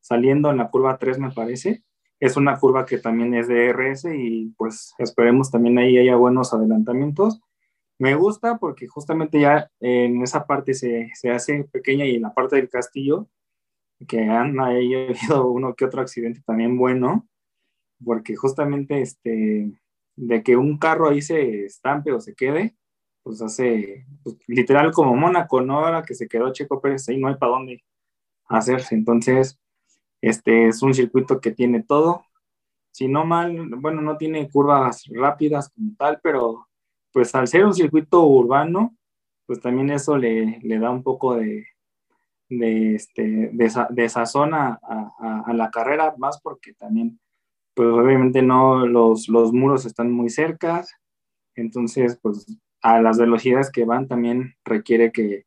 saliendo 0.00 0.50
en 0.50 0.58
la 0.58 0.70
curva 0.70 0.98
3 0.98 1.18
me 1.18 1.30
parece, 1.30 1.82
es 2.20 2.36
una 2.36 2.58
curva 2.58 2.86
que 2.86 2.98
también 2.98 3.34
es 3.34 3.48
de 3.48 3.72
RS 3.72 4.06
y 4.14 4.54
pues 4.56 4.94
esperemos 4.98 5.50
también 5.50 5.78
ahí 5.78 5.98
haya 5.98 6.16
buenos 6.16 6.54
adelantamientos. 6.54 7.40
Me 7.98 8.14
gusta 8.14 8.58
porque 8.58 8.86
justamente 8.86 9.40
ya 9.40 9.70
en 9.80 10.22
esa 10.22 10.46
parte 10.46 10.74
se, 10.74 11.10
se 11.14 11.30
hace 11.30 11.64
pequeña 11.64 12.06
y 12.06 12.16
en 12.16 12.22
la 12.22 12.34
parte 12.34 12.56
del 12.56 12.68
castillo, 12.68 13.28
que 14.08 14.22
han 14.22 14.58
ahí 14.60 14.94
habido 14.94 15.50
uno 15.50 15.74
que 15.74 15.84
otro 15.84 16.00
accidente 16.00 16.42
también 16.44 16.76
bueno, 16.76 17.28
porque 18.04 18.36
justamente 18.36 19.00
este, 19.00 19.72
de 20.16 20.42
que 20.42 20.56
un 20.56 20.78
carro 20.78 21.08
ahí 21.08 21.22
se 21.22 21.64
estampe 21.64 22.12
o 22.12 22.20
se 22.20 22.34
quede, 22.34 22.76
pues 23.24 23.42
hace 23.42 24.06
pues, 24.22 24.36
literal 24.46 24.92
como 24.92 25.16
Mónaco, 25.16 25.60
¿no? 25.62 25.84
Ahora 25.84 26.04
que 26.04 26.14
se 26.14 26.28
quedó 26.28 26.52
Checo 26.52 26.80
Pérez 26.80 27.08
ahí 27.08 27.18
no 27.18 27.28
hay 27.28 27.34
para 27.34 27.52
dónde 27.52 27.82
hacerse. 28.46 28.94
Entonces, 28.94 29.58
este 30.20 30.68
es 30.68 30.82
un 30.82 30.94
circuito 30.94 31.40
que 31.40 31.50
tiene 31.50 31.82
todo. 31.82 32.24
Si 32.92 33.08
no 33.08 33.24
mal, 33.24 33.70
bueno, 33.78 34.02
no 34.02 34.16
tiene 34.16 34.48
curvas 34.48 35.04
rápidas 35.10 35.70
como 35.70 35.96
tal, 35.98 36.20
pero 36.22 36.68
pues 37.12 37.34
al 37.34 37.48
ser 37.48 37.64
un 37.64 37.74
circuito 37.74 38.24
urbano, 38.24 38.96
pues 39.46 39.60
también 39.60 39.90
eso 39.90 40.16
le, 40.16 40.60
le 40.62 40.78
da 40.78 40.90
un 40.90 41.02
poco 41.02 41.36
de, 41.36 41.66
de, 42.48 42.94
este, 42.94 43.50
de, 43.52 43.64
esa, 43.64 43.88
de 43.90 44.08
sazón 44.08 44.54
a, 44.54 44.78
a, 44.82 45.44
a, 45.46 45.52
la 45.54 45.70
carrera, 45.70 46.14
más 46.18 46.40
porque 46.40 46.74
también, 46.74 47.20
pues 47.74 47.88
obviamente 47.88 48.42
no, 48.42 48.86
los, 48.86 49.28
los 49.28 49.52
muros 49.52 49.86
están 49.86 50.12
muy 50.12 50.30
cerca, 50.30 50.84
entonces 51.54 52.18
pues 52.20 52.46
a 52.84 53.00
las 53.00 53.18
velocidades 53.18 53.72
que 53.72 53.86
van 53.86 54.06
también 54.06 54.56
requiere 54.62 55.10
que 55.10 55.46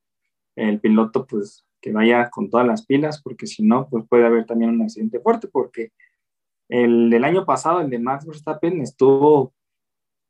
el 0.56 0.80
piloto 0.80 1.28
pues 1.28 1.67
que 1.80 1.91
vaya 1.91 2.32
con 2.32 2.50
todas 2.50 2.65
las 2.65 2.84
pilas, 2.84 3.21
porque 3.21 3.45
si 3.45 3.62
no, 3.62 3.88
pues 3.89 4.06
puede 4.10 4.26
haber 4.26 4.47
también 4.47 4.71
un 4.71 4.82
accidente 4.82 5.19
fuerte, 5.19 5.47
porque 5.47 5.91
el 6.67 7.12
del 7.12 7.23
año 7.23 7.45
pasado, 7.45 7.80
el 7.82 7.91
de 7.91 8.00
Max 8.00 8.26
Verstappen, 8.26 8.82
estuvo 8.82 9.54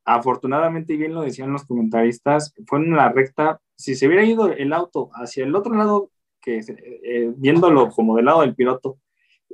afortunadamente, 0.04 0.98
bien 0.98 1.14
lo 1.14 1.22
decían 1.22 1.54
los 1.54 1.64
comentaristas, 1.64 2.54
fue 2.66 2.80
en 2.80 2.94
la 2.94 3.10
recta, 3.10 3.62
si 3.78 3.96
se 3.96 4.08
hubiera 4.08 4.26
ido 4.26 4.52
el 4.52 4.74
auto 4.74 5.10
hacia 5.14 5.46
el 5.46 5.56
otro 5.56 5.76
lado, 5.76 6.12
que 6.42 6.60
eh, 6.60 7.32
viéndolo 7.38 7.90
como 7.90 8.18
del 8.18 8.26
lado 8.26 8.42
del 8.42 8.54
piloto, 8.54 9.00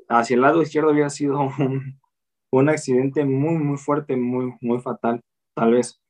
hacia 0.10 0.34
el 0.34 0.42
lado 0.42 0.64
izquierdo 0.64 0.90
hubiera 0.90 1.12
sido 1.12 1.50
un 2.52 2.70
accidente 2.70 3.26
muy, 3.26 3.60
muy 3.60 3.78
fuerte, 3.78 4.18
muy, 4.18 4.56
muy 4.60 4.80
fatal, 4.80 5.22
tal 5.54 5.74
vez 5.74 6.03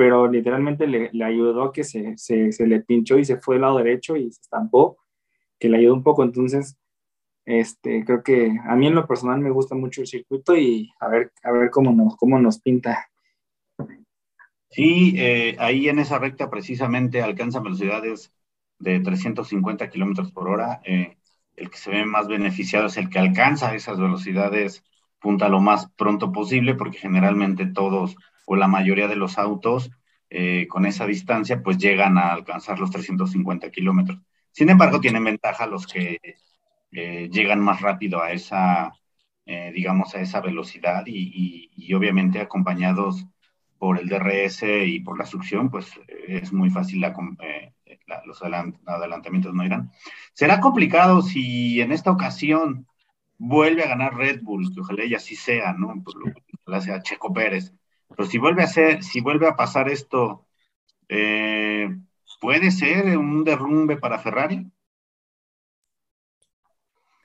pero 0.00 0.26
literalmente 0.26 0.86
le, 0.86 1.10
le 1.12 1.24
ayudó 1.26 1.72
que 1.72 1.84
se, 1.84 2.16
se, 2.16 2.66
le 2.66 2.80
pinchó 2.80 3.18
y 3.18 3.24
se 3.26 3.36
fue 3.36 3.56
del 3.56 3.60
lado 3.60 3.76
derecho 3.76 4.16
y 4.16 4.32
se 4.32 4.40
estampó 4.40 4.96
que 5.58 5.68
le 5.68 5.76
ayuda 5.76 5.92
un 5.92 6.02
poco. 6.02 6.24
Entonces, 6.24 6.78
este, 7.44 8.02
creo 8.06 8.22
que 8.22 8.56
a 8.66 8.76
mí 8.76 8.86
en 8.86 8.94
lo 8.94 9.06
personal 9.06 9.40
me 9.40 9.50
gusta 9.50 9.74
mucho 9.74 10.00
el 10.00 10.06
circuito 10.06 10.56
y 10.56 10.90
a 11.00 11.08
ver, 11.08 11.32
a 11.42 11.52
ver 11.52 11.68
cómo, 11.68 11.92
nos, 11.92 12.16
cómo 12.16 12.38
nos 12.38 12.62
pinta. 12.62 13.10
Sí, 14.70 15.12
eh, 15.18 15.54
ahí 15.58 15.90
en 15.90 15.98
esa 15.98 16.18
recta 16.18 16.48
precisamente 16.48 17.20
alcanza 17.20 17.60
velocidades 17.60 18.32
de 18.78 19.00
350 19.00 19.90
kilómetros 19.90 20.32
por 20.32 20.48
hora. 20.48 20.80
Eh, 20.86 21.18
el 21.56 21.68
que 21.68 21.76
se 21.76 21.90
ve 21.90 22.06
más 22.06 22.26
beneficiado 22.26 22.86
es 22.86 22.96
el 22.96 23.10
que 23.10 23.18
alcanza 23.18 23.74
esas 23.74 24.00
velocidades 24.00 24.82
punta 25.20 25.50
lo 25.50 25.60
más 25.60 25.90
pronto 25.90 26.32
posible, 26.32 26.74
porque 26.74 26.96
generalmente 26.96 27.66
todos 27.66 28.16
o 28.50 28.56
la 28.56 28.66
mayoría 28.66 29.06
de 29.06 29.14
los 29.14 29.38
autos 29.38 29.92
eh, 30.28 30.66
con 30.66 30.84
esa 30.84 31.06
distancia 31.06 31.62
pues 31.62 31.78
llegan 31.78 32.18
a 32.18 32.32
alcanzar 32.32 32.80
los 32.80 32.90
350 32.90 33.70
kilómetros. 33.70 34.18
Sin 34.50 34.68
embargo, 34.70 35.00
tienen 35.00 35.22
ventaja 35.22 35.68
los 35.68 35.86
que 35.86 36.18
eh, 36.90 37.28
llegan 37.30 37.60
más 37.60 37.80
rápido 37.80 38.20
a 38.20 38.32
esa, 38.32 38.92
eh, 39.46 39.70
digamos, 39.72 40.16
a 40.16 40.20
esa 40.20 40.40
velocidad 40.40 41.04
y, 41.06 41.12
y, 41.32 41.70
y, 41.76 41.94
obviamente 41.94 42.40
acompañados 42.40 43.24
por 43.78 44.00
el 44.00 44.08
DRS 44.08 44.64
y 44.84 44.98
por 44.98 45.16
la 45.16 45.26
succión, 45.26 45.70
pues 45.70 45.88
es 46.26 46.52
muy 46.52 46.70
fácil 46.70 47.06
los 48.24 48.42
adelantamientos 48.42 49.54
no 49.54 49.64
irán. 49.64 49.92
Será 50.32 50.58
complicado 50.58 51.22
si 51.22 51.80
en 51.80 51.92
esta 51.92 52.10
ocasión 52.10 52.88
vuelve 53.38 53.84
a 53.84 53.88
ganar 53.88 54.16
Red 54.16 54.42
Bull, 54.42 54.74
que 54.74 54.80
ojalá 54.80 55.04
ella 55.04 55.18
así 55.18 55.36
sea, 55.36 55.72
¿no? 55.72 55.94
Pues 56.02 56.16
lo, 56.66 56.80
sea 56.80 57.00
Checo 57.00 57.32
Pérez. 57.32 57.72
Pero 58.16 58.28
si 58.28 58.38
vuelve 58.38 58.62
a 58.62 58.66
ser, 58.66 59.02
si 59.02 59.20
vuelve 59.20 59.46
a 59.46 59.56
pasar 59.56 59.88
esto, 59.88 60.46
¿Puede 62.40 62.70
ser 62.70 63.18
un 63.18 63.44
derrumbe 63.44 63.98
para 63.98 64.18
Ferrari? 64.18 64.66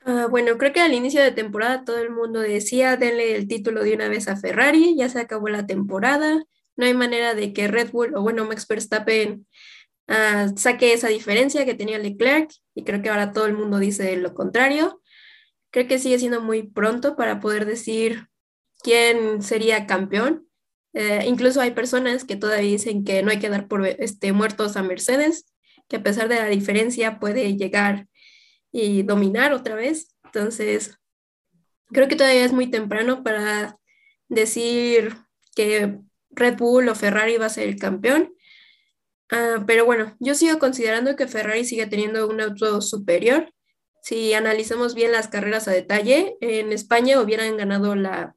Ah, 0.04 0.26
bueno, 0.30 0.58
creo 0.58 0.72
que 0.72 0.80
al 0.80 0.92
inicio 0.92 1.22
de 1.22 1.32
temporada 1.32 1.84
todo 1.84 1.98
el 1.98 2.10
mundo 2.10 2.40
decía, 2.40 2.96
denle 2.96 3.34
el 3.34 3.48
título 3.48 3.82
de 3.82 3.94
una 3.94 4.08
vez 4.08 4.28
a 4.28 4.36
Ferrari, 4.36 4.94
ya 4.94 5.08
se 5.08 5.18
acabó 5.18 5.48
la 5.48 5.66
temporada, 5.66 6.44
no 6.76 6.84
hay 6.84 6.94
manera 6.94 7.34
de 7.34 7.52
que 7.52 7.66
Red 7.66 7.90
Bull 7.90 8.14
o 8.14 8.22
bueno, 8.22 8.44
Max 8.44 8.68
Verstappen 8.68 9.46
uh, 10.08 10.56
saque 10.56 10.92
esa 10.92 11.08
diferencia 11.08 11.64
que 11.64 11.74
tenía 11.74 11.98
Leclerc 11.98 12.50
y 12.74 12.84
creo 12.84 13.00
que 13.00 13.08
ahora 13.08 13.32
todo 13.32 13.46
el 13.46 13.54
mundo 13.54 13.78
dice 13.78 14.16
lo 14.16 14.34
contrario. 14.34 15.00
Creo 15.70 15.88
que 15.88 15.98
sigue 15.98 16.18
siendo 16.18 16.42
muy 16.42 16.62
pronto 16.62 17.16
para 17.16 17.40
poder 17.40 17.64
decir 17.64 18.28
quién 18.82 19.42
sería 19.42 19.86
campeón. 19.86 20.45
Eh, 20.98 21.26
incluso 21.26 21.60
hay 21.60 21.72
personas 21.72 22.24
que 22.24 22.36
todavía 22.36 22.70
dicen 22.70 23.04
que 23.04 23.22
no 23.22 23.30
hay 23.30 23.38
que 23.38 23.50
dar 23.50 23.68
por 23.68 23.86
este, 23.86 24.32
muertos 24.32 24.78
a 24.78 24.82
Mercedes, 24.82 25.44
que 25.88 25.96
a 25.96 26.02
pesar 26.02 26.26
de 26.30 26.36
la 26.36 26.46
diferencia 26.46 27.18
puede 27.20 27.54
llegar 27.54 28.08
y 28.72 29.02
dominar 29.02 29.52
otra 29.52 29.74
vez. 29.74 30.16
Entonces, 30.24 30.98
creo 31.88 32.08
que 32.08 32.16
todavía 32.16 32.46
es 32.46 32.54
muy 32.54 32.70
temprano 32.70 33.22
para 33.22 33.76
decir 34.28 35.14
que 35.54 35.98
Red 36.30 36.56
Bull 36.56 36.88
o 36.88 36.94
Ferrari 36.94 37.36
va 37.36 37.44
a 37.44 37.50
ser 37.50 37.68
el 37.68 37.78
campeón. 37.78 38.34
Ah, 39.30 39.64
pero 39.66 39.84
bueno, 39.84 40.16
yo 40.18 40.34
sigo 40.34 40.58
considerando 40.58 41.14
que 41.14 41.28
Ferrari 41.28 41.66
sigue 41.66 41.86
teniendo 41.86 42.26
un 42.26 42.40
auto 42.40 42.80
superior. 42.80 43.52
Si 44.00 44.32
analizamos 44.32 44.94
bien 44.94 45.12
las 45.12 45.28
carreras 45.28 45.68
a 45.68 45.72
detalle, 45.72 46.38
en 46.40 46.72
España 46.72 47.20
hubieran 47.20 47.58
ganado 47.58 47.94
la, 47.96 48.34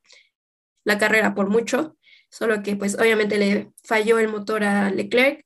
la 0.83 0.97
carrera 0.97 1.35
por 1.35 1.49
mucho, 1.49 1.95
solo 2.29 2.63
que 2.63 2.75
pues 2.75 2.95
obviamente 2.95 3.37
le 3.37 3.71
falló 3.83 4.19
el 4.19 4.29
motor 4.29 4.63
a 4.63 4.89
Leclerc. 4.91 5.45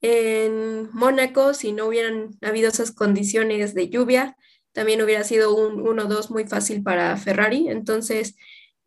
En 0.00 0.90
Mónaco, 0.92 1.54
si 1.54 1.72
no 1.72 1.86
hubieran 1.86 2.30
habido 2.42 2.68
esas 2.68 2.92
condiciones 2.92 3.74
de 3.74 3.88
lluvia, 3.88 4.36
también 4.72 5.02
hubiera 5.02 5.24
sido 5.24 5.54
un 5.54 5.82
1-2 5.82 6.30
muy 6.30 6.46
fácil 6.46 6.82
para 6.82 7.16
Ferrari. 7.16 7.68
Entonces, 7.68 8.36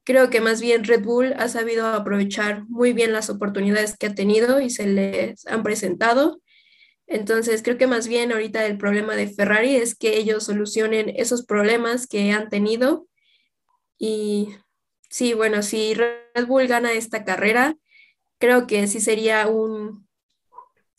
Creo 0.10 0.32
que 0.32 0.41
más 0.41 0.60
bien 0.60 0.86
Red 0.86 1.04
Bull 1.04 1.34
ha 1.38 1.49
sabido 1.49 1.86
aprovechar 1.86 2.65
muy 2.67 2.93
bien 2.93 3.13
las 3.13 3.30
oportunidades 3.30 3.95
que 3.95 4.08
ha 4.08 4.15
tenido 4.15 4.60
y 4.60 4.71
se 4.71 4.88
les 4.88 5.45
han 5.45 5.62
presentado. 5.62 6.41
Entonces, 7.06 7.62
creo 7.62 7.78
que 7.78 7.86
más 7.86 8.08
bien 8.08 8.32
ahorita 8.32 8.65
el 8.65 8.80
problema 8.80 9.15
de 9.15 9.28
Ferrari 9.28 9.75
es 9.75 9.93
que 9.93 10.17
ellos 10.17 10.45
solucionen 10.45 11.13
esos 11.15 11.45
problemas 11.45 12.08
que 12.08 12.32
han 12.32 12.49
tenido. 12.49 13.08
Y 13.99 14.49
sí, 15.10 15.34
bueno, 15.34 15.62
si 15.62 15.93
Red 15.93 16.48
Bull 16.48 16.67
gana 16.67 16.93
esta 16.93 17.24
carrera, 17.24 17.76
creo 18.39 18.67
que 18.67 18.88
sí 18.88 19.00
sería 19.00 19.48
un 19.48 20.08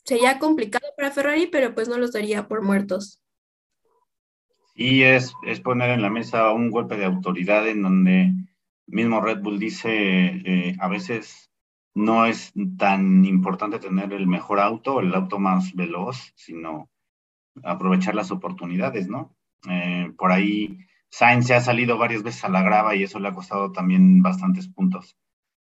sería 0.03 0.39
complicado 0.39 0.85
para 0.97 1.11
Ferrari, 1.11 1.47
pero 1.47 1.73
pues 1.73 1.87
no 1.87 1.97
los 1.97 2.11
daría 2.11 2.47
por 2.47 2.61
muertos. 2.61 3.21
Y 4.73 5.03
es, 5.03 5.33
es 5.45 5.59
poner 5.59 5.91
en 5.91 6.01
la 6.01 6.09
mesa 6.09 6.51
un 6.51 6.71
golpe 6.71 6.97
de 6.97 7.05
autoridad 7.05 7.67
en 7.67 7.83
donde 7.83 8.33
mismo 8.87 9.21
Red 9.21 9.41
Bull 9.41 9.59
dice, 9.59 9.91
eh, 9.91 10.75
a 10.79 10.87
veces 10.87 11.51
no 11.93 12.25
es 12.25 12.53
tan 12.77 13.25
importante 13.25 13.79
tener 13.79 14.13
el 14.13 14.27
mejor 14.27 14.59
auto, 14.59 14.99
el 14.99 15.13
auto 15.13 15.39
más 15.39 15.73
veloz, 15.75 16.31
sino 16.35 16.89
aprovechar 17.63 18.15
las 18.15 18.31
oportunidades, 18.31 19.07
¿no? 19.07 19.35
Eh, 19.69 20.11
por 20.17 20.31
ahí 20.31 20.79
Sainz 21.11 21.47
se 21.47 21.53
ha 21.53 21.61
salido 21.61 21.97
varias 21.97 22.23
veces 22.23 22.45
a 22.45 22.49
la 22.49 22.63
grava 22.63 22.95
y 22.95 23.03
eso 23.03 23.19
le 23.19 23.27
ha 23.27 23.33
costado 23.33 23.71
también 23.71 24.21
bastantes 24.21 24.69
puntos 24.69 25.17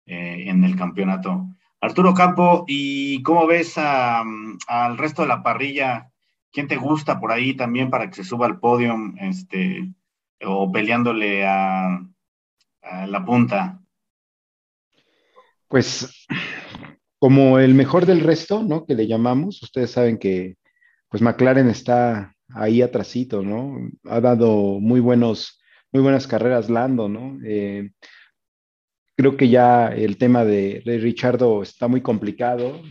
eh, 0.04 0.44
en 0.48 0.64
el 0.64 0.76
campeonato. 0.76 1.46
Arturo 1.80 2.14
Campo, 2.14 2.64
¿y 2.66 3.22
cómo 3.22 3.46
ves 3.46 3.78
al 3.78 4.98
resto 4.98 5.22
de 5.22 5.28
la 5.28 5.42
parrilla? 5.42 6.10
¿Quién 6.50 6.66
te 6.66 6.76
gusta 6.76 7.20
por 7.20 7.30
ahí 7.30 7.54
también 7.54 7.90
para 7.90 8.08
que 8.08 8.16
se 8.16 8.24
suba 8.24 8.46
al 8.46 8.58
podio 8.58 8.96
este, 9.20 9.92
o 10.44 10.70
peleándole 10.72 11.46
a, 11.46 12.00
la 13.06 13.24
punta? 13.24 13.80
Pues 15.68 16.26
como 17.18 17.58
el 17.58 17.74
mejor 17.74 18.06
del 18.06 18.20
resto, 18.20 18.62
¿no? 18.62 18.84
Que 18.84 18.94
le 18.94 19.06
llamamos, 19.06 19.62
ustedes 19.62 19.90
saben 19.90 20.18
que 20.18 20.56
pues 21.08 21.22
McLaren 21.22 21.68
está 21.68 22.35
ahí 22.56 22.82
atrasito, 22.82 23.42
¿no? 23.42 23.90
Ha 24.04 24.20
dado 24.20 24.80
muy 24.80 25.00
buenos, 25.00 25.60
muy 25.92 26.02
buenas 26.02 26.26
carreras 26.26 26.70
Lando, 26.70 27.08
¿no? 27.08 27.38
Eh, 27.44 27.90
creo 29.16 29.36
que 29.36 29.48
ya 29.48 29.88
el 29.88 30.16
tema 30.18 30.44
de, 30.44 30.82
de 30.84 30.98
Richardo 30.98 31.62
está 31.62 31.88
muy 31.88 32.00
complicado. 32.00 32.82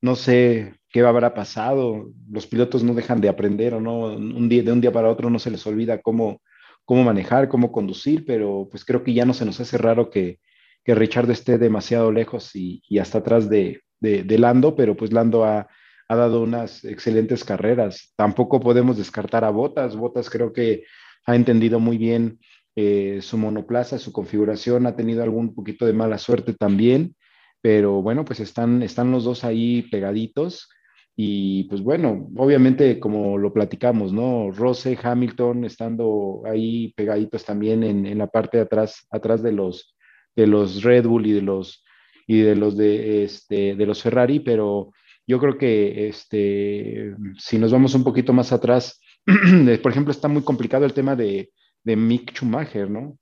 No 0.00 0.16
sé 0.16 0.74
qué 0.90 1.00
habrá 1.00 1.34
pasado. 1.34 2.10
Los 2.30 2.46
pilotos 2.46 2.82
no 2.84 2.94
dejan 2.94 3.20
de 3.20 3.28
aprender 3.28 3.74
o 3.74 3.80
no. 3.80 4.14
Un 4.14 4.48
día, 4.48 4.62
de 4.62 4.72
un 4.72 4.80
día 4.80 4.92
para 4.92 5.10
otro 5.10 5.30
no 5.30 5.38
se 5.38 5.50
les 5.50 5.66
olvida 5.66 6.00
cómo, 6.00 6.40
cómo 6.84 7.04
manejar, 7.04 7.48
cómo 7.48 7.72
conducir, 7.72 8.24
pero 8.24 8.68
pues 8.70 8.84
creo 8.84 9.02
que 9.02 9.14
ya 9.14 9.24
no 9.24 9.34
se 9.34 9.44
nos 9.44 9.60
hace 9.60 9.78
raro 9.78 10.10
que, 10.10 10.38
que 10.84 10.94
Richard 10.94 11.30
esté 11.30 11.58
demasiado 11.58 12.12
lejos 12.12 12.54
y, 12.54 12.82
hasta 12.98 13.18
atrás 13.18 13.48
de, 13.48 13.80
de, 14.00 14.38
Lando, 14.38 14.76
pero 14.76 14.94
pues 14.96 15.12
Lando 15.12 15.44
ha, 15.44 15.66
ha, 16.08 16.16
dado 16.16 16.42
unas 16.42 16.84
excelentes 16.84 17.44
carreras. 17.44 18.12
Tampoco 18.16 18.60
podemos 18.60 18.96
descartar 18.96 19.44
a 19.44 19.50
Botas. 19.50 19.96
Botas 19.96 20.30
creo 20.30 20.52
que 20.52 20.84
ha 21.26 21.36
entendido 21.36 21.80
muy 21.80 21.98
bien 21.98 22.38
eh, 22.76 23.20
su 23.22 23.38
monoplaza, 23.38 23.98
su 23.98 24.12
configuración, 24.12 24.86
ha 24.86 24.96
tenido 24.96 25.22
algún 25.22 25.54
poquito 25.54 25.86
de 25.86 25.92
mala 25.92 26.18
suerte 26.18 26.54
también, 26.54 27.14
pero 27.60 28.02
bueno, 28.02 28.24
pues 28.24 28.40
están, 28.40 28.82
están 28.82 29.12
los 29.12 29.24
dos 29.24 29.44
ahí 29.44 29.82
pegaditos. 29.90 30.68
Y 31.16 31.64
pues 31.64 31.80
bueno, 31.80 32.28
obviamente 32.36 32.98
como 32.98 33.38
lo 33.38 33.52
platicamos, 33.52 34.12
¿no? 34.12 34.50
Rose, 34.50 34.98
Hamilton 35.00 35.64
estando 35.64 36.42
ahí 36.44 36.92
pegaditos 36.96 37.44
también 37.44 37.84
en, 37.84 38.18
la 38.18 38.26
parte 38.26 38.56
de 38.56 38.64
atrás, 38.64 39.06
atrás 39.10 39.40
de 39.40 39.52
los, 39.52 39.96
de 40.34 40.48
los 40.48 40.82
Red 40.82 41.06
Bull 41.06 41.26
y 41.26 41.32
de 41.32 41.42
los, 41.42 41.84
y 42.26 42.40
de 42.40 42.56
los 42.56 42.76
de, 42.76 43.22
este, 43.22 43.76
de 43.76 43.86
los 43.86 44.02
Ferrari, 44.02 44.40
pero 44.40 44.90
yo 45.26 45.38
creo 45.38 45.56
que 45.56 46.08
este, 46.08 47.14
si 47.38 47.58
nos 47.58 47.72
vamos 47.72 47.94
un 47.94 48.04
poquito 48.04 48.32
más 48.32 48.52
atrás, 48.52 49.00
por 49.82 49.92
ejemplo, 49.92 50.10
está 50.10 50.28
muy 50.28 50.42
complicado 50.42 50.84
el 50.84 50.92
tema 50.92 51.16
de, 51.16 51.50
de 51.82 51.96
Mick 51.96 52.32
Schumacher, 52.32 52.90
¿no? 52.90 53.18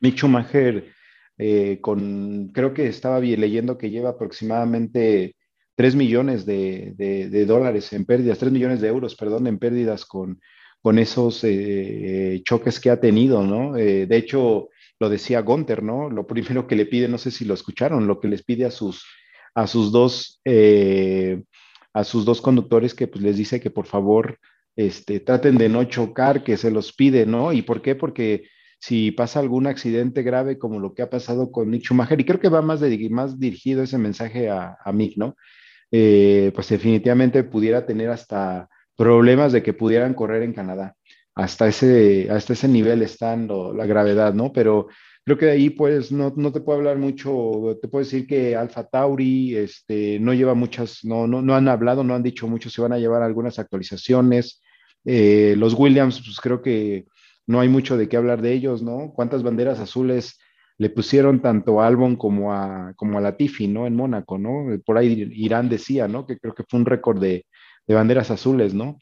Mick 0.00 0.16
Schumacher, 0.16 0.92
eh, 1.38 1.78
con, 1.80 2.50
creo 2.52 2.74
que 2.74 2.86
estaba 2.86 3.20
leyendo 3.20 3.78
que 3.78 3.90
lleva 3.90 4.10
aproximadamente 4.10 5.36
3 5.76 5.96
millones 5.96 6.46
de, 6.46 7.44
dólares 7.46 7.92
en 7.92 8.04
pérdidas, 8.04 8.38
3 8.38 8.52
millones 8.52 8.80
de 8.80 8.88
euros, 8.88 9.16
perdón, 9.16 9.46
en 9.46 9.58
pérdidas 9.58 10.04
con, 10.04 10.40
con 10.80 10.98
esos 10.98 11.42
eh, 11.44 12.40
choques 12.44 12.78
que 12.78 12.90
ha 12.90 13.00
tenido, 13.00 13.42
¿no? 13.44 13.76
Eh, 13.76 14.06
de 14.06 14.16
hecho, 14.16 14.68
lo 15.00 15.08
decía 15.08 15.40
Gunter, 15.40 15.82
¿no? 15.82 16.10
Lo 16.10 16.26
primero 16.26 16.66
que 16.66 16.76
le 16.76 16.86
pide, 16.86 17.08
no 17.08 17.18
sé 17.18 17.30
si 17.30 17.44
lo 17.44 17.54
escucharon, 17.54 18.06
lo 18.06 18.20
que 18.20 18.28
les 18.28 18.44
pide 18.44 18.64
a 18.64 18.70
sus, 18.70 19.04
a 19.54 19.66
sus 19.66 19.92
dos, 19.92 20.40
eh, 20.44 21.42
a 21.92 22.04
sus 22.04 22.24
dos 22.24 22.40
conductores 22.40 22.94
que 22.94 23.08
pues 23.08 23.22
les 23.22 23.36
dice 23.36 23.60
que 23.60 23.70
por 23.70 23.86
favor 23.86 24.38
este, 24.76 25.20
traten 25.20 25.58
de 25.58 25.68
no 25.68 25.84
chocar, 25.84 26.42
que 26.44 26.56
se 26.56 26.70
los 26.70 26.92
pide, 26.92 27.26
¿no? 27.26 27.52
¿Y 27.52 27.62
por 27.62 27.82
qué? 27.82 27.94
Porque 27.94 28.48
si 28.80 29.12
pasa 29.12 29.38
algún 29.40 29.66
accidente 29.66 30.22
grave 30.22 30.58
como 30.58 30.80
lo 30.80 30.94
que 30.94 31.02
ha 31.02 31.10
pasado 31.10 31.52
con 31.52 31.70
Mick 31.70 31.82
Schumacher, 31.82 32.20
y 32.20 32.24
creo 32.24 32.40
que 32.40 32.48
va 32.48 32.62
más, 32.62 32.80
de, 32.80 33.08
más 33.10 33.38
dirigido 33.38 33.82
ese 33.82 33.98
mensaje 33.98 34.50
a, 34.50 34.76
a 34.82 34.92
Mick, 34.92 35.16
¿no? 35.16 35.36
Eh, 35.90 36.52
pues 36.54 36.70
definitivamente 36.70 37.44
pudiera 37.44 37.84
tener 37.84 38.08
hasta 38.08 38.68
problemas 38.96 39.52
de 39.52 39.62
que 39.62 39.74
pudieran 39.74 40.14
correr 40.14 40.42
en 40.42 40.54
Canadá. 40.54 40.96
Hasta 41.34 41.68
ese, 41.68 42.28
hasta 42.30 42.54
ese 42.54 42.66
nivel 42.68 43.02
está 43.02 43.36
la 43.36 43.86
gravedad, 43.86 44.32
¿no? 44.34 44.52
Pero 44.52 44.88
creo 45.24 45.38
que 45.38 45.46
de 45.46 45.52
ahí, 45.52 45.70
pues, 45.70 46.12
no, 46.12 46.32
no, 46.36 46.52
te 46.52 46.60
puedo 46.60 46.78
hablar 46.78 46.98
mucho, 46.98 47.78
te 47.80 47.88
puedo 47.88 48.04
decir 48.04 48.26
que 48.26 48.56
Alfa 48.56 48.84
Tauri 48.84 49.56
este, 49.56 50.18
no 50.20 50.34
lleva 50.34 50.54
muchas, 50.54 51.04
no, 51.04 51.26
no, 51.26 51.42
no 51.42 51.54
han 51.54 51.68
hablado, 51.68 52.04
no 52.04 52.14
han 52.14 52.22
dicho 52.22 52.48
mucho, 52.48 52.70
se 52.70 52.82
van 52.82 52.92
a 52.92 52.98
llevar 52.98 53.22
algunas 53.22 53.58
actualizaciones. 53.58 54.62
Eh, 55.04 55.54
los 55.56 55.74
Williams, 55.74 56.20
pues 56.24 56.40
creo 56.40 56.62
que 56.62 57.06
no 57.46 57.60
hay 57.60 57.68
mucho 57.68 57.96
de 57.96 58.08
qué 58.08 58.16
hablar 58.16 58.42
de 58.42 58.52
ellos, 58.52 58.82
¿no? 58.82 59.12
¿Cuántas 59.14 59.42
banderas 59.42 59.80
azules 59.80 60.38
le 60.78 60.90
pusieron 60.90 61.40
tanto 61.40 61.80
a 61.80 61.86
Albon 61.86 62.16
como 62.16 62.52
a, 62.52 62.92
como 62.96 63.18
a 63.18 63.20
Latifi, 63.20 63.68
¿no? 63.68 63.86
En 63.86 63.94
Mónaco, 63.94 64.38
¿no? 64.38 64.66
Por 64.84 64.98
ahí 64.98 65.28
Irán 65.32 65.68
decía, 65.68 66.08
¿no? 66.08 66.26
Que 66.26 66.38
creo 66.38 66.54
que 66.54 66.64
fue 66.68 66.80
un 66.80 66.86
récord 66.86 67.20
de, 67.20 67.46
banderas 67.86 68.30
azules, 68.30 68.72
¿no? 68.74 68.98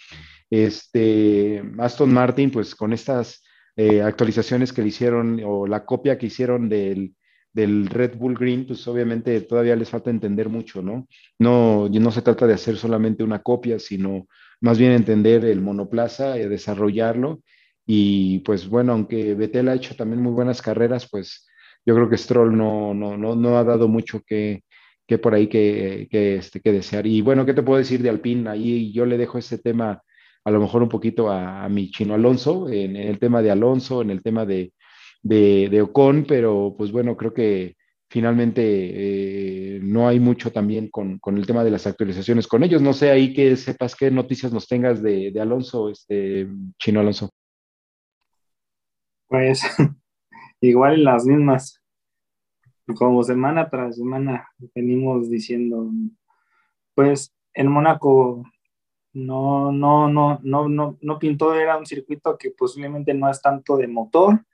Este, 0.50 1.62
Aston 1.78 2.12
Martin, 2.12 2.50
pues 2.50 2.74
con 2.74 2.92
estas 2.92 3.42
eh, 3.82 4.02
actualizaciones 4.02 4.74
que 4.74 4.82
le 4.82 4.88
hicieron 4.88 5.40
o 5.42 5.66
la 5.66 5.86
copia 5.86 6.18
que 6.18 6.26
hicieron 6.26 6.68
del, 6.68 7.14
del 7.50 7.86
Red 7.86 8.18
Bull 8.18 8.36
Green, 8.36 8.66
pues 8.66 8.86
obviamente 8.86 9.40
todavía 9.40 9.74
les 9.74 9.88
falta 9.88 10.10
entender 10.10 10.50
mucho, 10.50 10.82
¿no? 10.82 11.08
No, 11.38 11.88
no 11.88 12.10
se 12.10 12.20
trata 12.20 12.46
de 12.46 12.52
hacer 12.52 12.76
solamente 12.76 13.24
una 13.24 13.38
copia, 13.38 13.78
sino 13.78 14.26
más 14.60 14.78
bien 14.78 14.92
entender 14.92 15.46
el 15.46 15.62
monoplaza 15.62 16.38
y 16.38 16.46
desarrollarlo. 16.46 17.40
Y 17.86 18.40
pues 18.40 18.68
bueno, 18.68 18.92
aunque 18.92 19.34
Betel 19.34 19.68
ha 19.70 19.74
hecho 19.74 19.96
también 19.96 20.20
muy 20.20 20.32
buenas 20.32 20.60
carreras, 20.60 21.08
pues 21.10 21.48
yo 21.86 21.94
creo 21.94 22.10
que 22.10 22.18
Stroll 22.18 22.54
no, 22.54 22.92
no, 22.92 23.16
no, 23.16 23.34
no 23.34 23.56
ha 23.56 23.64
dado 23.64 23.88
mucho 23.88 24.20
que, 24.26 24.62
que 25.06 25.16
por 25.16 25.32
ahí 25.32 25.46
que, 25.46 26.06
que, 26.10 26.36
este, 26.36 26.60
que 26.60 26.72
desear. 26.72 27.06
Y 27.06 27.22
bueno, 27.22 27.46
¿qué 27.46 27.54
te 27.54 27.62
puedo 27.62 27.78
decir 27.78 28.02
de 28.02 28.10
Alpine? 28.10 28.50
Ahí 28.50 28.92
yo 28.92 29.06
le 29.06 29.16
dejo 29.16 29.38
ese 29.38 29.56
tema 29.56 30.02
a 30.44 30.50
lo 30.50 30.60
mejor 30.60 30.82
un 30.82 30.88
poquito 30.88 31.30
a, 31.30 31.68
mi 31.68 31.90
chino 31.90 32.14
Alonso, 32.14 32.68
en, 32.68 32.96
el 32.96 33.18
tema 33.18 33.42
de 33.42 33.50
Alonso, 33.50 34.02
en 34.02 34.10
el 34.10 34.22
tema 34.22 34.46
de, 34.46 34.72
de, 35.22 35.82
Ocon, 35.82 36.24
pero 36.26 36.74
pues 36.76 36.92
bueno, 36.92 37.16
creo 37.16 37.34
que 37.34 37.76
finalmente 38.08 38.62
eh, 38.64 39.80
no 39.82 40.08
hay 40.08 40.18
mucho 40.18 40.50
también 40.50 40.88
con, 40.88 41.18
con, 41.18 41.36
el 41.36 41.46
tema 41.46 41.62
de 41.62 41.70
las 41.70 41.86
actualizaciones 41.86 42.46
con 42.46 42.64
ellos. 42.64 42.82
No 42.82 42.92
sé 42.92 43.10
ahí 43.10 43.32
que 43.32 43.56
sepas 43.56 43.94
qué 43.94 44.10
noticias 44.10 44.52
nos 44.52 44.66
tengas 44.66 45.02
de, 45.02 45.30
de 45.30 45.40
Alonso, 45.40 45.90
este 45.90 46.48
chino 46.78 47.00
Alonso. 47.00 47.30
Pues 49.28 49.62
igual 50.60 51.04
las 51.04 51.24
mismas 51.24 51.80
como 52.96 53.22
semana 53.22 53.68
tras 53.70 53.96
semana 53.96 54.48
venimos 54.74 55.30
diciendo, 55.30 55.90
pues 56.94 57.32
en 57.54 57.68
Mónaco 57.68 58.44
no, 59.12 59.72
no, 59.72 60.08
no, 60.08 60.40
no, 60.42 60.68
no, 60.68 60.98
no 61.00 61.18
pintó, 61.18 61.54
era 61.54 61.76
un 61.76 61.86
circuito 61.86 62.38
que 62.38 62.50
posiblemente 62.50 63.14
no 63.14 63.30
es 63.30 63.40
tanto 63.40 63.76
de 63.76 63.88
motor, 63.88 64.44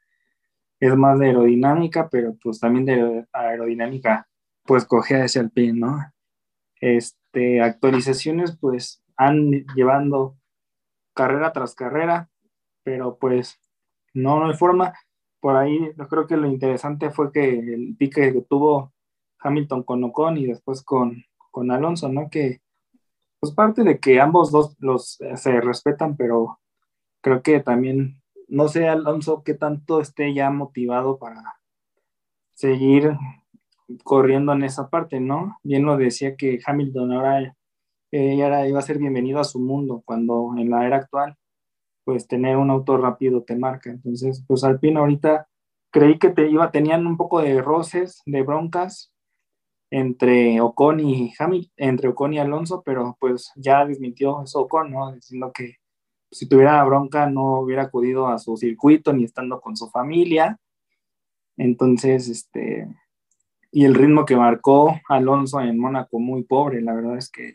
es 0.80 0.94
más 0.96 1.18
de 1.18 1.26
aerodinámica, 1.26 2.08
pero 2.08 2.36
pues 2.42 2.60
también 2.60 2.84
de 2.84 3.26
aerodinámica, 3.32 4.28
pues 4.64 4.84
coge 4.84 5.22
hacia 5.22 5.42
el 5.42 5.78
¿no? 5.78 5.98
Este, 6.80 7.62
actualizaciones 7.62 8.56
pues 8.58 9.02
han 9.16 9.64
llevando 9.74 10.36
carrera 11.14 11.52
tras 11.52 11.74
carrera, 11.74 12.28
pero 12.82 13.18
pues 13.18 13.58
no, 14.12 14.38
no 14.40 14.48
hay 14.48 14.54
forma 14.54 14.94
por 15.46 15.56
ahí 15.56 15.92
yo 15.96 16.08
creo 16.08 16.26
que 16.26 16.36
lo 16.36 16.48
interesante 16.48 17.10
fue 17.10 17.30
que 17.30 17.58
el 17.58 17.94
pique 17.96 18.32
que 18.32 18.42
tuvo 18.42 18.92
Hamilton 19.38 19.84
con 19.84 20.02
Ocon 20.02 20.38
y 20.38 20.46
después 20.46 20.82
con, 20.82 21.24
con 21.52 21.70
Alonso, 21.70 22.08
¿no? 22.08 22.28
Que 22.30 22.62
pues 23.40 23.52
parte 23.52 23.82
de 23.82 23.98
que 23.98 24.20
ambos 24.20 24.50
dos 24.50 24.76
los 24.80 25.20
eh, 25.20 25.36
se 25.36 25.60
respetan, 25.60 26.16
pero 26.16 26.60
creo 27.20 27.42
que 27.42 27.60
también, 27.60 28.22
no 28.48 28.68
sé 28.68 28.88
Alonso 28.88 29.42
qué 29.44 29.54
tanto 29.54 30.00
esté 30.00 30.34
ya 30.34 30.50
motivado 30.50 31.18
para 31.18 31.42
seguir 32.54 33.16
corriendo 34.04 34.52
en 34.52 34.64
esa 34.64 34.88
parte, 34.88 35.20
¿no? 35.20 35.58
Bien 35.62 35.84
lo 35.84 35.96
decía 35.96 36.36
que 36.36 36.60
Hamilton 36.64 37.12
ahora, 37.12 37.56
eh, 38.12 38.42
ahora 38.42 38.68
iba 38.68 38.78
a 38.78 38.82
ser 38.82 38.98
bienvenido 38.98 39.40
a 39.40 39.44
su 39.44 39.60
mundo 39.60 40.02
cuando 40.04 40.54
en 40.56 40.70
la 40.70 40.86
era 40.86 40.96
actual 40.96 41.36
pues 42.04 42.28
tener 42.28 42.56
un 42.56 42.70
auto 42.70 42.96
rápido 42.96 43.42
te 43.42 43.56
marca. 43.56 43.90
Entonces, 43.90 44.44
pues 44.46 44.62
Alpine 44.62 45.00
ahorita 45.00 45.48
creí 45.90 46.18
que 46.18 46.30
te 46.30 46.48
iba, 46.48 46.70
tenían 46.70 47.04
un 47.04 47.16
poco 47.16 47.42
de 47.42 47.60
roces, 47.60 48.22
de 48.26 48.42
broncas 48.42 49.12
entre 49.90 50.60
Ocon 50.60 51.00
y 51.00 51.32
Hamilton, 51.38 51.72
entre 51.76 52.08
Ocon 52.08 52.34
y 52.34 52.38
Alonso, 52.38 52.82
pero 52.84 53.16
pues 53.20 53.52
ya 53.56 53.84
desmintió 53.84 54.42
eso 54.42 54.60
Ocon, 54.60 54.90
¿no? 54.90 55.12
Diciendo 55.12 55.52
que 55.52 55.76
si 56.30 56.48
tuviera 56.48 56.82
bronca 56.84 57.28
no 57.30 57.60
hubiera 57.60 57.84
acudido 57.84 58.28
a 58.28 58.38
su 58.38 58.56
circuito 58.56 59.12
ni 59.12 59.24
estando 59.24 59.60
con 59.60 59.76
su 59.76 59.88
familia. 59.88 60.58
Entonces, 61.56 62.28
este, 62.28 62.88
y 63.70 63.84
el 63.84 63.94
ritmo 63.94 64.24
que 64.24 64.36
marcó 64.36 65.00
Alonso 65.08 65.60
en 65.60 65.78
Mónaco, 65.78 66.18
muy 66.18 66.42
pobre, 66.42 66.80
la 66.82 66.94
verdad 66.94 67.16
es 67.16 67.30
que 67.30 67.54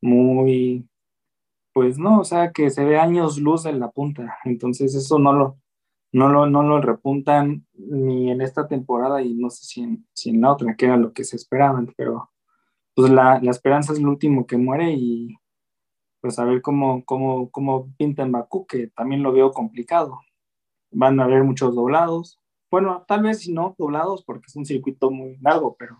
muy, 0.00 0.88
pues 1.72 1.98
no, 1.98 2.20
o 2.20 2.24
sea, 2.24 2.52
que 2.52 2.70
se 2.70 2.84
ve 2.84 2.98
años 2.98 3.38
luz 3.38 3.66
en 3.66 3.80
la 3.80 3.90
punta. 3.90 4.38
Entonces 4.44 4.94
eso 4.94 5.18
no 5.18 5.32
lo, 5.32 5.58
no 6.12 6.28
lo, 6.28 6.46
no 6.46 6.62
lo 6.62 6.80
repuntan 6.80 7.66
ni 7.74 8.30
en 8.30 8.40
esta 8.40 8.66
temporada 8.66 9.22
y 9.22 9.34
no 9.34 9.50
sé 9.50 9.64
si 9.64 9.82
en, 9.82 10.06
si 10.14 10.30
en 10.30 10.40
la 10.40 10.52
otra, 10.52 10.74
que 10.76 10.86
era 10.86 10.96
lo 10.96 11.12
que 11.12 11.24
se 11.24 11.36
esperaban, 11.36 11.92
pero 11.96 12.30
pues 12.94 13.10
la, 13.10 13.40
la 13.42 13.50
esperanza 13.50 13.92
es 13.92 13.98
el 13.98 14.08
último 14.08 14.46
que 14.46 14.56
muere 14.56 14.92
y 14.92 15.36
pues 16.20 16.38
a 16.38 16.44
ver 16.44 16.62
cómo, 16.62 17.04
cómo, 17.04 17.50
cómo 17.50 17.92
pinta 17.96 18.22
en 18.22 18.32
Bakú, 18.32 18.66
que 18.66 18.88
también 18.88 19.22
lo 19.22 19.32
veo 19.32 19.52
complicado. 19.52 20.20
Van 20.90 21.20
a 21.20 21.24
haber 21.24 21.44
muchos 21.44 21.74
doblados. 21.74 22.40
Bueno, 22.70 23.04
tal 23.06 23.22
vez 23.22 23.40
si 23.40 23.52
no 23.52 23.74
doblados 23.78 24.24
porque 24.24 24.46
es 24.48 24.56
un 24.56 24.66
circuito 24.66 25.10
muy 25.10 25.36
largo, 25.38 25.76
pero, 25.78 25.96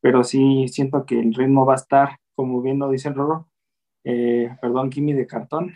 pero 0.00 0.24
sí 0.24 0.68
siento 0.68 1.04
que 1.04 1.20
el 1.20 1.34
ritmo 1.34 1.66
va 1.66 1.74
a 1.74 1.76
estar, 1.76 2.18
como 2.34 2.62
bien 2.62 2.78
lo 2.78 2.88
dice 2.90 3.08
el 3.08 3.14
Roro, 3.14 3.48
eh, 4.04 4.56
perdón, 4.60 4.90
Kimi 4.90 5.12
de 5.12 5.26
cartón, 5.26 5.74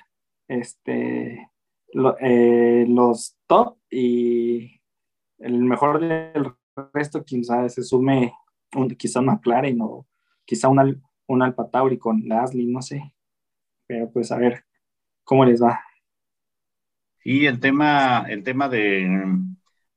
este, 0.49 1.51
eh, 2.20 2.84
los 2.89 3.36
top 3.47 3.78
y 3.91 4.80
el 5.39 5.61
mejor 5.61 6.01
del 6.01 6.53
resto, 6.93 7.24
quizá 7.24 7.68
se 7.68 7.82
sume 7.82 8.32
un, 8.74 8.89
quizá 8.91 9.20
una 9.20 9.32
McLaren 9.32 9.80
o 9.80 10.07
quizá 10.45 10.68
un, 10.68 11.03
un 11.26 11.43
Alfa 11.43 11.70
Tauri 11.70 11.99
con 11.99 12.20
Gasly, 12.26 12.66
no 12.66 12.82
sé. 12.82 13.12
Pero 13.86 14.11
pues 14.11 14.30
a 14.32 14.39
ver 14.39 14.64
cómo 15.24 15.45
les 15.45 15.62
va. 15.62 15.80
Y 17.24 17.47
el 17.47 17.61
tema, 17.61 18.24
el 18.28 18.43
tema 18.43 18.68
de, 18.68 19.07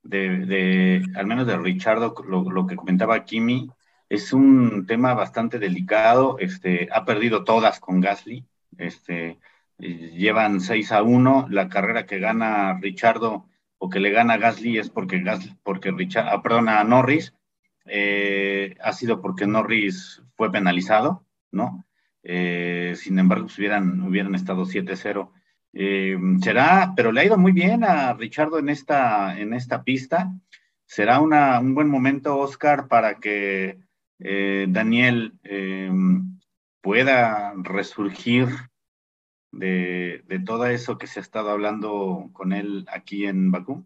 de, 0.04 1.04
al 1.16 1.28
menos 1.28 1.48
de 1.48 1.58
Richardo, 1.58 2.14
lo, 2.28 2.50
lo 2.50 2.68
que 2.68 2.76
comentaba 2.76 3.24
Kimi, 3.24 3.70
es 4.10 4.34
un 4.34 4.86
tema 4.86 5.14
bastante 5.14 5.58
delicado, 5.58 6.38
este, 6.40 6.90
ha 6.92 7.06
perdido 7.06 7.46
todas 7.46 7.80
con 7.80 8.02
Gasly, 8.02 8.46
este, 8.78 9.40
llevan 9.82 10.62
6 10.62 10.92
a 10.92 11.04
1, 11.04 11.48
la 11.50 11.70
carrera 11.70 12.06
que 12.06 12.20
gana 12.20 12.78
Richardo 12.80 13.48
o 13.78 13.90
que 13.90 14.00
le 14.00 14.12
gana 14.12 14.38
Gasly 14.38 14.78
es 14.78 14.90
porque 14.90 15.22
Gasly, 15.22 15.58
porque 15.64 15.92
Richard, 15.92 16.28
ah, 16.30 16.84
Norris, 16.84 17.34
eh, 17.86 18.76
ha 18.82 18.94
sido 18.94 19.22
porque 19.22 19.48
Norris 19.48 20.22
fue 20.36 20.52
penalizado, 20.52 21.26
¿no? 21.52 21.86
Eh, 22.24 22.94
sin 22.96 23.18
embargo, 23.18 23.46
pues 23.46 23.58
hubieran, 23.58 24.02
hubieran 24.02 24.36
estado 24.36 24.66
7-0. 24.66 25.32
Eh, 25.74 26.16
será, 26.44 26.94
pero 26.96 27.12
le 27.12 27.22
ha 27.22 27.26
ido 27.26 27.38
muy 27.38 27.54
bien 27.54 27.84
a 27.84 28.14
Richardo 28.14 28.60
en 28.60 28.70
esta, 28.70 29.40
en 29.40 29.54
esta 29.56 29.84
pista. 29.84 30.32
Será 30.86 31.20
una, 31.20 31.60
un 31.60 31.74
buen 31.74 31.90
momento, 31.90 32.38
Oscar, 32.38 32.88
para 32.88 33.16
que 33.16 33.80
Daniel 34.20 35.34
pueda 36.82 37.54
resurgir 37.56 38.50
de, 39.52 40.24
todo 40.46 40.66
eso 40.66 40.98
que 40.98 41.08
se 41.08 41.20
ha 41.20 41.24
estado 41.24 41.50
hablando 41.50 42.30
con 42.34 42.54
él 42.54 42.86
aquí 42.92 43.26
en 43.26 43.52
Bakú? 43.52 43.86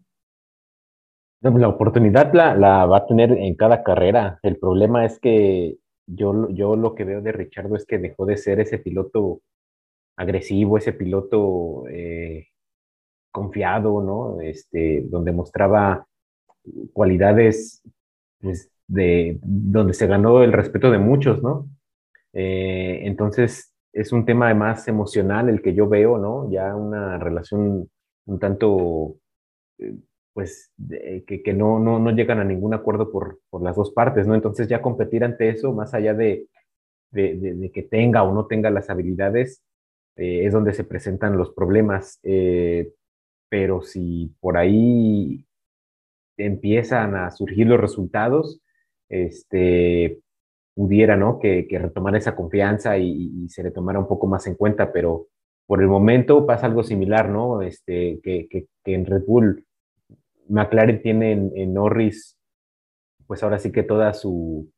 La 1.40 1.68
oportunidad 1.68 2.32
la, 2.32 2.86
va 2.86 2.98
a 2.98 3.06
tener 3.06 3.32
en 3.32 3.54
cada 3.54 3.82
carrera. 3.82 4.38
El 4.42 4.58
problema 4.58 5.04
es 5.04 5.18
que 5.20 5.76
yo, 6.06 6.48
yo 6.50 6.76
lo 6.76 6.94
que 6.94 7.04
veo 7.04 7.20
de 7.20 7.32
Richardo 7.32 7.76
es 7.76 7.84
que 7.84 7.98
dejó 7.98 8.26
de 8.26 8.36
ser 8.36 8.60
ese 8.60 8.78
piloto 8.78 9.40
agresivo, 10.16 10.78
ese 10.78 10.92
piloto 10.92 11.84
eh, 11.88 12.48
confiado, 13.30 14.02
¿no? 14.02 14.40
Este, 14.40 15.02
donde 15.08 15.32
mostraba 15.32 16.06
cualidades 16.92 17.82
pues, 18.40 18.70
de 18.88 19.38
donde 19.42 19.94
se 19.94 20.06
ganó 20.06 20.42
el 20.42 20.52
respeto 20.52 20.90
de 20.90 20.98
muchos, 20.98 21.42
¿no? 21.42 21.68
Eh, 22.32 23.00
entonces, 23.02 23.75
es 23.96 24.12
un 24.12 24.26
tema 24.26 24.52
más 24.54 24.86
emocional 24.88 25.48
el 25.48 25.62
que 25.62 25.74
yo 25.74 25.88
veo, 25.88 26.18
¿no? 26.18 26.50
Ya 26.50 26.76
una 26.76 27.18
relación 27.18 27.88
un 28.26 28.38
tanto, 28.38 29.16
eh, 29.78 29.94
pues, 30.34 30.70
que, 31.26 31.54
no, 31.54 31.78
no, 31.78 31.98
no, 31.98 32.10
llegan 32.10 32.38
a 32.38 32.44
ningún 32.44 32.74
acuerdo 32.74 33.10
por, 33.10 33.40
por, 33.48 33.62
las 33.62 33.74
dos 33.76 33.92
partes, 33.92 34.26
¿no? 34.26 34.34
Entonces, 34.34 34.68
ya 34.68 34.82
competir 34.82 35.24
ante 35.24 35.48
eso, 35.48 35.72
más 35.72 35.94
allá 35.94 36.12
de, 36.12 36.46
de, 37.10 37.70
que 37.72 37.82
tenga 37.84 38.22
o 38.22 38.34
no 38.34 38.46
tenga 38.46 38.70
las 38.70 38.90
habilidades, 38.90 39.62
eh, 40.16 40.44
es 40.44 40.52
donde 40.52 40.74
se 40.74 40.84
presentan 40.84 41.38
los 41.38 41.52
problemas. 41.52 42.20
pero 43.48 43.80
si 43.80 44.34
por 44.40 44.56
ahí 44.58 45.46
empiezan 46.36 47.14
a 47.14 47.30
surgir 47.30 47.66
los 47.66 47.80
resultados, 47.80 48.60
este, 49.08 50.20
pudiera, 50.76 51.16
¿no? 51.16 51.38
Que, 51.38 51.66
que 51.66 51.78
retomara 51.78 52.18
esa 52.18 52.36
confianza 52.36 52.98
y, 52.98 53.48
se 53.48 53.62
le 53.62 53.70
tomara 53.70 53.98
un 53.98 54.06
poco 54.06 54.26
más 54.26 54.46
en 54.46 54.54
cuenta, 54.54 54.92
pero 54.92 55.28
por 55.66 55.80
el 55.80 55.88
momento 55.88 56.46
pasa 56.46 56.66
algo 56.66 56.84
similar, 56.84 57.30
¿no? 57.30 57.62
Este, 57.62 58.20
que, 58.22 58.46
que, 58.48 58.66
en 58.84 59.06
Red 59.06 59.24
Bull, 59.26 59.64
McLaren 60.48 61.00
tiene 61.00 61.32
en, 61.32 61.74
Norris, 61.74 62.38
pues 63.26 63.42
ahora 63.42 63.58
sí 63.58 63.72
que 63.72 63.82
toda 63.82 64.12
su, 64.12 64.70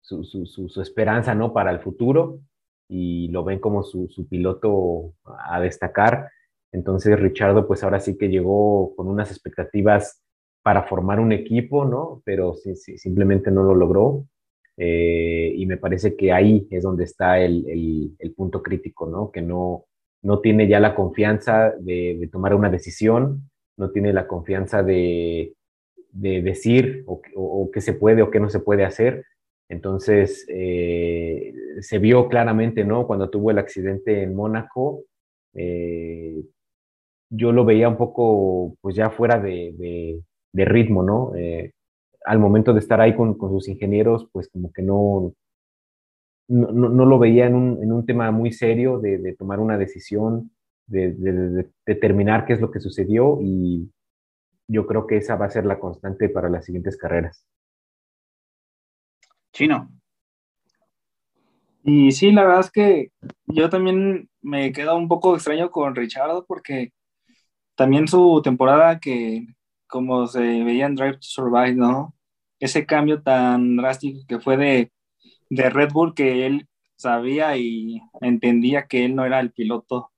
su, 0.00 0.24
su, 0.24 0.44
su, 0.44 0.82
esperanza, 0.82 1.36
¿no? 1.36 1.52
Para 1.52 1.70
el 1.70 1.78
futuro 1.80 2.40
y 2.88 3.28
lo 3.28 3.44
ven 3.44 3.60
como 3.60 3.84
su, 3.84 4.08
piloto 4.28 5.14
a 5.24 5.60
destacar. 5.60 6.30
Entonces, 6.72 7.18
Richardo, 7.18 7.68
pues 7.68 7.84
ahora 7.84 8.00
sí 8.00 8.18
que 8.18 8.28
llegó 8.28 8.94
con 8.96 9.06
unas 9.06 9.30
expectativas 9.30 10.20
para 10.62 10.82
formar 10.82 11.20
un 11.20 11.30
equipo, 11.30 11.84
¿no? 11.84 12.22
Pero 12.24 12.54
sí, 12.56 12.74
simplemente 12.74 13.52
no 13.52 13.62
lo 13.62 13.76
logró. 13.76 14.26
Eh, 14.76 15.52
y 15.56 15.66
me 15.66 15.76
parece 15.76 16.16
que 16.16 16.32
ahí 16.32 16.66
es 16.70 16.82
donde 16.82 17.04
está 17.04 17.38
el, 17.40 17.64
el, 18.18 18.32
punto 18.34 18.62
crítico, 18.62 19.06
¿no? 19.06 19.30
Que 19.30 19.40
no, 19.40 19.84
no 20.22 20.40
tiene 20.40 20.66
ya 20.66 20.80
la 20.80 20.94
confianza 20.94 21.72
de, 21.78 22.16
de 22.18 22.28
tomar 22.28 22.54
una 22.54 22.70
decisión, 22.70 23.50
no 23.76 23.90
tiene 23.90 24.12
la 24.12 24.26
confianza 24.26 24.82
de, 24.82 25.54
de 26.14 26.42
decir 26.42 27.04
o, 27.06 27.20
o, 27.34 27.70
qué 27.70 27.80
se 27.80 27.92
puede 27.92 28.22
o 28.22 28.30
qué 28.30 28.40
no 28.40 28.48
se 28.48 28.60
puede 28.60 28.84
hacer. 28.84 29.24
Entonces, 29.68 30.46
eh, 30.48 31.52
se 31.80 31.98
vio 31.98 32.28
claramente, 32.28 32.84
¿no? 32.84 33.06
Cuando 33.06 33.30
tuvo 33.30 33.50
el 33.50 33.58
accidente 33.58 34.22
en 34.22 34.34
Mónaco, 34.34 35.04
eh, 35.54 36.42
yo 37.30 37.52
lo 37.52 37.64
veía 37.64 37.88
un 37.88 37.96
poco, 37.96 38.76
pues 38.80 38.94
ya 38.94 39.10
fuera 39.10 39.40
de, 39.40 40.20
ritmo, 40.52 41.02
¿no? 41.02 41.34
Eh, 41.34 41.72
al 42.24 42.38
momento 42.38 42.72
de 42.72 42.80
estar 42.80 43.00
ahí 43.00 43.14
con, 43.14 43.38
sus 43.38 43.68
ingenieros, 43.68 44.28
pues 44.32 44.48
como 44.48 44.72
que 44.72 44.82
no, 44.82 45.34
no, 46.48 47.04
lo 47.04 47.18
veía 47.18 47.46
en 47.46 47.54
un, 47.54 48.06
tema 48.06 48.30
muy 48.30 48.52
serio 48.52 48.98
de, 48.98 49.34
tomar 49.38 49.60
una 49.60 49.78
decisión, 49.78 50.50
de, 50.86 51.68
determinar 51.86 52.46
qué 52.46 52.54
es 52.54 52.60
lo 52.60 52.70
que 52.70 52.80
sucedió 52.80 53.38
y 53.42 53.90
yo 54.66 54.86
creo 54.86 55.06
que 55.06 55.18
esa 55.18 55.36
va 55.36 55.46
a 55.46 55.50
ser 55.50 55.66
la 55.66 55.78
constante 55.78 56.28
para 56.28 56.48
las 56.48 56.64
siguientes 56.64 56.96
carreras. 56.96 57.46
Chino. 59.52 59.90
Y 61.82 62.12
sí, 62.12 62.32
la 62.32 62.44
verdad 62.44 62.60
es 62.60 62.70
que 62.70 63.12
yo 63.46 63.68
también 63.68 64.30
me 64.40 64.72
quedo 64.72 64.96
un 64.96 65.06
poco 65.06 65.34
extraño 65.34 65.70
con 65.70 65.94
Richard 65.94 66.44
porque 66.48 66.92
también 67.74 68.08
su 68.08 68.40
temporada 68.42 68.98
que 68.98 69.46
como 69.86 70.26
se 70.26 70.40
veía 70.40 70.86
en 70.86 70.94
Drive 70.94 71.14
to 71.14 71.22
Survive, 71.22 71.74
¿no? 71.74 72.13
Ese 72.64 72.86
cambio 72.86 73.20
tan 73.22 73.76
drástico 73.76 74.20
que 74.26 74.40
fue 74.40 74.56
de, 74.56 74.90
de 75.50 75.68
Red 75.68 75.92
Bull 75.92 76.14
que 76.14 76.46
él 76.46 76.66
sabía 76.96 77.58
y 77.58 78.00
entendía 78.22 78.86
que 78.86 79.04
él 79.04 79.14
no 79.14 79.26
era 79.26 79.38
el 79.40 79.52
piloto, 79.52 80.10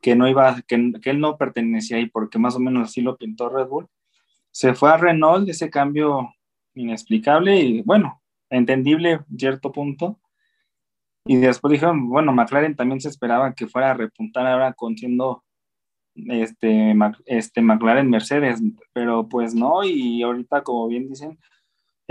que 0.00 0.14
no 0.14 0.28
iba, 0.28 0.62
que, 0.68 0.92
que 1.02 1.10
él 1.10 1.18
no 1.18 1.36
pertenecía 1.36 1.96
ahí, 1.96 2.06
porque 2.06 2.38
más 2.38 2.54
o 2.54 2.60
menos 2.60 2.88
así 2.88 3.00
lo 3.00 3.16
pintó 3.16 3.48
Red 3.48 3.66
Bull. 3.66 3.88
Se 4.52 4.72
fue 4.74 4.90
a 4.90 4.98
Renault, 4.98 5.48
ese 5.48 5.68
cambio 5.68 6.32
inexplicable 6.74 7.58
y 7.58 7.82
bueno, 7.82 8.22
entendible 8.50 9.22
en 9.28 9.38
cierto 9.38 9.72
punto. 9.72 10.20
Y 11.24 11.38
después 11.38 11.72
dijeron, 11.72 12.08
bueno, 12.08 12.32
McLaren 12.32 12.76
también 12.76 13.00
se 13.00 13.08
esperaba 13.08 13.52
que 13.52 13.66
fuera 13.66 13.90
a 13.90 13.94
repuntar 13.94 14.46
ahora 14.46 14.74
con 14.74 14.96
siendo 14.96 15.42
este, 16.14 16.94
este 17.26 17.62
McLaren 17.62 18.08
Mercedes, 18.08 18.62
pero 18.92 19.28
pues 19.28 19.56
no, 19.56 19.82
y 19.82 20.22
ahorita 20.22 20.62
como 20.62 20.86
bien 20.86 21.08
dicen, 21.08 21.36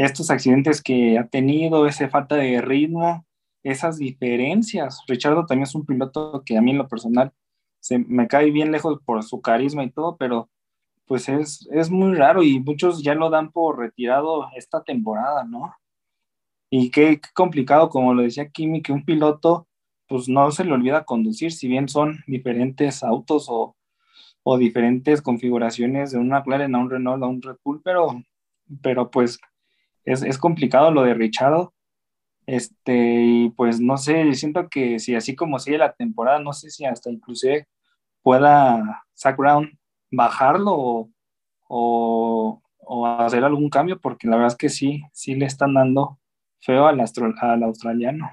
estos 0.06 0.32
accidentes 0.32 0.82
que 0.82 1.18
ha 1.18 1.28
tenido, 1.28 1.86
esa 1.86 2.08
falta 2.10 2.36
de 2.36 2.62
ritmo, 2.62 3.26
esas 3.64 3.98
diferencias. 3.98 5.04
Richardo 5.08 5.46
también 5.46 5.64
es 5.64 5.76
un 5.76 5.86
piloto 5.86 6.42
que 6.46 6.58
a 6.58 6.62
mí 6.62 6.72
en 6.72 6.78
lo 6.78 6.88
personal 6.88 7.34
se 7.82 8.00
me 8.00 8.28
cae 8.28 8.52
bien 8.52 8.72
lejos 8.72 9.00
por 9.04 9.22
su 9.24 9.42
carisma 9.42 9.84
y 9.84 9.92
todo, 9.92 10.16
pero 10.18 10.50
pues 11.06 11.28
es, 11.28 11.68
es 11.72 11.90
muy 11.90 12.16
raro 12.16 12.44
y 12.44 12.60
muchos 12.60 13.04
ya 13.04 13.14
lo 13.14 13.30
dan 13.30 13.52
por 13.52 13.80
retirado 13.80 14.48
esta 14.56 14.84
temporada, 14.84 15.44
¿no? 15.44 15.74
Y 16.70 16.92
qué, 16.92 17.20
complicado, 17.34 17.90
como 17.90 18.14
lo 18.14 18.22
decía 18.22 18.50
Kimi, 18.50 18.82
que 18.82 18.94
un 18.94 19.04
piloto 19.04 19.68
pues 20.08 20.30
no 20.30 20.50
se 20.52 20.64
le 20.64 20.74
olvida 20.74 21.04
conducir, 21.04 21.52
si 21.52 21.68
bien 21.68 21.90
son 21.90 22.24
diferentes 22.26 23.04
autos 23.04 23.48
o, 23.50 23.76
o 24.44 24.58
diferentes 24.58 25.22
configuraciones 25.22 26.12
de 26.12 26.20
un 26.20 26.30
McLaren 26.30 26.74
a 26.74 26.80
un 26.80 26.90
Renault 26.90 27.24
a 27.24 27.28
un 27.28 27.42
Red 27.42 27.58
Bull, 27.64 27.82
pero, 27.84 28.24
pero 28.82 29.12
pues 29.12 29.40
es, 30.06 30.24
es 30.24 30.38
complicado 30.38 30.92
lo 30.92 31.04
de 31.04 31.14
Richard. 31.14 31.70
Este, 32.46 33.22
y 33.22 33.50
pues 33.52 33.80
no 33.80 33.98
sé, 33.98 34.34
siento 34.34 34.70
que 34.70 35.00
si 35.00 35.16
así 35.16 35.36
como 35.36 35.60
sigue 35.60 35.78
la 35.78 35.94
temporada, 35.94 36.40
no 36.40 36.54
sé 36.54 36.72
si 36.72 36.84
hasta 36.86 37.12
inclusive 37.12 37.68
pueda 38.24 39.06
Zach 39.16 39.38
Brown 39.38 39.78
bajarlo 40.12 41.10
o, 41.68 42.62
o, 42.80 43.08
hacer 43.08 43.44
algún 43.44 43.70
cambio, 43.70 44.00
porque 44.00 44.28
la 44.28 44.36
verdad 44.36 44.54
es 44.54 44.58
que 44.58 44.70
sí, 44.70 45.04
sí 45.14 45.36
le 45.36 45.46
están 45.46 45.76
dando 45.76 46.20
feo 46.60 46.88
al, 46.88 47.00
al 47.00 47.64
australiano. 47.64 48.30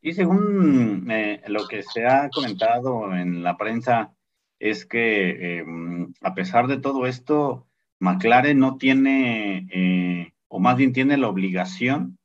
Y 0.00 0.12
según 0.12 1.08
eh, 1.10 1.42
lo 1.48 1.66
que 1.66 1.82
se 1.82 2.06
ha 2.06 2.28
comentado 2.30 3.14
en 3.14 3.42
la 3.42 3.56
prensa, 3.56 4.12
es 4.58 4.86
que 4.86 5.58
em, 5.58 6.12
a 6.22 6.34
pesar 6.34 6.66
de 6.66 6.78
todo 6.78 7.06
esto, 7.06 7.66
McLaren 8.00 8.58
no 8.58 8.76
tiene, 8.76 9.68
eh, 9.72 10.32
o 10.48 10.58
más 10.58 10.76
bien 10.76 10.92
tiene 10.92 11.16
la 11.16 11.28
obligación 11.28 12.18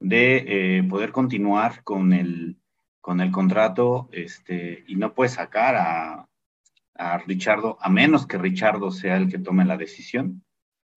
de 0.00 0.78
eh, 0.78 0.82
poder 0.84 1.12
continuar 1.12 1.82
con 1.84 2.12
el, 2.12 2.56
con 3.00 3.20
el 3.20 3.30
contrato 3.30 4.08
este, 4.12 4.84
y 4.86 4.96
no 4.96 5.14
puede 5.14 5.30
sacar 5.30 5.76
a, 5.76 6.28
a 6.94 7.18
Richardo, 7.18 7.78
a 7.80 7.88
menos 7.88 8.26
que 8.26 8.38
Richardo 8.38 8.90
sea 8.90 9.16
el 9.16 9.28
que 9.30 9.38
tome 9.38 9.64
la 9.64 9.76
decisión. 9.76 10.44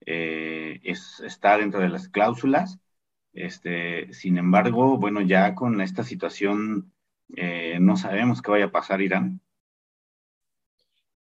es, 0.00 1.20
está 1.24 1.58
dentro 1.58 1.80
de 1.80 1.88
las 1.88 2.08
cláusulas 2.08 2.78
este, 3.32 4.12
sin 4.12 4.36
embargo, 4.36 4.98
bueno, 4.98 5.22
ya 5.22 5.54
con 5.54 5.80
esta 5.80 6.04
situación 6.04 6.92
eh, 7.34 7.78
no 7.80 7.96
sabemos 7.96 8.42
qué 8.42 8.50
vaya 8.50 8.66
a 8.66 8.72
pasar, 8.72 9.00
Irán. 9.00 9.40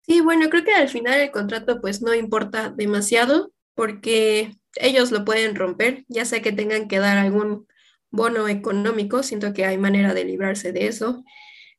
Sí, 0.01 0.19
bueno, 0.19 0.49
creo 0.49 0.63
que 0.63 0.73
al 0.73 0.89
final 0.89 1.19
el 1.19 1.31
contrato 1.31 1.79
pues 1.79 2.01
no 2.01 2.13
importa 2.13 2.69
demasiado 2.69 3.53
porque 3.75 4.57
ellos 4.75 5.11
lo 5.11 5.25
pueden 5.25 5.55
romper, 5.55 6.05
ya 6.07 6.25
sea 6.25 6.41
que 6.41 6.51
tengan 6.51 6.87
que 6.87 6.99
dar 6.99 7.17
algún 7.17 7.67
bono 8.09 8.47
económico, 8.47 9.23
siento 9.23 9.53
que 9.53 9.65
hay 9.65 9.77
manera 9.77 10.13
de 10.13 10.25
librarse 10.25 10.71
de 10.71 10.87
eso, 10.87 11.23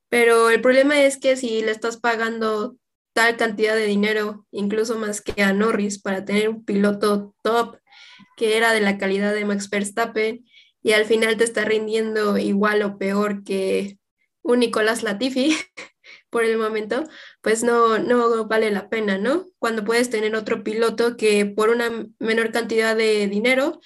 pero 0.09 0.51
el 0.51 0.61
problema 0.61 1.01
es 1.03 1.18
que 1.18 1.36
si 1.36 1.62
le 1.62 1.70
estás 1.70 1.97
pagando 1.97 2.76
tal 3.12 3.36
cantidad 3.36 3.74
de 3.74 3.86
dinero, 3.86 4.47
incluso 4.51 4.99
más 4.99 5.20
que 5.20 5.43
a 5.43 5.53
Norris, 5.53 6.01
para 6.01 6.24
tener 6.24 6.49
un 6.49 6.64
piloto 6.64 7.34
top 7.43 7.78
que 8.36 8.57
era 8.57 8.72
de 8.72 8.80
la 8.80 8.99
calidad 8.99 9.34
de 9.34 9.45
Max 9.45 9.68
Verstappen 9.70 10.45
y 10.82 10.93
al 10.93 11.05
final 11.05 11.36
te 11.36 11.45
está 11.45 11.64
rindiendo 11.64 12.38
igual 12.38 12.82
o 12.82 12.99
peor 12.99 13.45
que 13.45 13.99
un 14.43 14.61
Nicolás 14.61 15.03
Latifi 15.03 15.57
por 16.33 16.45
el 16.45 16.57
momento, 16.57 17.05
pues 17.43 17.62
no, 17.62 17.99
no 17.99 18.47
vale 18.47 18.70
la 18.70 18.89
pena, 18.89 19.18
¿no? 19.18 19.49
Cuando 19.59 19.85
puedes 19.85 20.09
tener 20.09 20.35
otro 20.35 20.64
piloto 20.64 21.18
que 21.18 21.45
por 21.45 21.68
una 21.68 22.07
menor 22.18 22.53
cantidad 22.53 22.97
de 22.97 23.28
dinero 23.28 23.80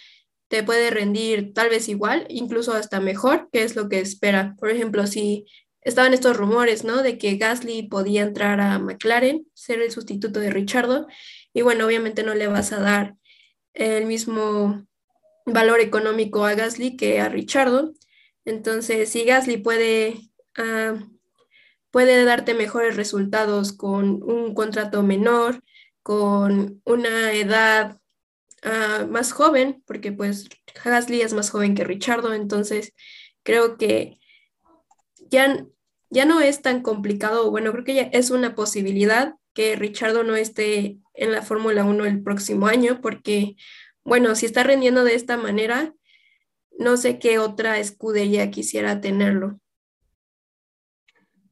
te 0.46 0.62
puede 0.62 0.90
rendir 0.90 1.52
tal 1.54 1.70
vez 1.70 1.88
igual, 1.88 2.24
incluso 2.28 2.72
hasta 2.72 3.00
mejor, 3.00 3.48
que 3.50 3.64
es 3.64 3.74
lo 3.74 3.88
que 3.88 3.98
espera. 3.98 4.54
Por 4.60 4.70
ejemplo, 4.70 5.08
si 5.08 5.44
estaban 5.80 6.14
estos 6.14 6.36
rumores, 6.36 6.84
¿no? 6.84 7.02
De 7.02 7.18
que 7.18 7.36
Gasly 7.36 7.88
podía 7.88 8.22
entrar 8.22 8.60
a 8.60 8.78
McLaren, 8.78 9.48
ser 9.52 9.82
el 9.82 9.90
sustituto 9.90 10.38
de 10.38 10.50
Richardo, 10.50 11.08
y 11.52 11.62
bueno, 11.62 11.84
obviamente 11.84 12.22
no 12.22 12.34
le 12.34 12.46
vas 12.46 12.72
a 12.72 12.78
dar 12.78 13.16
el 13.74 14.06
mismo 14.06 14.86
valor 15.46 15.80
económico 15.80 16.44
a 16.44 16.54
Gasly 16.54 16.96
que 16.96 17.18
a 17.18 17.28
Richardo. 17.28 17.92
Entonces, 18.44 19.08
si 19.08 19.24
Gasly 19.24 19.56
puede, 19.56 20.30
ah, 20.56 20.94
puede 21.90 22.24
darte 22.24 22.54
mejores 22.54 22.96
resultados 22.96 23.72
con 23.72 24.22
un 24.22 24.54
contrato 24.54 25.02
menor, 25.02 25.62
con 26.02 26.80
una 26.84 27.32
edad 27.32 27.98
ah, 28.62 29.06
más 29.10 29.32
joven, 29.32 29.82
porque 29.86 30.12
pues 30.12 30.48
Gasly 30.84 31.22
es 31.22 31.32
más 31.32 31.50
joven 31.50 31.74
que 31.74 31.84
Richardo, 31.84 32.34
entonces 32.34 32.92
creo 33.42 33.76
que 33.76 34.18
ya, 35.30 35.66
ya 36.10 36.24
no 36.24 36.40
es 36.40 36.62
tan 36.62 36.82
complicado, 36.82 37.50
bueno, 37.50 37.72
creo 37.72 37.84
que 37.84 37.94
ya 37.94 38.02
es 38.12 38.30
una 38.30 38.54
posibilidad 38.54 39.34
que 39.54 39.74
Richardo 39.74 40.22
no 40.22 40.36
esté 40.36 40.98
en 41.14 41.32
la 41.32 41.42
Fórmula 41.42 41.84
1 41.84 42.04
el 42.04 42.22
próximo 42.22 42.66
año, 42.66 43.00
porque, 43.00 43.56
bueno, 44.04 44.34
si 44.34 44.46
está 44.46 44.62
rendiendo 44.62 45.02
de 45.02 45.14
esta 45.14 45.36
manera, 45.38 45.94
no 46.78 46.96
sé 46.96 47.18
qué 47.18 47.38
otra 47.38 47.78
escudería 47.78 48.50
quisiera 48.50 49.00
tenerlo. 49.00 49.58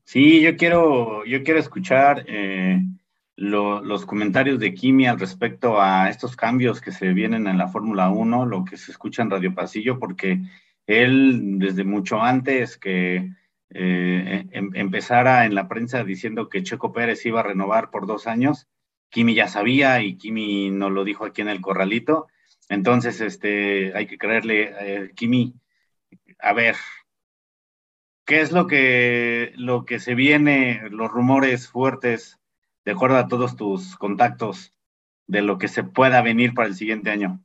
Sí, 0.05 0.43
yo 0.43 0.57
quiero, 0.57 1.25
yo 1.25 1.43
quiero 1.43 1.59
escuchar 1.59 2.25
eh, 2.29 2.81
los 3.37 4.07
comentarios 4.07 4.61
de 4.61 4.75
Kimi 4.75 5.07
al 5.07 5.19
respecto 5.19 5.81
a 5.81 6.09
estos 6.09 6.37
cambios 6.37 6.81
que 6.81 6.93
se 6.93 7.13
vienen 7.13 7.47
en 7.47 7.59
la 7.59 7.69
Fórmula 7.69 8.11
1, 8.11 8.47
lo 8.47 8.65
que 8.65 8.77
se 8.77 8.93
escucha 8.93 9.23
en 9.23 9.31
Radio 9.31 9.55
Pasillo, 9.55 9.99
porque 9.99 10.41
él 10.87 11.59
desde 11.59 11.85
mucho 11.85 12.23
antes 12.23 12.77
que 12.77 13.31
eh, 13.71 14.47
em, 14.53 14.71
empezara 14.75 15.47
en 15.47 15.55
la 15.55 15.69
prensa 15.69 16.05
diciendo 16.05 16.49
que 16.49 16.63
Checo 16.63 16.93
Pérez 16.93 17.25
iba 17.27 17.41
a 17.41 17.45
renovar 17.45 17.91
por 17.91 18.07
dos 18.07 18.27
años, 18.27 18.69
Kimi 19.11 19.35
ya 19.35 19.49
sabía 19.49 20.03
y 20.03 20.17
Kimi 20.17 20.71
nos 20.71 20.93
lo 20.93 21.05
dijo 21.05 21.25
aquí 21.25 21.43
en 21.43 21.49
el 21.49 21.61
corralito. 21.61 22.29
Entonces, 22.69 23.21
este, 23.21 23.97
hay 23.97 24.07
que 24.07 24.19
creerle, 24.19 24.75
eh, 24.81 25.13
Kimi, 25.15 25.55
a 26.41 26.53
ver, 26.53 26.77
¿qué 28.25 28.41
es 28.41 28.53
lo 28.53 28.67
que, 28.67 29.53
lo 29.57 29.85
que 29.85 30.01
se 30.01 30.15
viene, 30.15 30.89
los 30.91 31.11
rumores 31.11 31.69
fuertes, 31.69 32.39
de 32.85 32.93
acuerdo 32.93 33.17
a 33.17 33.29
todos 33.29 33.57
tus 33.57 33.97
contactos, 33.97 34.73
de 35.27 35.43
lo 35.43 35.59
que 35.59 35.69
se 35.69 35.85
pueda 35.85 36.23
venir 36.23 36.55
para 36.55 36.69
el 36.69 36.75
siguiente 36.75 37.11
año? 37.11 37.43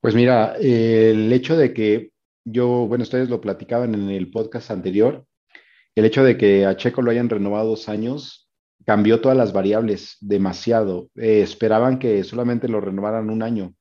Pues 0.00 0.14
mira, 0.14 0.54
el 0.56 1.32
hecho 1.32 1.56
de 1.56 1.72
que 1.72 2.10
yo, 2.44 2.86
bueno, 2.86 3.02
ustedes 3.02 3.30
lo 3.30 3.40
platicaban 3.40 3.94
en 3.94 4.10
el 4.10 4.30
podcast 4.30 4.70
anterior, 4.70 5.26
el 5.94 6.04
hecho 6.04 6.24
de 6.24 6.36
que 6.36 6.66
a 6.66 6.76
Checo 6.76 7.02
lo 7.02 7.10
hayan 7.10 7.30
renovado 7.30 7.70
dos 7.70 7.88
años 7.88 8.44
cambió 8.84 9.20
todas 9.20 9.36
las 9.36 9.52
variables 9.52 10.16
demasiado. 10.20 11.10
Eh, 11.16 11.40
esperaban 11.40 11.98
que 11.98 12.22
solamente 12.24 12.68
lo 12.68 12.80
renovaran 12.80 13.30
un 13.30 13.42
año. 13.42 13.74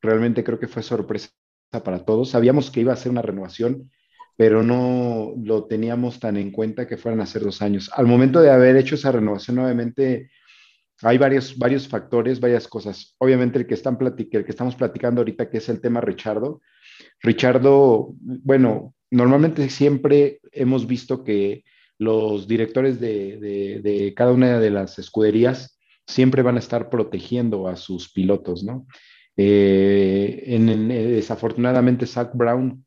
Realmente 0.00 0.44
creo 0.44 0.58
que 0.58 0.68
fue 0.68 0.82
sorpresa 0.82 1.30
para 1.70 2.04
todos. 2.04 2.30
Sabíamos 2.30 2.70
que 2.70 2.80
iba 2.80 2.92
a 2.92 2.96
ser 2.96 3.10
una 3.10 3.22
renovación, 3.22 3.90
pero 4.36 4.62
no 4.62 5.32
lo 5.42 5.64
teníamos 5.64 6.18
tan 6.18 6.36
en 6.36 6.50
cuenta 6.50 6.86
que 6.86 6.96
fueran 6.96 7.20
a 7.20 7.26
ser 7.26 7.42
dos 7.42 7.62
años. 7.62 7.90
Al 7.94 8.06
momento 8.06 8.40
de 8.40 8.50
haber 8.50 8.76
hecho 8.76 8.96
esa 8.96 9.12
renovación, 9.12 9.56
nuevamente, 9.56 10.30
hay 11.02 11.18
varios, 11.18 11.56
varios 11.56 11.86
factores, 11.86 12.40
varias 12.40 12.66
cosas. 12.66 13.14
Obviamente 13.18 13.58
el 13.58 13.66
que, 13.66 13.74
están 13.74 13.96
el 14.00 14.28
que 14.28 14.50
estamos 14.50 14.74
platicando 14.74 15.20
ahorita, 15.20 15.50
que 15.50 15.58
es 15.58 15.68
el 15.68 15.80
tema 15.80 16.00
Richardo. 16.00 16.60
Richardo, 17.20 18.14
bueno, 18.20 18.94
normalmente 19.10 19.68
siempre 19.70 20.40
hemos 20.50 20.86
visto 20.86 21.22
que 21.22 21.64
los 21.98 22.48
directores 22.48 23.00
de, 23.00 24.12
cada 24.16 24.32
una 24.32 24.58
de 24.58 24.70
las 24.70 24.98
escuderías 24.98 25.78
siempre 26.06 26.42
van 26.42 26.56
a 26.56 26.58
estar 26.58 26.90
protegiendo 26.90 27.68
a 27.68 27.76
sus 27.76 28.12
pilotos, 28.12 28.64
¿no? 28.64 28.86
Eh, 29.36 30.42
en, 30.46 30.88
desafortunadamente, 30.88 32.06
Zach 32.06 32.30
Brown 32.34 32.84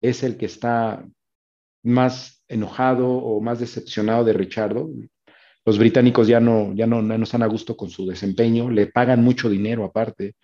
es 0.00 0.22
el 0.22 0.36
que 0.36 0.46
está 0.46 1.06
más 1.82 2.42
enojado 2.48 3.08
o 3.08 3.40
más 3.40 3.60
decepcionado 3.60 4.24
de 4.24 4.32
Richardo. 4.32 4.90
Los 5.64 5.78
británicos 5.78 6.28
ya 6.28 6.40
no, 6.40 6.72
ya 6.74 6.86
no, 6.86 7.02
no 7.02 7.22
están 7.22 7.42
a 7.42 7.46
gusto 7.46 7.76
con 7.76 7.90
su 7.90 8.06
desempeño, 8.06 8.70
le 8.70 8.86
pagan 8.86 9.22
mucho 9.22 9.50
dinero 9.50 9.84
aparte. 9.84 10.34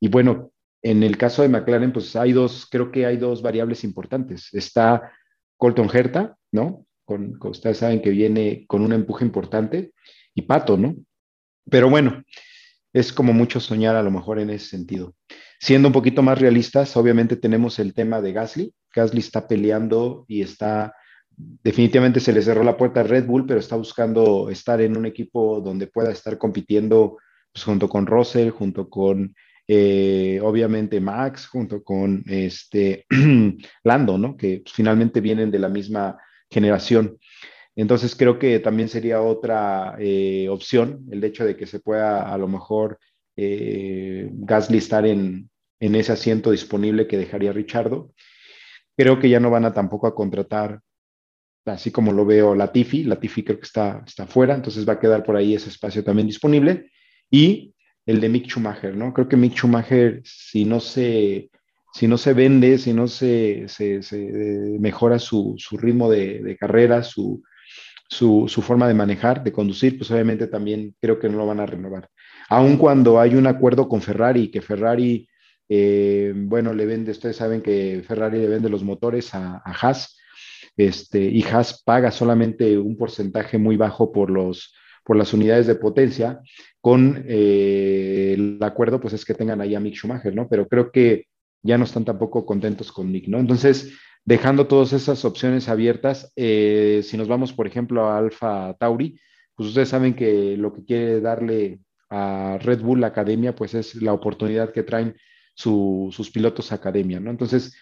Y 0.00 0.08
bueno, 0.08 0.52
en 0.82 1.02
el 1.02 1.16
caso 1.16 1.42
de 1.42 1.48
McLaren, 1.48 1.92
pues 1.92 2.14
hay 2.14 2.32
dos, 2.32 2.66
creo 2.70 2.92
que 2.92 3.06
hay 3.06 3.16
dos 3.16 3.40
variables 3.40 3.84
importantes. 3.84 4.52
Está 4.52 5.10
Colton 5.56 5.88
Herta, 5.92 6.36
¿no? 6.52 6.86
Con, 7.04 7.38
ustedes 7.40 7.78
saben 7.78 8.02
que 8.02 8.10
viene 8.10 8.64
con 8.66 8.82
un 8.82 8.92
empuje 8.92 9.24
importante, 9.24 9.92
y 10.34 10.42
Pato, 10.42 10.76
¿no? 10.76 10.94
Pero 11.70 11.88
bueno, 11.88 12.22
es 12.92 13.12
como 13.12 13.32
mucho 13.32 13.60
soñar 13.60 13.96
a 13.96 14.02
lo 14.02 14.10
mejor 14.10 14.38
en 14.38 14.50
ese 14.50 14.66
sentido. 14.66 15.14
Siendo 15.64 15.88
un 15.88 15.94
poquito 15.94 16.22
más 16.22 16.38
realistas, 16.38 16.94
obviamente 16.94 17.36
tenemos 17.36 17.78
el 17.78 17.94
tema 17.94 18.20
de 18.20 18.34
Gasly. 18.34 18.74
Gasly 18.94 19.20
está 19.20 19.48
peleando 19.48 20.26
y 20.28 20.42
está, 20.42 20.94
definitivamente 21.34 22.20
se 22.20 22.34
le 22.34 22.42
cerró 22.42 22.62
la 22.62 22.76
puerta 22.76 23.00
a 23.00 23.04
Red 23.04 23.24
Bull, 23.24 23.46
pero 23.46 23.60
está 23.60 23.74
buscando 23.74 24.50
estar 24.50 24.82
en 24.82 24.94
un 24.94 25.06
equipo 25.06 25.62
donde 25.62 25.86
pueda 25.86 26.12
estar 26.12 26.36
compitiendo 26.36 27.16
pues, 27.50 27.64
junto 27.64 27.88
con 27.88 28.06
Russell, 28.06 28.50
junto 28.50 28.90
con 28.90 29.34
eh, 29.66 30.38
obviamente 30.42 31.00
Max, 31.00 31.46
junto 31.46 31.82
con 31.82 32.22
este 32.26 33.06
Lando, 33.84 34.18
¿no? 34.18 34.36
Que 34.36 34.60
pues, 34.62 34.74
finalmente 34.74 35.22
vienen 35.22 35.50
de 35.50 35.60
la 35.60 35.70
misma 35.70 36.18
generación. 36.50 37.16
Entonces 37.74 38.14
creo 38.14 38.38
que 38.38 38.58
también 38.58 38.90
sería 38.90 39.22
otra 39.22 39.96
eh, 39.98 40.46
opción 40.50 41.06
el 41.10 41.24
hecho 41.24 41.46
de 41.46 41.56
que 41.56 41.66
se 41.66 41.80
pueda 41.80 42.30
a 42.30 42.36
lo 42.36 42.48
mejor 42.48 42.98
eh, 43.34 44.28
Gasly 44.30 44.76
estar 44.76 45.06
en, 45.06 45.48
ese 45.94 46.12
asiento 46.12 46.50
disponible 46.50 47.06
que 47.06 47.18
dejaría 47.18 47.52
Richardo. 47.52 48.12
Creo 48.96 49.18
que 49.18 49.28
ya 49.28 49.40
no 49.40 49.50
van 49.50 49.64
a 49.64 49.72
tampoco 49.72 50.06
a 50.06 50.14
contratar, 50.14 50.80
así 51.64 51.90
como 51.90 52.12
lo 52.12 52.24
veo 52.24 52.54
Latifi. 52.54 53.04
Latifi 53.04 53.42
creo 53.42 53.58
que 53.58 53.66
está, 53.66 54.02
está 54.06 54.26
fuera, 54.26 54.54
entonces 54.54 54.88
va 54.88 54.94
a 54.94 55.00
quedar 55.00 55.24
por 55.24 55.36
ahí 55.36 55.54
ese 55.54 55.68
espacio 55.68 56.04
también 56.04 56.26
disponible. 56.26 56.90
Y 57.30 57.74
el 58.06 58.20
de 58.20 58.28
Mick 58.28 58.46
Schumacher, 58.46 58.96
¿no? 58.96 59.12
Creo 59.12 59.28
que 59.28 59.36
Mick 59.36 59.54
Schumacher, 59.54 60.20
si 60.24 60.64
no 60.64 60.80
se, 60.80 61.50
si 61.92 62.06
no 62.06 62.18
se 62.18 62.32
vende, 62.34 62.78
si 62.78 62.92
no 62.92 63.08
se, 63.08 63.66
se, 63.68 64.00
mejora 64.78 65.18
su, 65.18 65.54
su 65.58 65.76
ritmo 65.76 66.10
de, 66.10 66.42
de 66.42 66.56
carrera, 66.56 67.02
su, 67.02 67.42
su, 68.08 68.44
su, 68.48 68.62
forma 68.62 68.86
de 68.88 68.94
manejar, 68.94 69.42
de 69.42 69.52
conducir, 69.52 69.96
pues 69.96 70.10
obviamente 70.10 70.46
también 70.46 70.94
creo 71.00 71.18
que 71.18 71.28
no 71.28 71.38
lo 71.38 71.46
van 71.46 71.60
a 71.60 71.66
renovar. 71.66 72.08
Aun 72.48 72.76
cuando 72.76 73.20
hay 73.20 73.34
un 73.36 73.46
acuerdo 73.46 73.88
con 73.88 74.02
Ferrari, 74.02 74.50
que 74.50 74.60
Ferrari, 74.60 75.26
eh, 75.68 76.32
bueno, 76.34 76.72
le 76.74 76.86
vende, 76.86 77.12
ustedes 77.12 77.36
saben 77.36 77.62
que 77.62 78.02
Ferrari 78.06 78.38
le 78.38 78.48
vende 78.48 78.68
los 78.68 78.84
motores 78.84 79.34
a, 79.34 79.62
a 79.64 79.72
Haas, 79.72 80.18
este, 80.76 81.22
y 81.22 81.42
Haas 81.44 81.82
paga 81.84 82.10
solamente 82.10 82.78
un 82.78 82.96
porcentaje 82.96 83.58
muy 83.58 83.76
bajo 83.76 84.12
por 84.12 84.30
los 84.30 84.74
por 85.04 85.16
las 85.16 85.32
unidades 85.32 85.66
de 85.66 85.74
potencia, 85.76 86.40
con 86.80 87.24
eh, 87.28 88.34
el 88.36 88.58
acuerdo, 88.62 89.00
pues 89.00 89.14
es 89.14 89.24
que 89.24 89.34
tengan 89.34 89.60
ahí 89.60 89.74
a 89.74 89.80
Mick 89.80 89.94
Schumacher, 89.94 90.34
¿no? 90.34 90.48
Pero 90.48 90.66
creo 90.66 90.90
que 90.90 91.26
ya 91.62 91.78
no 91.78 91.84
están 91.84 92.04
tampoco 92.04 92.44
contentos 92.44 92.90
con 92.90 93.12
Mick, 93.12 93.28
¿no? 93.28 93.38
Entonces, 93.38 93.92
dejando 94.24 94.66
todas 94.66 94.92
esas 94.92 95.24
opciones 95.24 95.68
abiertas, 95.68 96.32
eh, 96.36 97.02
si 97.04 97.16
nos 97.16 97.28
vamos, 97.28 97.52
por 97.52 97.66
ejemplo, 97.66 98.06
a 98.06 98.18
Alfa 98.18 98.74
Tauri, 98.78 99.18
pues 99.54 99.68
ustedes 99.68 99.90
saben 99.90 100.14
que 100.14 100.56
lo 100.56 100.72
que 100.72 100.84
quiere 100.84 101.20
darle 101.20 101.80
a 102.10 102.58
Red 102.60 102.80
Bull 102.80 103.04
Academia, 103.04 103.54
pues 103.54 103.74
es 103.74 103.94
la 103.96 104.12
oportunidad 104.12 104.72
que 104.72 104.82
traen 104.82 105.16
sus 105.54 106.30
pilotos 106.32 106.72
academia, 106.72 107.20
¿no? 107.20 107.30
Entonces, 107.30 107.76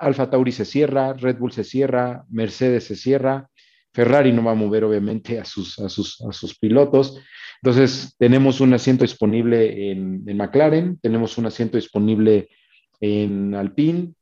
Alfa 0.00 0.30
Tauri 0.30 0.52
se 0.52 0.64
cierra, 0.64 1.12
Red 1.14 1.38
Bull 1.38 1.52
se 1.52 1.64
cierra, 1.64 2.24
Mercedes 2.30 2.84
se 2.84 2.96
cierra, 2.96 3.48
Ferrari 3.92 4.32
no 4.32 4.44
va 4.44 4.52
a 4.52 4.56
mover 4.56 4.84
obviamente 4.84 5.40
a 5.40 5.44
sus, 5.44 5.78
a 5.78 5.88
sus, 5.88 6.20
a 6.22 6.32
sus 6.32 6.58
pilotos. 6.58 7.20
Entonces, 7.62 8.14
tenemos 8.18 8.60
un 8.60 8.72
asiento 8.72 9.04
disponible 9.04 9.90
en, 9.90 10.24
McLaren, 10.36 10.98
tenemos 11.00 11.36
un 11.38 11.46
asiento 11.46 11.76
disponible 11.76 12.48
en 13.00 13.54
Alpine, 13.54 14.14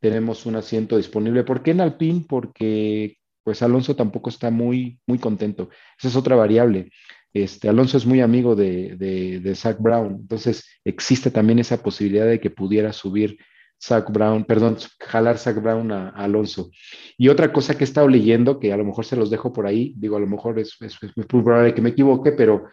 tenemos 0.00 0.46
un 0.46 0.56
asiento 0.56 0.96
disponible. 0.96 1.44
¿Por 1.44 1.62
qué 1.62 1.72
en 1.72 1.80
Alpine? 1.80 2.24
Porque 2.28 3.18
pues 3.42 3.62
Alonso 3.62 3.94
tampoco 3.94 4.28
está 4.30 4.50
muy, 4.50 4.98
muy 5.06 5.18
contento. 5.18 5.68
Esa 5.98 6.08
es 6.08 6.16
otra 6.16 6.34
variable. 6.34 6.90
Este, 7.32 7.68
Alonso 7.68 7.96
es 7.96 8.06
muy 8.06 8.20
amigo 8.20 8.56
de, 8.56 8.96
de, 8.96 9.40
de 9.40 9.54
Zach 9.54 9.76
Brown, 9.78 10.18
entonces 10.20 10.64
existe 10.84 11.30
también 11.30 11.58
esa 11.58 11.82
posibilidad 11.82 12.26
de 12.26 12.40
que 12.40 12.50
pudiera 12.50 12.92
subir 12.92 13.38
Zach 13.78 14.10
Brown, 14.10 14.44
perdón, 14.44 14.78
jalar 15.00 15.38
Zach 15.38 15.60
Brown 15.60 15.92
a, 15.92 16.08
Alonso. 16.10 16.70
Y 17.18 17.28
otra 17.28 17.52
cosa 17.52 17.76
que 17.76 17.84
he 17.84 17.88
estado 17.88 18.08
leyendo, 18.08 18.58
que 18.58 18.72
a 18.72 18.76
lo 18.76 18.84
mejor 18.84 19.04
se 19.04 19.16
los 19.16 19.30
dejo 19.30 19.52
por 19.52 19.66
ahí, 19.66 19.94
digo, 19.96 20.16
a 20.16 20.20
lo 20.20 20.26
mejor 20.26 20.58
es, 20.58 20.76
es, 20.80 20.96
muy 21.16 21.26
probable 21.26 21.74
que 21.74 21.82
me 21.82 21.90
equivoque, 21.90 22.32
pero 22.32 22.66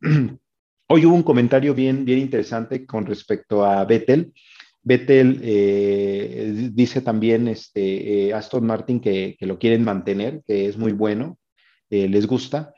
hoy 0.88 1.06
hubo 1.06 1.14
un 1.14 1.22
comentario 1.22 1.74
bien, 1.74 2.04
bien 2.04 2.18
interesante 2.18 2.86
con 2.86 3.06
respecto 3.06 3.64
a 3.64 3.84
Vettel. 3.84 4.32
Vettel 4.82 5.40
eh, 5.42 6.70
dice 6.72 7.00
también 7.00 7.48
este, 7.48 8.28
eh, 8.28 8.34
Aston 8.34 8.66
Martin 8.66 9.00
que, 9.00 9.34
que, 9.38 9.46
lo 9.46 9.58
quieren 9.58 9.82
mantener, 9.82 10.42
que 10.46 10.66
es 10.66 10.76
muy 10.76 10.92
bueno, 10.92 11.38
eh, 11.90 12.08
les 12.08 12.26
gusta 12.26 12.74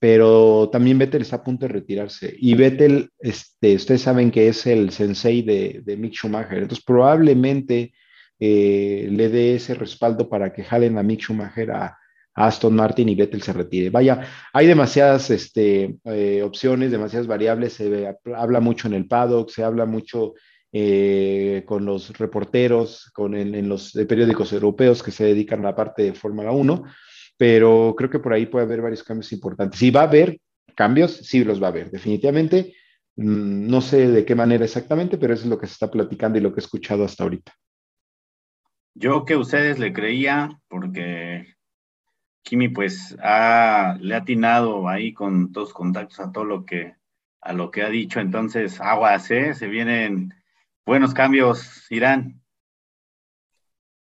pero 0.00 0.70
también 0.72 0.98
Vettel 0.98 1.22
está 1.22 1.36
a 1.36 1.44
punto 1.44 1.66
de 1.66 1.74
retirarse. 1.74 2.34
Y 2.38 2.54
Vettel, 2.54 3.10
este, 3.20 3.76
ustedes 3.76 4.00
saben 4.00 4.30
que 4.30 4.48
es 4.48 4.66
el 4.66 4.90
sensei 4.90 5.42
de, 5.42 5.82
de 5.84 5.96
Mick 5.96 6.14
Schumacher, 6.14 6.58
entonces 6.58 6.84
probablemente 6.84 7.92
eh, 8.40 9.08
le 9.10 9.28
dé 9.28 9.56
ese 9.56 9.74
respaldo 9.74 10.28
para 10.28 10.52
que 10.54 10.64
jalen 10.64 10.96
a 10.96 11.02
Mick 11.02 11.20
Schumacher 11.20 11.70
a, 11.70 11.96
Aston 12.32 12.74
Martin 12.74 13.08
y 13.08 13.14
Vettel 13.14 13.42
se 13.42 13.52
retire. 13.52 13.90
Vaya, 13.90 14.22
hay 14.52 14.66
demasiadas 14.66 15.28
este, 15.30 15.96
eh, 16.04 16.42
opciones, 16.42 16.90
demasiadas 16.90 17.26
variables, 17.26 17.74
se 17.74 18.16
habla 18.34 18.60
mucho 18.60 18.88
en 18.88 18.94
el 18.94 19.06
paddock, 19.06 19.50
se 19.50 19.62
habla 19.62 19.84
mucho 19.84 20.34
eh, 20.72 21.64
con 21.66 21.84
los 21.84 22.16
reporteros, 22.16 23.10
con, 23.12 23.34
en, 23.34 23.68
los 23.68 23.92
periódicos 24.08 24.52
europeos 24.52 25.02
que 25.02 25.10
se 25.10 25.24
dedican 25.24 25.60
a 25.60 25.70
la 25.70 25.76
parte 25.76 26.04
de 26.04 26.14
Fórmula 26.14 26.52
1 26.52 26.84
pero 27.40 27.94
creo 27.96 28.10
que 28.10 28.18
por 28.18 28.34
ahí 28.34 28.44
puede 28.44 28.66
haber 28.66 28.82
varios 28.82 29.02
cambios 29.02 29.32
importantes. 29.32 29.80
Si 29.80 29.90
va 29.90 30.02
a 30.02 30.04
haber 30.04 30.38
cambios, 30.76 31.16
sí 31.26 31.42
los 31.42 31.60
va 31.60 31.68
a 31.68 31.70
haber, 31.70 31.90
definitivamente. 31.90 32.74
Mm, 33.16 33.66
no 33.66 33.80
sé 33.80 34.08
de 34.08 34.26
qué 34.26 34.34
manera 34.34 34.62
exactamente, 34.62 35.16
pero 35.16 35.32
eso 35.32 35.44
es 35.44 35.48
lo 35.48 35.58
que 35.58 35.66
se 35.66 35.72
está 35.72 35.90
platicando 35.90 36.36
y 36.36 36.42
lo 36.42 36.52
que 36.52 36.60
he 36.60 36.64
escuchado 36.64 37.02
hasta 37.02 37.22
ahorita. 37.22 37.54
Yo 38.94 39.24
que 39.24 39.36
ustedes 39.36 39.78
le 39.78 39.94
creía, 39.94 40.60
porque 40.68 41.54
Kimi 42.42 42.68
pues 42.68 43.12
le 43.12 43.22
ha 43.22 44.18
atinado 44.18 44.86
ahí 44.86 45.14
con 45.14 45.50
todos 45.50 45.72
contactos 45.72 46.20
a 46.20 46.30
todo 46.32 46.44
lo 46.44 46.66
que, 46.66 46.94
a 47.40 47.54
lo 47.54 47.70
que 47.70 47.80
ha 47.80 47.88
dicho, 47.88 48.20
entonces 48.20 48.82
aguas, 48.82 49.30
¿eh? 49.30 49.54
se 49.54 49.66
vienen 49.66 50.34
buenos 50.84 51.14
cambios, 51.14 51.86
Irán. 51.88 52.39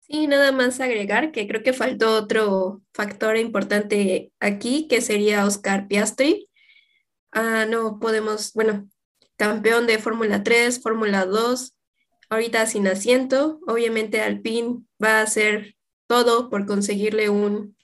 Sí, 0.08 0.28
nada 0.28 0.52
más 0.52 0.80
agregar 0.80 1.32
que 1.32 1.48
creo 1.48 1.64
que 1.64 1.74
faltó 1.74 2.14
otro 2.16 2.82
factor 2.94 3.38
importante 3.38 4.32
aquí, 4.40 4.88
que 4.88 5.02
sería 5.02 5.46
Oscar 5.46 5.88
Piastri. 5.88 6.48
Ah, 7.32 7.66
no 7.70 8.00
podemos, 8.00 8.54
bueno, 8.54 8.90
campeón 9.38 9.88
de 9.88 10.00
Fórmula 10.00 10.44
3, 10.44 10.82
Fórmula 10.82 11.26
2, 11.26 11.76
ahorita 12.30 12.66
sin 12.68 12.88
asiento. 12.88 13.60
Obviamente 13.68 14.22
Alpine 14.22 14.84
va 15.04 15.20
a 15.20 15.24
hacer 15.24 15.76
todo 16.08 16.50
por 16.50 16.66
conseguirle 16.68 17.30
un, 17.30 17.78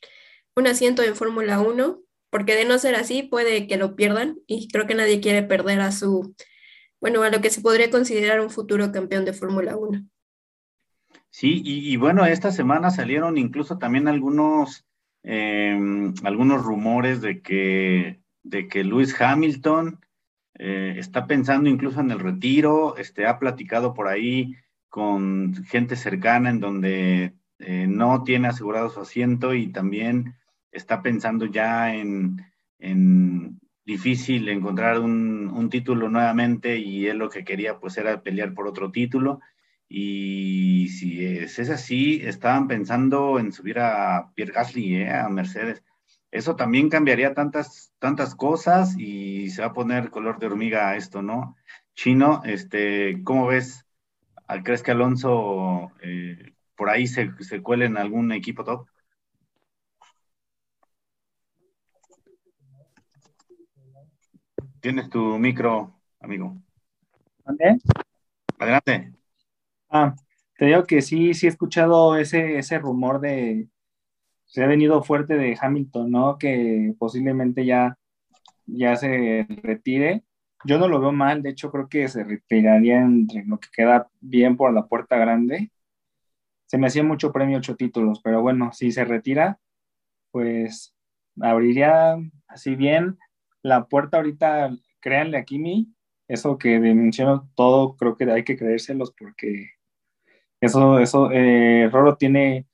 un 0.55 0.67
asiento 0.67 1.03
en 1.03 1.15
Fórmula 1.15 1.61
1, 1.61 2.01
porque 2.32 2.55
de 2.55 2.65
no 2.65 2.80
ser 2.80 2.95
así 2.95 3.24
puede 3.24 3.67
que 3.67 3.78
lo 3.78 3.95
pierdan 3.95 4.38
y 4.47 4.67
creo 4.69 4.88
que 4.88 4.95
nadie 4.95 5.22
quiere 5.22 5.43
perder 5.43 5.82
a 5.82 5.91
su, 5.93 6.36
bueno, 7.01 7.24
a 7.24 7.32
lo 7.32 7.41
que 7.41 7.51
se 7.51 7.61
podría 7.61 7.91
considerar 7.91 8.41
un 8.41 8.51
futuro 8.51 8.91
campeón 8.93 9.26
de 9.26 9.34
Fórmula 9.34 9.78
1. 9.78 10.07
Sí, 11.32 11.61
y, 11.65 11.95
bueno, 11.95 12.25
esta 12.25 12.51
semana 12.51 12.91
salieron 12.91 13.38
incluso 13.38 13.77
también 13.77 14.07
algunos, 14.09 14.86
em, 15.23 16.13
algunos 16.23 16.61
rumores 16.63 17.21
de 17.21 17.41
que, 17.41 18.19
de 18.43 18.67
que 18.67 18.84
Hamilton 19.19 19.99
eh, 20.55 20.95
está 20.97 21.27
pensando 21.27 21.69
incluso 21.69 22.01
en 22.01 22.11
el 22.11 22.19
retiro, 22.19 22.97
este, 22.97 23.25
ha 23.25 23.39
platicado 23.39 23.93
por 23.93 24.07
ahí 24.07 24.55
con 24.89 25.55
gente 25.65 25.95
cercana 25.95 26.49
en 26.49 26.59
donde 26.59 27.34
eh, 27.59 27.88
no 27.88 28.23
tiene 28.23 28.49
asegurado 28.49 28.89
su 28.89 28.99
asiento 28.99 29.53
y 29.53 29.71
también 29.71 30.36
está 30.71 31.01
pensando 31.01 31.45
ya 31.45 31.95
en, 31.95 32.38
difícil 33.86 34.49
encontrar 34.49 34.99
un, 34.99 35.69
título 35.69 36.09
nuevamente 36.09 36.77
y 36.77 37.07
él 37.07 37.19
lo 37.19 37.29
que 37.29 37.45
quería 37.45 37.79
pues 37.79 37.97
era 37.97 38.21
pelear 38.21 38.53
por 38.53 38.67
otro 38.67 38.91
título. 38.91 39.39
Y 39.93 40.87
si 40.87 41.25
es, 41.25 41.59
así, 41.69 42.21
estaban 42.23 42.69
pensando 42.69 43.39
en 43.39 43.51
subir 43.51 43.77
a 43.79 44.31
Pierre 44.35 44.53
Gasly, 44.53 44.95
eh, 44.95 45.09
a 45.11 45.27
Mercedes. 45.27 45.83
Eso 46.31 46.55
también 46.55 46.87
cambiaría 46.89 47.33
tantas, 47.33 47.91
tantas 47.99 48.33
cosas 48.33 48.95
y 48.97 49.49
se 49.49 49.61
va 49.61 49.67
a 49.67 49.73
poner 49.73 50.09
color 50.09 50.39
de 50.39 50.45
hormiga 50.45 50.87
a 50.87 50.95
esto, 50.95 51.21
¿no? 51.21 51.57
Chino, 51.93 52.41
este, 52.45 53.21
¿cómo 53.25 53.47
ves? 53.47 53.85
¿Crees 54.63 54.81
que 54.81 54.91
Alonso 54.91 55.91
eh, 56.01 56.53
por 56.77 56.89
ahí 56.89 57.05
se, 57.05 57.33
se 57.41 57.61
cuele 57.61 57.83
en 57.85 57.97
algún 57.97 58.31
equipo 58.31 58.63
top? 58.63 58.87
Tienes 64.79 65.09
tu 65.09 65.37
micro, 65.37 65.99
amigo. 66.21 66.55
¿Dónde? 67.43 67.77
Adelante. 68.57 69.20
Ah, 69.91 70.15
te 70.57 70.65
digo 70.65 70.83
que 70.85 71.01
sí, 71.01 71.33
sí 71.33 71.47
he 71.47 71.49
escuchado 71.49 72.15
ese, 72.17 72.57
ese 72.57 72.79
rumor 72.79 73.19
de, 73.19 73.67
se 74.45 74.63
ha 74.63 74.67
venido 74.67 75.03
fuerte 75.03 75.35
de 75.35 75.57
Hamilton, 75.59 76.11
¿no? 76.11 76.37
Que 76.37 76.93
posiblemente 76.99 77.65
ya, 77.65 77.97
ya 78.67 78.95
se 78.97 79.47
retire. 79.63 80.23
Yo 80.65 80.79
no 80.79 80.87
lo 80.89 80.99
veo 81.01 81.11
mal, 81.13 81.43
de 81.43 81.51
hecho 81.51 81.71
creo 81.71 81.89
que 81.89 82.07
se 82.09 82.23
retiraría 82.23 83.01
entre 83.01 83.45
lo 83.45 83.59
que 83.59 83.69
queda 83.75 84.09
bien 84.21 84.57
por 84.57 84.73
la 84.73 84.87
puerta 84.87 85.17
grande. 85.17 85.71
Se 86.67 86.77
me 86.77 86.87
hacía 86.87 87.03
mucho 87.03 87.31
premio 87.33 87.59
ocho 87.59 87.75
títulos, 87.75 88.21
pero 88.23 88.41
bueno, 88.41 88.71
si 88.73 88.91
se 88.91 89.05
retira, 89.05 89.59
pues 90.31 90.95
abriría 91.41 92.17
así 92.47 92.75
bien 92.75 93.17
la 93.63 93.85
puerta 93.87 94.17
ahorita, 94.17 94.71
créanle 95.01 95.37
a 95.37 95.45
Kimi, 95.45 95.93
eso 96.27 96.57
que 96.57 96.79
menciono 96.79 97.49
todo, 97.55 97.97
creo 97.97 98.17
que 98.17 98.31
hay 98.31 98.43
que 98.43 98.57
creérselos 98.57 99.13
porque 99.17 99.71
eso, 100.62 100.99
eso, 100.99 101.32
eh, 101.32 101.89
Roro 101.91 102.16
tiene 102.18 102.68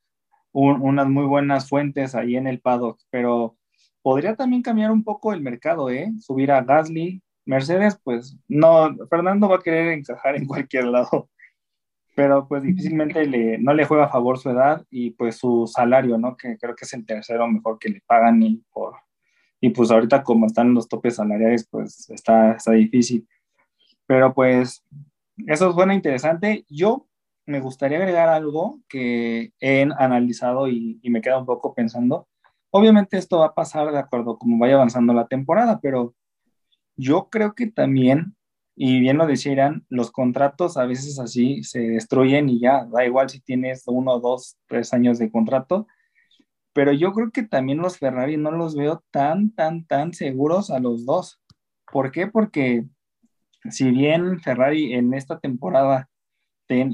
unas 0.51 1.07
muy 1.07 1.25
buenas 1.25 1.69
fuentes 1.69 2.15
ahí 2.15 2.35
en 2.35 2.47
el 2.47 2.59
paddock, 2.59 2.99
pero 3.09 3.57
podría 4.01 4.35
también 4.35 4.61
cambiar 4.61 4.91
un 4.91 5.03
poco 5.03 5.33
el 5.33 5.41
mercado, 5.41 5.89
¿eh? 5.89 6.11
Subir 6.19 6.51
a 6.51 6.61
Gasly, 6.63 7.21
Mercedes, 7.45 7.99
pues 8.03 8.37
no, 8.47 8.95
Fernando 9.09 9.47
va 9.47 9.57
a 9.57 9.61
querer 9.61 9.93
encajar 9.93 10.35
en 10.35 10.45
cualquier 10.47 10.85
lado, 10.85 11.29
pero 12.15 12.47
pues 12.47 12.63
difícilmente 12.63 13.25
le, 13.25 13.57
no 13.59 13.73
le 13.73 13.85
juega 13.85 14.05
a 14.05 14.09
favor 14.09 14.37
su 14.37 14.49
edad 14.49 14.83
y 14.89 15.11
pues 15.11 15.37
su 15.37 15.67
salario, 15.67 16.17
¿no? 16.17 16.35
Que 16.35 16.57
creo 16.57 16.75
que 16.75 16.85
es 16.85 16.93
el 16.93 17.05
tercero 17.05 17.47
mejor 17.47 17.79
que 17.79 17.89
le 17.89 18.01
pagan 18.05 18.41
y 18.43 18.63
por... 18.71 18.95
Y 19.59 19.69
pues 19.69 19.91
ahorita 19.91 20.23
como 20.23 20.45
están 20.45 20.73
los 20.73 20.87
topes 20.87 21.15
salariales, 21.15 21.67
pues 21.69 22.09
está, 22.09 22.53
está 22.53 22.73
difícil. 22.73 23.27
Pero 24.05 24.33
pues 24.33 24.83
eso 25.47 25.69
es 25.69 25.75
bueno, 25.75 25.93
interesante. 25.93 26.65
Yo 26.69 27.07
me 27.47 27.61
gustaría 27.61 27.97
agregar 27.97 28.29
algo 28.29 28.81
que 28.89 29.53
he 29.59 29.81
analizado 29.97 30.67
y, 30.67 30.99
y 31.01 31.09
me 31.09 31.21
queda 31.21 31.39
un 31.39 31.45
poco 31.45 31.73
pensando. 31.73 32.27
Obviamente 32.71 33.17
esto 33.17 33.39
va 33.39 33.47
a 33.47 33.55
pasar 33.55 33.91
de 33.91 33.99
acuerdo 33.99 34.37
como 34.37 34.59
vaya 34.59 34.75
avanzando 34.75 35.13
la 35.13 35.27
temporada, 35.27 35.79
pero 35.81 36.13
yo 36.97 37.29
creo 37.29 37.53
que 37.55 37.67
también, 37.67 38.35
y 38.75 38.99
bien 38.99 39.17
lo 39.17 39.25
decía 39.25 39.53
Irán, 39.53 39.85
los 39.89 40.11
contratos 40.11 40.77
a 40.77 40.85
veces 40.85 41.19
así 41.19 41.63
se 41.63 41.79
destruyen 41.79 42.49
y 42.49 42.59
ya, 42.59 42.85
da 42.85 43.05
igual 43.05 43.29
si 43.29 43.39
tienes 43.39 43.83
uno, 43.87 44.19
dos, 44.19 44.57
tres 44.67 44.93
años 44.93 45.17
de 45.17 45.31
contrato, 45.31 45.87
pero 46.73 46.91
yo 46.91 47.13
creo 47.13 47.31
que 47.31 47.43
también 47.43 47.79
los 47.79 47.97
Ferrari 47.97 48.37
no 48.37 48.51
los 48.51 48.75
veo 48.75 49.03
tan, 49.11 49.51
tan, 49.55 49.85
tan 49.85 50.13
seguros 50.13 50.69
a 50.69 50.79
los 50.79 51.05
dos. 51.05 51.41
¿Por 51.91 52.11
qué? 52.11 52.27
Porque 52.27 52.85
si 53.69 53.89
bien 53.91 54.39
Ferrari 54.41 54.93
en 54.93 55.13
esta 55.13 55.39
temporada 55.39 56.09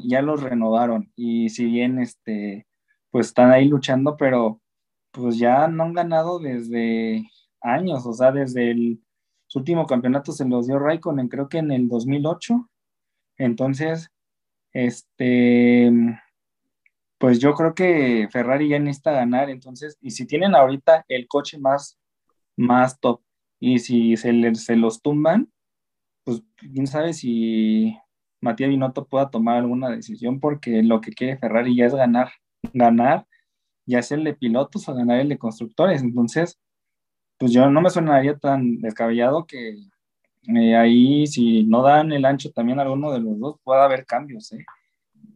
ya 0.04 0.22
los 0.22 0.44
renovaron 0.44 1.12
y 1.16 1.50
si 1.50 1.66
bien 1.66 2.00
este, 2.00 2.68
pues 3.12 3.28
están 3.28 3.52
ahí 3.52 3.66
luchando, 3.68 4.18
pero 4.18 4.62
pues 5.12 5.38
ya 5.38 5.68
no 5.68 5.84
han 5.84 5.94
ganado 5.94 6.40
desde 6.40 7.30
años, 7.62 8.06
o 8.06 8.14
sea, 8.14 8.32
desde 8.32 8.72
el 8.72 9.04
su 9.54 9.60
último 9.60 9.86
campeonato 9.86 10.32
se 10.32 10.46
los 10.46 10.66
dio 10.66 10.80
Raikkonen, 10.80 11.28
creo 11.30 11.48
que 11.48 11.60
en 11.60 11.72
el 11.72 11.88
2008. 11.88 12.72
Entonces, 13.38 14.10
este, 14.74 15.92
pues 17.20 17.40
yo 17.40 17.54
creo 17.54 17.76
que 17.76 18.28
Ferrari 18.32 18.70
ya 18.70 18.80
necesita 18.80 19.12
ganar. 19.12 19.52
Entonces, 19.52 19.96
y 20.02 20.10
si 20.10 20.26
tienen 20.26 20.56
ahorita 20.56 21.06
el 21.08 21.28
coche 21.28 21.60
más, 21.60 22.00
más 22.58 23.00
top 23.00 23.22
y 23.60 23.78
si 23.78 24.18
se, 24.18 24.56
se 24.56 24.76
los 24.76 25.04
tumban, 25.04 25.52
pues 26.24 26.42
quién 26.56 26.88
sabe 26.88 27.14
si 27.14 27.96
Matías 28.44 28.70
Binotto 28.70 29.06
pueda 29.06 29.30
tomar 29.30 29.58
alguna 29.58 29.90
decisión 29.90 30.40
porque 30.40 30.84
lo 30.84 31.02
que 31.02 31.14
quiere 31.14 31.38
Ferrari 31.38 31.76
ya 31.76 31.86
es 31.86 31.96
ganar, 31.96 32.30
ganar, 32.74 33.26
el 33.88 34.24
de 34.24 34.34
pilotos 34.34 34.88
o 34.88 34.94
ganar 34.94 35.20
el 35.22 35.30
de 35.30 35.38
constructores. 35.38 36.02
Entonces, 36.02 36.60
pues 37.38 37.52
yo 37.54 37.70
no 37.70 37.82
me 37.82 37.90
sonaría 37.90 38.38
tan 38.38 38.80
descabellado 38.82 39.46
que 39.46 39.78
eh, 40.56 40.76
ahí 40.76 41.26
si 41.26 41.64
no 41.64 41.82
dan 41.84 42.12
el 42.12 42.26
ancho 42.26 42.52
también 42.52 42.80
a 42.80 42.84
alguno 42.84 43.12
de 43.14 43.22
los 43.22 43.40
dos 43.40 43.60
pueda 43.64 43.86
haber 43.86 44.06
cambios, 44.06 44.52
¿eh? 44.52 44.66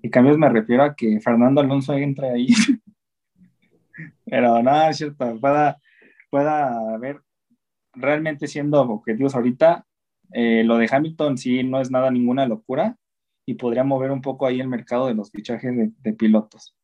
Y 0.01 0.09
cambios 0.09 0.37
me 0.37 0.49
refiero 0.49 0.83
a 0.83 0.95
que 0.95 1.19
Fernando 1.21 1.61
Alonso 1.61 1.93
entre 1.93 2.29
ahí. 2.29 2.47
Pero 4.25 4.61
no, 4.61 4.89
es 4.89 4.97
cierto, 4.97 5.39
pueda, 5.39 5.79
pueda 6.29 6.93
haber 6.93 7.21
realmente 7.93 8.47
siendo 8.47 8.81
objetivos 8.81 9.33
ahorita, 9.33 9.86
eh, 10.31 10.63
lo 10.63 10.77
de 10.77 10.89
Hamilton 10.91 11.37
sí 11.37 11.63
no 11.63 11.81
es 11.81 11.91
nada 11.91 12.11
ninguna 12.11 12.45
locura 12.45 12.97
y 13.45 13.55
podría 13.55 13.83
mover 13.83 14.11
un 14.11 14.21
poco 14.21 14.45
ahí 14.45 14.59
el 14.59 14.67
mercado 14.67 15.07
de 15.07 15.13
los 15.13 15.31
fichajes 15.31 15.73
de 15.75 16.13
pilotos. 16.13 16.75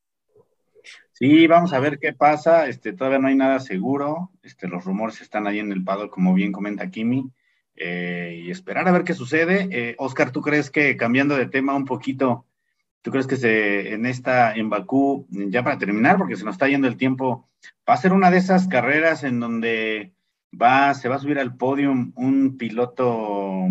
Sí, 1.14 1.46
vamos 1.48 1.74
a 1.74 1.80
ver 1.80 2.00
qué 2.00 2.14
pasa. 2.14 2.68
Este, 2.68 2.92
todavía 2.94 3.20
no 3.20 3.28
hay 3.28 3.36
nada 3.36 3.60
seguro. 3.60 4.32
Este, 4.42 4.68
los 4.68 4.84
rumores 4.84 5.22
están 5.22 5.48
ahí 5.48 5.60
en 5.60 5.72
el 5.72 5.84
pado, 5.84 6.10
como 6.10 6.34
bien 6.34 6.52
comenta 6.52 6.90
Kimi. 6.90 7.32
Eh, 7.76 8.42
y 8.44 8.52
esperar 8.52 8.88
a 8.88 8.92
ver 8.92 9.04
qué 9.04 9.14
sucede. 9.14 9.68
Eh, 9.72 9.96
Oscar, 10.00 10.32
¿tú 10.32 10.42
crees 10.42 10.70
que 10.72 10.98
cambiando 10.98 11.38
de 11.38 11.48
tema 11.48 11.76
un 11.76 11.86
poquito, 11.86 12.48
tú 13.02 13.12
crees 13.12 13.28
que 13.28 13.36
se, 13.36 13.94
en 13.94 14.06
esta, 14.06 14.54
en 14.54 14.70
Bakú, 14.70 15.28
ya 15.30 15.64
para 15.64 15.78
terminar, 15.78 16.18
porque 16.18 16.36
se 16.36 16.46
nos 16.46 16.56
está 16.56 16.68
yendo 16.68 16.88
el 16.88 16.98
tiempo, 16.98 17.50
va 17.88 17.94
a 17.94 17.98
ser 17.98 18.14
una 18.14 18.32
de 18.32 18.38
esas 18.38 18.68
carreras 18.68 19.24
en 19.24 19.40
donde 19.40 20.13
va, 20.62 20.94
se 20.94 21.10
va 21.10 21.16
a 21.16 21.20
subir 21.20 21.40
al 21.40 21.56
podium 21.56 22.12
un 22.16 22.58
piloto 22.58 23.68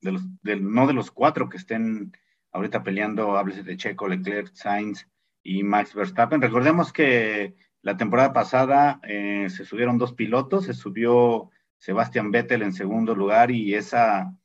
de 0.00 0.12
los, 0.12 0.22
no 0.60 0.86
de 0.86 0.92
los 0.92 1.10
cuatro 1.10 1.48
que 1.48 1.56
estén 1.56 2.12
ahorita 2.52 2.82
peleando, 2.82 3.36
háblese 3.36 3.62
de 3.62 3.76
Checo, 3.76 4.08
Leclerc, 4.08 4.54
Sainz, 4.54 5.06
y 5.42 5.62
Max 5.62 5.94
Verstappen. 5.94 6.40
Recordemos 6.40 6.92
que 6.92 7.54
la 7.82 7.96
temporada 7.96 8.32
pasada 8.32 9.00
eh, 9.02 9.48
se 9.50 9.64
subieron 9.64 9.98
dos 9.98 10.12
pilotos, 10.12 10.66
se 10.66 10.74
subió 10.74 11.50
Sebastian 11.78 12.30
Vettel 12.30 12.62
en 12.62 12.72
segundo 12.72 13.14
lugar 13.14 13.50
y 13.50 13.74
esa, 13.74 14.36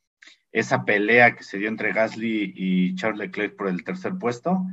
esa 0.52 0.86
pelea 0.86 1.36
que 1.36 1.44
se 1.44 1.60
dio 1.60 1.68
entre 1.68 1.94
Gasly 1.94 2.54
y 2.56 2.96
Charles 2.96 3.20
Leclerc 3.20 3.56
por 3.56 3.68
el 3.68 3.84
tercer 3.84 4.18
puesto 4.18 4.66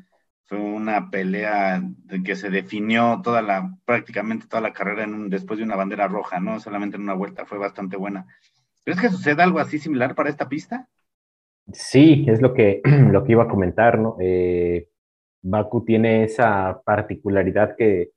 fue 0.46 0.58
una 0.58 1.10
pelea 1.10 1.80
de 1.82 2.22
que 2.22 2.36
se 2.36 2.50
definió 2.50 3.20
toda 3.22 3.42
la, 3.42 3.76
prácticamente 3.84 4.46
toda 4.46 4.60
la 4.60 4.72
carrera 4.72 5.06
después 5.28 5.58
de 5.58 5.64
una 5.64 5.76
bandera 5.76 6.06
roja, 6.06 6.40
no 6.40 6.60
solamente 6.60 6.96
en 6.96 7.02
una 7.02 7.14
vuelta, 7.14 7.46
fue 7.46 7.58
bastante 7.58 7.96
buena. 7.96 8.26
¿Crees 8.84 9.00
que 9.00 9.08
suceda 9.08 9.44
algo 9.44 9.58
así 9.58 9.78
similar 9.78 10.14
para 10.14 10.28
esta 10.28 10.48
pista? 10.48 10.88
Sí, 11.72 12.26
es 12.28 12.42
lo 12.42 12.52
que, 12.52 12.82
lo 13.10 13.24
que 13.24 13.32
iba 13.32 13.44
a 13.44 13.48
comentar, 13.48 13.98
¿no? 13.98 14.16
Eh, 14.20 14.88
Baku 15.42 15.84
tiene 15.84 16.24
esa 16.24 16.80
particularidad 16.84 17.76
que 17.76 18.10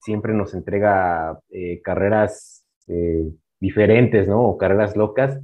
siempre 0.00 0.32
nos 0.34 0.54
entrega 0.54 1.38
eh, 1.50 1.80
carreras 1.82 2.66
eh, 2.88 3.24
diferentes, 3.58 4.28
¿no? 4.28 4.42
O 4.42 4.58
carreras 4.58 4.96
locas. 4.96 5.40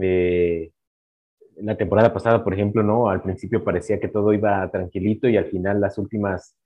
Eh, 0.00 0.70
la 1.60 1.76
temporada 1.76 2.12
pasada, 2.12 2.44
por 2.44 2.54
ejemplo, 2.54 2.82
¿no? 2.82 3.08
Al 3.08 3.22
principio 3.22 3.64
parecía 3.64 4.00
que 4.00 4.08
todo 4.08 4.32
iba 4.32 4.70
tranquilito 4.70 5.28
y 5.28 5.36
al 5.36 5.46
final 5.46 5.80
las 5.80 5.98
últimas 5.98 6.56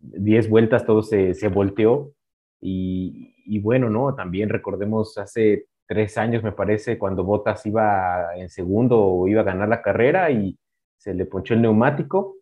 10 0.00 0.48
vueltas 0.48 0.84
todo 0.84 1.02
se, 1.02 1.34
se 1.34 1.48
volteó. 1.48 2.12
Y, 2.60 3.58
bueno, 3.60 3.90
¿no? 3.90 4.14
También 4.14 4.48
recordemos 4.48 5.18
hace 5.18 5.66
tres 5.86 6.16
años, 6.16 6.44
me 6.44 6.52
parece, 6.52 6.96
cuando 6.96 7.24
Bottas 7.24 7.66
iba 7.66 8.36
en 8.36 8.48
segundo 8.48 9.00
o 9.00 9.28
iba 9.28 9.40
a 9.40 9.44
ganar 9.44 9.68
la 9.68 9.82
carrera 9.82 10.30
y 10.30 10.56
se 10.96 11.12
le 11.12 11.26
ponchó 11.26 11.54
el 11.54 11.62
neumático 11.62 12.36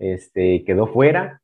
este, 0.00 0.64
quedó 0.64 0.86
fuera. 0.88 1.40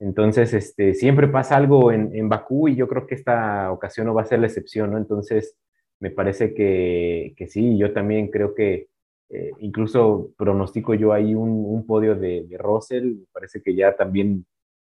Entonces, 0.00 0.54
este, 0.54 0.94
siempre 0.94 1.28
pasa 1.28 1.56
algo 1.56 1.92
en, 1.92 2.14
en, 2.14 2.28
Bakú 2.28 2.68
y 2.68 2.76
yo 2.76 2.88
creo 2.88 3.06
que 3.06 3.14
esta 3.14 3.70
ocasión 3.70 4.06
no 4.06 4.14
va 4.14 4.22
a 4.22 4.26
ser 4.26 4.40
la 4.40 4.46
excepción, 4.46 4.92
¿no? 4.92 4.98
Entonces, 4.98 5.56
me 6.00 6.10
parece 6.10 6.54
que, 6.54 7.34
que 7.36 7.48
sí, 7.48 7.76
yo 7.76 7.92
también 7.92 8.28
creo 8.28 8.54
que 8.54 8.88
eh, 9.30 9.50
incluso 9.60 10.32
pronostico 10.36 10.94
yo 10.94 11.12
ahí 11.12 11.34
un, 11.34 11.64
un 11.66 11.86
podio 11.86 12.14
de, 12.14 12.46
de, 12.48 12.58
Russell, 12.58 13.16
me 13.16 13.26
parece 13.32 13.62
que 13.62 13.74
ya 13.74 13.94
también 13.94 14.46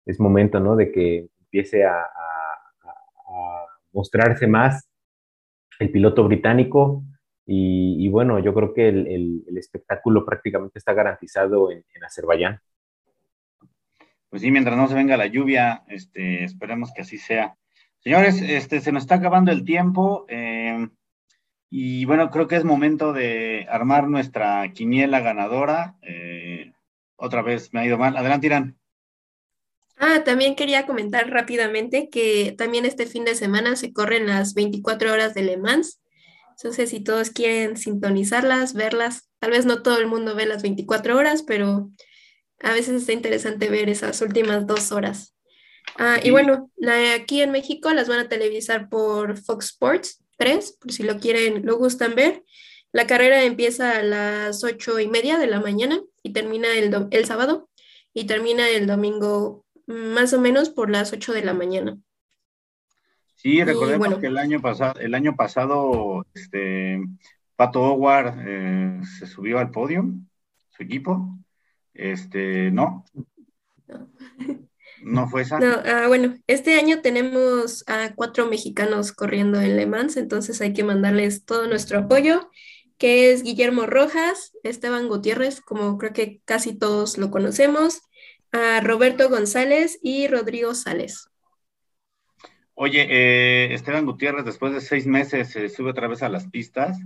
es 0.06 0.20
momento, 0.20 0.60
¿no? 0.60 0.76
De 0.76 0.90
que 0.90 1.28
empiece 1.40 1.84
a, 1.84 2.04
mostrarse 3.90 4.46
más 4.46 4.88
el 5.80 5.90
piloto 5.90 6.22
británico. 6.24 7.02
Y, 7.46 8.06
bueno, 8.10 8.38
yo 8.38 8.52
creo 8.52 8.74
que 8.74 8.88
el, 8.88 9.42
espectáculo 9.56 10.24
prácticamente 10.24 10.78
está 10.78 10.92
garantizado 10.92 11.70
en, 11.70 11.82
Azerbaiyán. 12.04 12.60
Pues 14.28 14.42
sí, 14.42 14.50
mientras 14.50 14.76
no 14.76 14.86
se 14.86 14.94
venga 14.94 15.16
la 15.16 15.26
lluvia, 15.26 15.82
este, 15.88 16.44
esperemos 16.44 16.92
que 16.94 17.02
así 17.02 17.16
sea. 17.16 17.56
Señores, 18.00 18.42
este, 18.42 18.80
se 18.80 18.92
nos 18.92 19.04
está 19.04 19.16
acabando 19.16 19.50
el 19.50 19.64
tiempo. 19.64 20.26
Eh, 20.28 20.86
y 21.70 22.04
bueno, 22.06 22.30
creo 22.30 22.48
que 22.48 22.56
es 22.56 22.64
momento 22.64 23.12
de 23.12 23.66
armar 23.68 24.08
nuestra 24.08 24.72
quiniela 24.72 25.20
ganadora. 25.20 25.96
Eh, 26.02 26.72
otra 27.16 27.42
vez 27.42 27.72
me 27.72 27.80
ha 27.80 27.86
ido 27.86 27.98
mal. 27.98 28.16
Adelante, 28.16 28.46
Irán. 28.46 28.78
Ah, 29.96 30.22
también 30.24 30.54
quería 30.54 30.86
comentar 30.86 31.28
rápidamente 31.28 32.08
que 32.08 32.54
también 32.56 32.84
este 32.84 33.04
fin 33.04 33.24
de 33.24 33.34
semana 33.34 33.76
se 33.76 33.92
corren 33.92 34.26
las 34.26 34.54
24 34.54 35.12
horas 35.12 35.34
de 35.34 35.42
Le 35.42 35.56
Mans. 35.56 36.00
Entonces, 36.56 36.90
si 36.90 37.00
todos 37.00 37.30
quieren 37.30 37.76
sintonizarlas, 37.76 38.74
verlas, 38.74 39.28
tal 39.38 39.50
vez 39.50 39.66
no 39.66 39.82
todo 39.82 39.98
el 39.98 40.06
mundo 40.06 40.34
ve 40.34 40.46
las 40.46 40.62
24 40.62 41.16
horas, 41.16 41.42
pero 41.42 41.90
a 42.62 42.72
veces 42.72 43.00
está 43.00 43.12
interesante 43.12 43.68
ver 43.68 43.88
esas 43.88 44.20
últimas 44.22 44.66
dos 44.66 44.90
horas. 44.90 45.34
Ah, 45.98 46.18
y 46.22 46.30
bueno, 46.30 46.70
aquí 47.14 47.42
en 47.42 47.50
México 47.50 47.92
las 47.92 48.08
van 48.08 48.20
a 48.20 48.28
televisar 48.28 48.88
por 48.88 49.36
Fox 49.36 49.66
Sports 49.66 50.24
3, 50.38 50.78
por 50.80 50.92
si 50.92 51.02
lo 51.02 51.18
quieren, 51.18 51.66
lo 51.66 51.76
gustan 51.76 52.14
ver. 52.14 52.44
La 52.92 53.06
carrera 53.06 53.44
empieza 53.44 53.98
a 53.98 54.02
las 54.02 54.64
ocho 54.64 54.98
y 54.98 55.08
media 55.08 55.38
de 55.38 55.46
la 55.46 55.60
mañana 55.60 56.00
y 56.22 56.32
termina 56.32 56.74
el, 56.74 57.08
el 57.10 57.24
sábado 57.26 57.68
y 58.14 58.26
termina 58.26 58.68
el 58.68 58.86
domingo 58.86 59.66
más 59.86 60.32
o 60.32 60.40
menos 60.40 60.70
por 60.70 60.90
las 60.90 61.12
8 61.12 61.32
de 61.32 61.44
la 61.44 61.54
mañana. 61.54 61.98
Sí, 63.34 63.62
recordemos 63.64 64.18
que 64.18 64.26
el 64.26 64.36
año 64.36 64.60
pasado, 64.60 65.00
el 65.00 65.14
año 65.14 65.34
pasado, 65.36 66.26
este, 66.34 67.00
Pato 67.56 67.80
Howard 67.82 68.34
eh, 68.46 69.00
se 69.18 69.26
subió 69.26 69.58
al 69.58 69.70
podio, 69.70 70.04
su 70.70 70.82
equipo. 70.82 71.38
Este, 71.94 72.70
no. 72.70 73.04
No, 73.86 74.10
fue 75.28 75.42
esa. 75.42 75.58
No, 75.58 75.80
ah, 75.84 76.06
bueno, 76.08 76.36
este 76.46 76.74
año 76.74 77.00
tenemos 77.00 77.84
a 77.86 78.14
cuatro 78.14 78.46
mexicanos 78.46 79.12
corriendo 79.12 79.60
en 79.60 79.76
Le 79.76 79.86
Mans, 79.86 80.16
entonces 80.16 80.60
hay 80.60 80.72
que 80.72 80.84
mandarles 80.84 81.44
todo 81.44 81.66
nuestro 81.66 81.98
apoyo, 82.00 82.50
que 82.98 83.32
es 83.32 83.42
Guillermo 83.42 83.86
Rojas, 83.86 84.52
Esteban 84.62 85.08
Gutiérrez, 85.08 85.60
como 85.60 85.98
creo 85.98 86.12
que 86.12 86.40
casi 86.44 86.76
todos 86.76 87.18
lo 87.18 87.30
conocemos, 87.30 88.02
a 88.52 88.80
Roberto 88.80 89.28
González 89.28 89.98
y 90.02 90.26
Rodrigo 90.26 90.74
Sales. 90.74 91.28
Oye, 92.74 93.06
eh, 93.10 93.74
Esteban 93.74 94.06
Gutiérrez, 94.06 94.44
después 94.44 94.72
de 94.72 94.80
seis 94.80 95.06
meses 95.06 95.50
se 95.50 95.68
sube 95.68 95.90
otra 95.90 96.08
vez 96.08 96.22
a 96.22 96.28
las 96.28 96.48
pistas. 96.48 96.98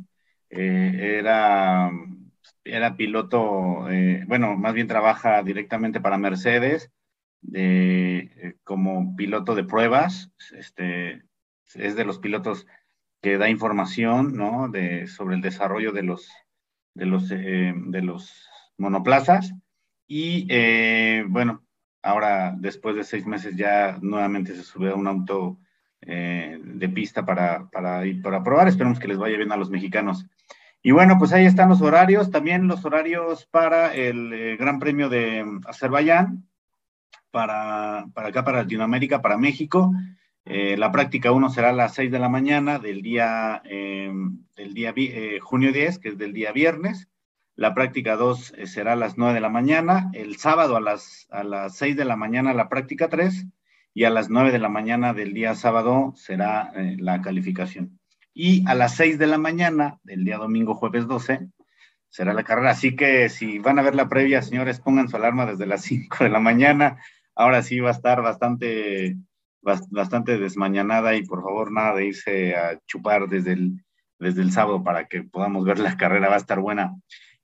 Eh, 0.50 1.18
era, 1.18 1.90
era 2.64 2.96
piloto, 2.96 3.88
eh, 3.90 4.24
bueno, 4.26 4.54
más 4.56 4.74
bien 4.74 4.86
trabaja 4.86 5.42
directamente 5.42 6.00
para 6.00 6.18
Mercedes 6.18 6.90
como 8.64 9.16
piloto 9.16 9.54
de 9.54 9.64
pruebas. 9.64 10.32
Este, 10.56 11.22
es 11.74 11.96
de 11.96 12.04
los 12.04 12.18
pilotos 12.18 12.66
que 13.20 13.38
da 13.38 13.48
información 13.48 14.36
¿no? 14.36 14.68
de, 14.68 15.06
sobre 15.06 15.36
el 15.36 15.42
desarrollo 15.42 15.92
de 15.92 16.02
los, 16.02 16.28
de 16.94 17.06
los, 17.06 17.28
de 17.28 18.02
los 18.02 18.48
monoplazas. 18.78 19.52
Y 20.06 20.46
eh, 20.50 21.24
bueno, 21.28 21.64
ahora 22.02 22.54
después 22.58 22.96
de 22.96 23.04
seis 23.04 23.26
meses 23.26 23.56
ya 23.56 23.98
nuevamente 24.02 24.54
se 24.54 24.62
sube 24.62 24.90
a 24.90 24.94
un 24.94 25.06
auto 25.06 25.58
eh, 26.02 26.60
de 26.62 26.88
pista 26.88 27.24
para, 27.24 27.70
para, 27.70 28.04
ir, 28.04 28.20
para 28.20 28.42
probar. 28.42 28.68
Esperemos 28.68 28.98
que 28.98 29.08
les 29.08 29.18
vaya 29.18 29.36
bien 29.36 29.52
a 29.52 29.56
los 29.56 29.70
mexicanos. 29.70 30.26
Y 30.82 30.90
bueno, 30.90 31.16
pues 31.18 31.32
ahí 31.32 31.46
están 31.46 31.68
los 31.68 31.80
horarios, 31.80 32.30
también 32.30 32.66
los 32.66 32.84
horarios 32.84 33.46
para 33.46 33.94
el 33.94 34.32
eh, 34.32 34.56
Gran 34.56 34.80
Premio 34.80 35.08
de 35.08 35.46
Azerbaiyán, 35.66 36.48
para, 37.32 38.06
para 38.14 38.28
acá, 38.28 38.44
para 38.44 38.62
Latinoamérica, 38.62 39.20
para 39.22 39.36
México. 39.36 39.92
la 40.44 40.92
práctica 40.92 41.32
1 41.32 41.50
será 41.50 41.70
a 41.70 41.72
las 41.72 41.94
6 41.94 42.12
de 42.12 42.18
la 42.18 42.28
mañana 42.28 42.78
del 42.78 43.02
día, 43.02 43.62
del 43.64 44.74
día 44.74 44.94
junio 45.40 45.72
10, 45.72 45.98
que 45.98 46.10
es 46.10 46.18
del 46.18 46.32
día 46.32 46.52
viernes. 46.52 47.08
La 47.54 47.74
práctica 47.74 48.16
2 48.16 48.54
eh, 48.56 48.66
será 48.66 48.94
a 48.94 48.96
las 48.96 49.18
9 49.18 49.34
de 49.34 49.40
la 49.40 49.50
mañana, 49.50 50.10
el 50.14 50.36
sábado 50.36 50.76
a 50.76 50.80
las, 50.80 51.26
a 51.30 51.44
las 51.44 51.76
6 51.76 51.96
de 51.96 52.06
la 52.06 52.16
mañana 52.16 52.54
la 52.54 52.70
práctica 52.70 53.08
3 53.08 53.46
y 53.92 54.04
a 54.04 54.10
las 54.10 54.30
9 54.30 54.52
de 54.52 54.58
la 54.58 54.70
mañana 54.70 55.12
del 55.12 55.34
día 55.34 55.54
sábado 55.54 56.14
será 56.16 56.72
eh, 56.74 56.96
la 56.98 57.20
calificación. 57.20 58.00
Y 58.32 58.66
a 58.66 58.74
las 58.74 58.96
6 58.96 59.18
de 59.18 59.26
la 59.26 59.36
mañana 59.36 60.00
del 60.02 60.24
día 60.24 60.38
domingo, 60.38 60.74
jueves 60.74 61.06
12, 61.06 61.48
será 62.08 62.32
la 62.32 62.42
carrera. 62.42 62.70
Así 62.70 62.96
que 62.96 63.28
si 63.28 63.58
van 63.58 63.78
a 63.78 63.82
ver 63.82 63.94
la 63.94 64.08
previa, 64.08 64.40
señores, 64.40 64.80
pongan 64.80 65.10
su 65.10 65.16
alarma 65.16 65.44
desde 65.44 65.66
las 65.66 65.82
5 65.82 66.24
de 66.24 66.30
la 66.30 66.40
mañana. 66.40 66.96
Ahora 67.34 67.62
sí 67.62 67.80
va 67.80 67.90
a 67.90 67.92
estar 67.92 68.22
bastante, 68.22 69.16
bastante 69.60 70.38
desmañanada 70.38 71.14
y 71.14 71.24
por 71.24 71.42
favor 71.42 71.72
nada 71.72 71.96
de 71.96 72.06
irse 72.06 72.54
a 72.54 72.78
chupar 72.86 73.28
desde 73.28 73.52
el, 73.52 73.84
desde 74.18 74.42
el 74.42 74.52
sábado 74.52 74.82
para 74.82 75.06
que 75.06 75.22
podamos 75.22 75.64
ver 75.64 75.78
la 75.78 75.96
carrera, 75.96 76.28
va 76.28 76.34
a 76.34 76.38
estar 76.38 76.60
buena. 76.60 76.94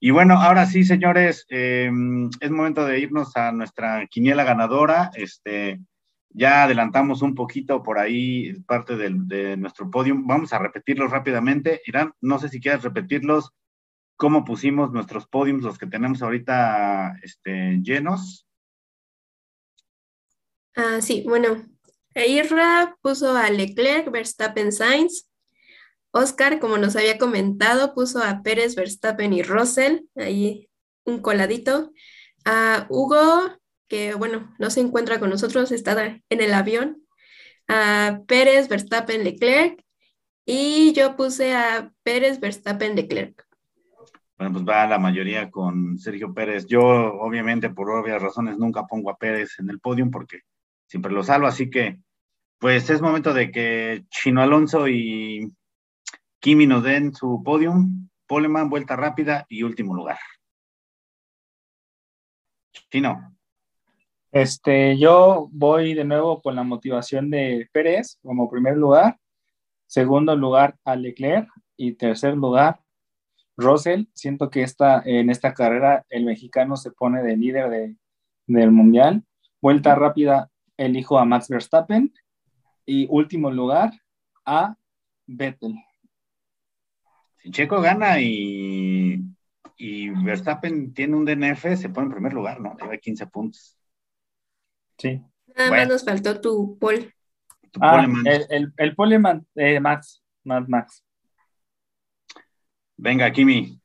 Y 0.01 0.11
bueno, 0.11 0.41
ahora 0.41 0.67
sí, 0.67 0.85
señores, 0.85 1.45
eh, 1.49 1.91
es 2.41 2.51
momento 2.51 2.85
de 2.85 3.01
irnos 3.01 3.37
a 3.37 3.51
nuestra 3.51 4.07
quiniela 4.07 4.45
ganadora. 4.45 5.11
Este, 5.15 5.81
ya 6.31 6.65
adelantamos 6.65 7.21
un 7.23 7.35
poquito 7.35 7.83
por 7.83 7.99
ahí 7.99 8.53
parte 8.67 8.97
de 8.97 9.57
nuestro 9.57 9.91
podium. 9.91 10.25
Vamos 10.27 10.53
a 10.53 10.59
repetirlos 10.59 11.11
rápidamente. 11.11 11.81
Irán, 11.85 12.13
no 12.21 12.39
sé 12.39 12.49
si 12.49 12.61
quieres 12.61 12.85
repetirlos, 12.85 13.53
cómo 14.19 14.45
pusimos 14.45 14.93
nuestros 14.93 15.27
podiums, 15.27 15.63
los 15.63 15.79
que 15.79 15.87
tenemos 15.87 16.23
ahorita 16.23 17.17
este, 17.23 17.79
llenos. 17.83 18.48
Ah, 20.75 21.01
sí, 21.01 21.25
bueno, 21.27 21.65
Irra 22.15 22.97
puso 23.03 23.37
a 23.37 23.51
Leclerc, 23.51 24.11
Verstappen, 24.11 24.73
Sainz, 24.73 25.29
Oscar, 26.11 26.59
como 26.59 26.79
nos 26.79 26.97
había 26.97 27.19
comentado, 27.19 27.95
puso 27.95 28.23
a 28.23 28.43
Pérez, 28.43 28.75
Verstappen 28.75 29.33
y 29.33 29.43
Russell, 29.43 30.01
ahí 30.17 30.69
un 31.05 31.21
coladito. 31.21 31.93
A 32.45 32.87
Hugo, 32.89 33.59
que 33.89 34.15
bueno, 34.15 34.55
no 34.59 34.71
se 34.71 34.81
encuentra 34.81 35.19
con 35.19 35.31
nosotros, 35.31 35.71
está 35.73 36.21
en 36.29 36.41
el 36.41 36.55
avión. 36.55 37.03
A 37.69 38.21
Pérez, 38.27 38.69
Verstappen, 38.69 39.25
Leclerc. 39.25 39.83
Y 40.47 40.93
yo 40.95 41.15
puse 41.15 41.55
a 41.55 41.93
Pérez, 42.03 42.41
Verstappen, 42.41 42.97
Leclerc. 42.97 43.47
Bueno, 44.39 44.53
pues 44.55 44.65
va 44.65 44.87
la 44.87 44.99
mayoría 44.99 45.51
con 45.51 45.99
Sergio 45.99 46.33
Pérez. 46.33 46.67
Yo, 46.67 46.81
obviamente, 46.81 47.69
por 47.71 47.91
obvias 47.91 48.23
razones, 48.23 48.57
nunca 48.57 48.87
pongo 48.87 49.11
a 49.11 49.19
Pérez 49.19 49.59
en 49.59 49.69
el 49.69 49.81
podio 49.81 50.09
porque 50.11 50.43
siempre 50.89 51.13
lo 51.13 51.23
salvo. 51.23 51.47
Así 51.47 51.71
que, 51.71 52.01
pues 52.59 52.91
es 52.91 53.01
momento 53.01 53.33
de 53.33 53.53
que 53.53 54.05
Chino 54.11 54.43
Alonso 54.43 54.89
y 54.89 55.53
Kimi 56.41 56.67
nos 56.67 56.83
den 56.83 57.15
su 57.15 57.43
podium, 57.45 58.09
Poleman, 58.27 58.69
vuelta 58.69 58.97
rápida 58.97 59.47
y 59.49 59.63
último 59.63 59.95
lugar. 59.95 60.19
Chino. 62.91 63.37
Este, 64.31 64.99
yo 64.99 65.49
voy 65.53 65.95
de 65.95 66.05
nuevo 66.05 66.43
con 66.43 66.55
la 66.55 66.63
motivación 66.63 67.31
de 67.31 67.69
Pérez 67.73 68.19
como 68.23 68.51
primer 68.51 68.77
lugar, 68.77 69.19
segundo 69.87 70.37
lugar 70.37 70.77
a 70.85 70.97
Leclerc 70.97 71.49
y 71.77 71.95
tercer 71.95 72.35
lugar 72.35 72.81
Russell. 73.57 74.05
Siento 74.15 74.51
que 74.51 74.63
esta, 74.63 75.03
en 75.05 75.31
esta 75.31 75.55
carrera 75.55 76.05
el 76.11 76.25
mexicano 76.25 76.77
se 76.77 76.91
pone 76.91 77.23
de 77.23 77.37
líder 77.37 77.97
del 78.47 78.71
mundial. 78.71 79.25
Vuelta 79.63 79.95
rápida 79.95 80.51
elijo 80.79 81.19
a 81.19 81.27
Max 81.27 81.49
Verstappen 81.49 82.15
y 82.87 83.07
último 83.11 83.51
lugar 83.51 83.93
a 84.47 84.75
Vettel 85.27 85.75
si 87.39 87.51
Checo 87.51 87.81
gana 87.81 88.21
y, 88.21 89.23
y 89.77 90.11
Verstappen 90.11 90.93
tiene 90.93 91.17
un 91.17 91.25
DNF, 91.25 91.77
se 91.77 91.89
pone 91.89 92.07
en 92.07 92.13
primer 92.13 92.33
lugar, 92.33 92.61
¿no? 92.61 92.77
Lleva 92.77 92.97
15 92.97 93.27
puntos. 93.29 93.77
Sí. 94.99 95.23
Nada 95.57 95.71
más 95.71 95.89
nos 95.89 96.05
faltó 96.05 96.41
tu 96.41 96.79
pole. 96.79 97.15
ah, 97.81 98.07
el, 98.25 98.47
el, 98.51 98.73
el 98.77 98.95
pole 98.95 99.21
eh, 99.55 99.81
Max, 99.81 100.23
Max, 100.45 100.69
Max. 100.69 101.05
Venga, 102.97 103.31
Kimi. 103.31 103.81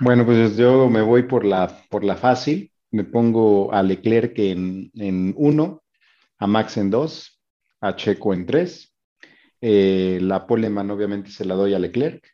Bueno, 0.00 0.26
pues 0.26 0.56
yo 0.56 0.90
me 0.90 1.00
voy 1.00 1.22
por 1.22 1.44
la, 1.44 1.82
por 1.88 2.04
la 2.04 2.16
fácil. 2.16 2.70
Me 2.92 3.04
pongo 3.04 3.72
a 3.72 3.82
Leclerc 3.82 4.38
en, 4.38 4.90
en 4.94 5.34
uno, 5.36 5.82
a 6.38 6.46
Max 6.46 6.76
en 6.76 6.90
dos, 6.90 7.42
a 7.80 7.96
Checo 7.96 8.32
en 8.32 8.46
tres, 8.46 8.94
eh, 9.60 10.18
la 10.22 10.46
poleman 10.46 10.90
obviamente 10.90 11.30
se 11.30 11.44
la 11.44 11.54
doy 11.54 11.74
a 11.74 11.78
Leclerc. 11.78 12.24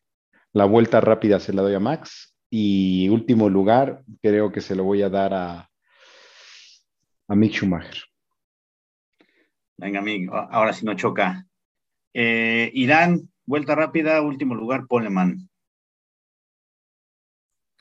La 0.53 0.65
vuelta 0.65 1.01
rápida 1.01 1.41
se 1.41 1.53
la 1.53 1.63
doy 1.63 1.75
a 1.75 1.81
Max. 1.81 2.37
Y 2.51 3.09
último 3.09 3.49
lugar, 3.49 4.03
creo 4.21 4.53
que 4.53 4.61
se 4.61 4.75
lo 4.75 4.85
voy 4.85 5.01
a 5.01 5.09
dar 5.09 5.33
a, 5.33 5.71
a 7.29 7.35
Mick 7.35 7.55
Schumacher. 7.55 8.03
Venga, 9.79 10.01
amigo, 10.01 10.35
ahora 10.37 10.75
sí 10.75 10.85
no 10.85 10.95
choca. 10.95 11.47
Eh, 12.13 12.71
Irán, 12.75 13.31
vuelta 13.47 13.75
rápida, 13.75 14.21
último 14.21 14.55
lugar, 14.55 14.87
Poleman. 14.87 15.49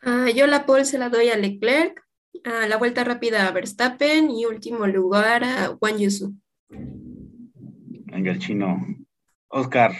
Ah, 0.01 0.29
yo 0.33 0.47
la 0.47 0.65
pole 0.65 0.85
se 0.85 0.97
la 0.97 1.09
doy 1.09 1.27
a 1.29 1.37
Leclerc, 1.37 2.01
a 2.43 2.67
la 2.67 2.77
vuelta 2.77 3.03
rápida 3.03 3.47
a 3.47 3.51
Verstappen 3.51 4.29
y 4.29 4.45
último 4.45 4.87
lugar 4.87 5.43
a 5.43 5.67
Juan 5.79 5.97
Yusu. 5.97 6.33
Venga, 6.69 8.31
el 8.31 8.39
chino. 8.39 8.77
Oscar. 9.49 9.91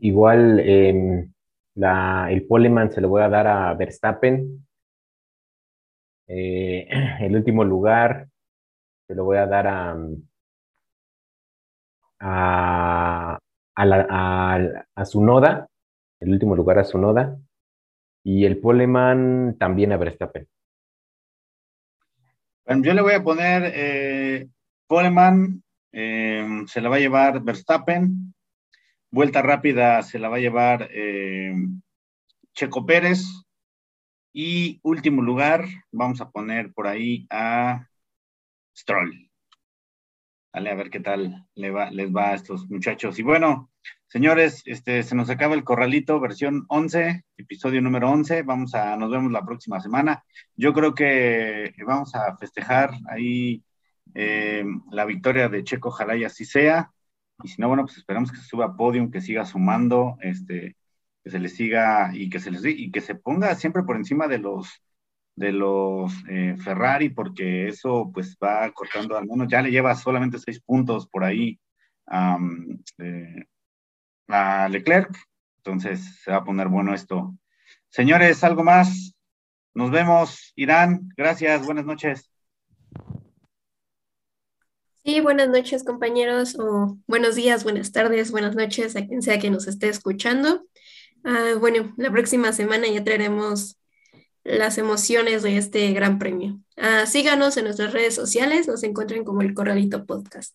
Igual 0.00 0.60
em, 0.60 1.32
el 1.74 2.46
Poleman 2.46 2.92
se 2.92 3.00
lo 3.00 3.08
voy 3.08 3.22
a 3.22 3.28
dar 3.28 3.46
a 3.46 3.74
Verstappen. 3.74 4.66
Eh, 6.26 6.88
el 7.20 7.36
último 7.36 7.64
lugar 7.64 8.28
se 9.06 9.14
lo 9.14 9.24
voy 9.24 9.36
a 9.36 9.46
dar 9.46 9.66
a, 9.66 9.96
a, 12.20 13.38
a, 13.76 14.58
a, 14.94 15.04
su 15.04 15.22
noda, 15.22 15.68
el 16.20 16.32
último 16.32 16.56
lugar 16.56 16.78
a 16.78 16.84
su 16.84 16.98
noda, 16.98 17.38
y 18.24 18.46
el 18.46 18.58
Poleman 18.58 19.56
también 19.58 19.92
a 19.92 19.98
Verstappen. 19.98 20.48
yo 22.66 22.94
le 22.94 23.02
voy 23.02 23.12
a 23.12 23.22
poner 23.22 23.70
eh, 23.74 24.48
Poleman, 24.88 25.62
em, 25.92 26.66
se 26.66 26.80
la 26.80 26.88
va 26.88 26.96
a 26.96 27.00
llevar 27.00 27.44
Verstappen, 27.44 28.34
vuelta 29.10 29.42
rápida 29.42 30.02
se 30.02 30.18
la 30.18 30.28
va 30.28 30.36
a 30.36 30.40
llevar 30.40 30.88
em, 30.90 31.82
Checo 32.54 32.86
Pérez, 32.86 33.44
y 34.32 34.80
último 34.82 35.22
lugar, 35.22 35.64
vamos 35.92 36.20
a 36.20 36.30
poner 36.30 36.72
por 36.72 36.88
ahí 36.88 37.26
a 37.30 37.86
Stroll. 38.76 39.23
Dale, 40.54 40.70
a 40.70 40.74
ver 40.76 40.88
qué 40.88 41.00
tal 41.00 41.48
les 41.56 41.74
va 41.74 42.30
a 42.30 42.34
estos 42.34 42.70
muchachos. 42.70 43.18
Y 43.18 43.24
bueno, 43.24 43.72
señores, 44.06 44.62
este, 44.66 45.02
se 45.02 45.16
nos 45.16 45.28
acaba 45.28 45.54
el 45.54 45.64
corralito, 45.64 46.20
versión 46.20 46.64
11, 46.68 47.24
episodio 47.36 47.82
número 47.82 48.08
11. 48.08 48.42
Vamos 48.42 48.72
a, 48.76 48.96
nos 48.96 49.10
vemos 49.10 49.32
la 49.32 49.44
próxima 49.44 49.80
semana. 49.80 50.24
Yo 50.54 50.72
creo 50.72 50.94
que 50.94 51.74
vamos 51.84 52.14
a 52.14 52.36
festejar 52.36 52.92
ahí 53.08 53.64
eh, 54.14 54.64
la 54.92 55.04
victoria 55.06 55.48
de 55.48 55.64
Checo, 55.64 55.88
ojalá 55.88 56.16
y 56.16 56.22
así 56.22 56.44
sea. 56.44 56.92
Y 57.42 57.48
si 57.48 57.60
no, 57.60 57.66
bueno, 57.66 57.82
pues 57.84 57.98
esperamos 57.98 58.30
que 58.30 58.38
se 58.38 58.46
suba 58.46 58.66
a 58.66 58.76
podium, 58.76 59.10
que 59.10 59.20
siga 59.20 59.44
sumando, 59.44 60.18
este, 60.20 60.76
que 61.24 61.30
se 61.30 61.40
le 61.40 61.48
siga 61.48 62.12
y 62.14 62.30
que 62.30 62.38
se 62.38 62.52
les 62.52 62.64
y 62.64 62.92
que 62.92 63.00
se 63.00 63.16
ponga 63.16 63.56
siempre 63.56 63.82
por 63.82 63.96
encima 63.96 64.28
de 64.28 64.38
los 64.38 64.83
de 65.36 65.52
los 65.52 66.12
eh, 66.28 66.56
Ferrari, 66.62 67.08
porque 67.08 67.68
eso 67.68 68.10
pues 68.12 68.36
va 68.42 68.70
cortando 68.72 69.16
al 69.16 69.26
menos, 69.26 69.48
ya 69.48 69.62
le 69.62 69.70
lleva 69.70 69.94
solamente 69.94 70.38
seis 70.38 70.60
puntos 70.60 71.06
por 71.08 71.24
ahí 71.24 71.58
eh, 72.98 73.44
a 74.28 74.68
Leclerc, 74.68 75.10
entonces 75.58 76.20
se 76.22 76.30
va 76.30 76.38
a 76.38 76.44
poner 76.44 76.68
bueno 76.68 76.94
esto. 76.94 77.34
Señores, 77.88 78.42
¿algo 78.44 78.62
más? 78.62 79.14
Nos 79.74 79.90
vemos, 79.90 80.52
Irán, 80.54 81.08
gracias, 81.16 81.64
buenas 81.64 81.84
noches. 81.84 82.30
Sí, 85.04 85.20
buenas 85.20 85.48
noches 85.48 85.84
compañeros, 85.84 86.56
o 86.58 86.96
buenos 87.06 87.34
días, 87.34 87.62
buenas 87.62 87.92
tardes, 87.92 88.30
buenas 88.30 88.54
noches 88.54 88.96
a 88.96 89.06
quien 89.06 89.20
sea 89.20 89.38
que 89.38 89.50
nos 89.50 89.66
esté 89.66 89.88
escuchando. 89.88 90.64
Ah, 91.24 91.54
bueno, 91.58 91.92
la 91.96 92.10
próxima 92.10 92.52
semana 92.52 92.86
ya 92.88 93.04
traeremos 93.04 93.76
las 94.44 94.78
emociones 94.78 95.42
de 95.42 95.56
este 95.56 95.92
gran 95.92 96.18
premio. 96.18 96.60
Ah, 96.76 97.06
síganos 97.06 97.56
en 97.56 97.64
nuestras 97.64 97.92
redes 97.92 98.14
sociales, 98.14 98.68
nos 98.68 98.82
encuentren 98.84 99.24
como 99.24 99.40
el 99.40 99.54
Corralito 99.54 100.04
Podcast. 100.04 100.54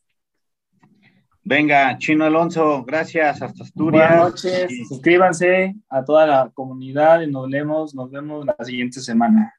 Venga, 1.43 1.97
Chino 1.97 2.25
Alonso, 2.25 2.83
gracias, 2.85 3.41
hasta 3.41 3.63
Asturias. 3.63 4.07
Buenas 4.07 4.29
noches, 4.29 4.87
suscríbanse 4.87 5.75
a 5.89 6.05
toda 6.05 6.27
la 6.27 6.51
comunidad 6.53 7.21
y 7.21 7.27
nos 7.31 7.49
vemos, 7.49 7.95
nos 7.95 8.11
vemos 8.11 8.45
la 8.45 8.55
siguiente 8.63 9.01
semana. 9.01 9.55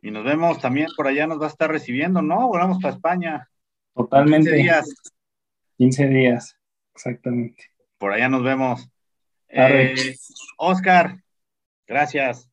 Y 0.00 0.10
nos 0.10 0.24
vemos 0.24 0.58
también 0.60 0.88
por 0.96 1.06
allá, 1.06 1.26
nos 1.26 1.40
va 1.40 1.46
a 1.46 1.50
estar 1.50 1.70
recibiendo, 1.70 2.22
¿no? 2.22 2.48
Volvamos 2.48 2.80
para 2.80 2.94
España. 2.94 3.50
Totalmente. 3.94 4.50
15 4.50 4.62
días. 4.62 4.86
15 5.76 6.08
días, 6.08 6.56
exactamente. 6.94 7.64
Por 7.98 8.12
allá 8.12 8.28
nos 8.28 8.42
vemos. 8.42 8.88
Eh, 9.48 10.16
Oscar, 10.56 11.22
gracias. 11.86 12.48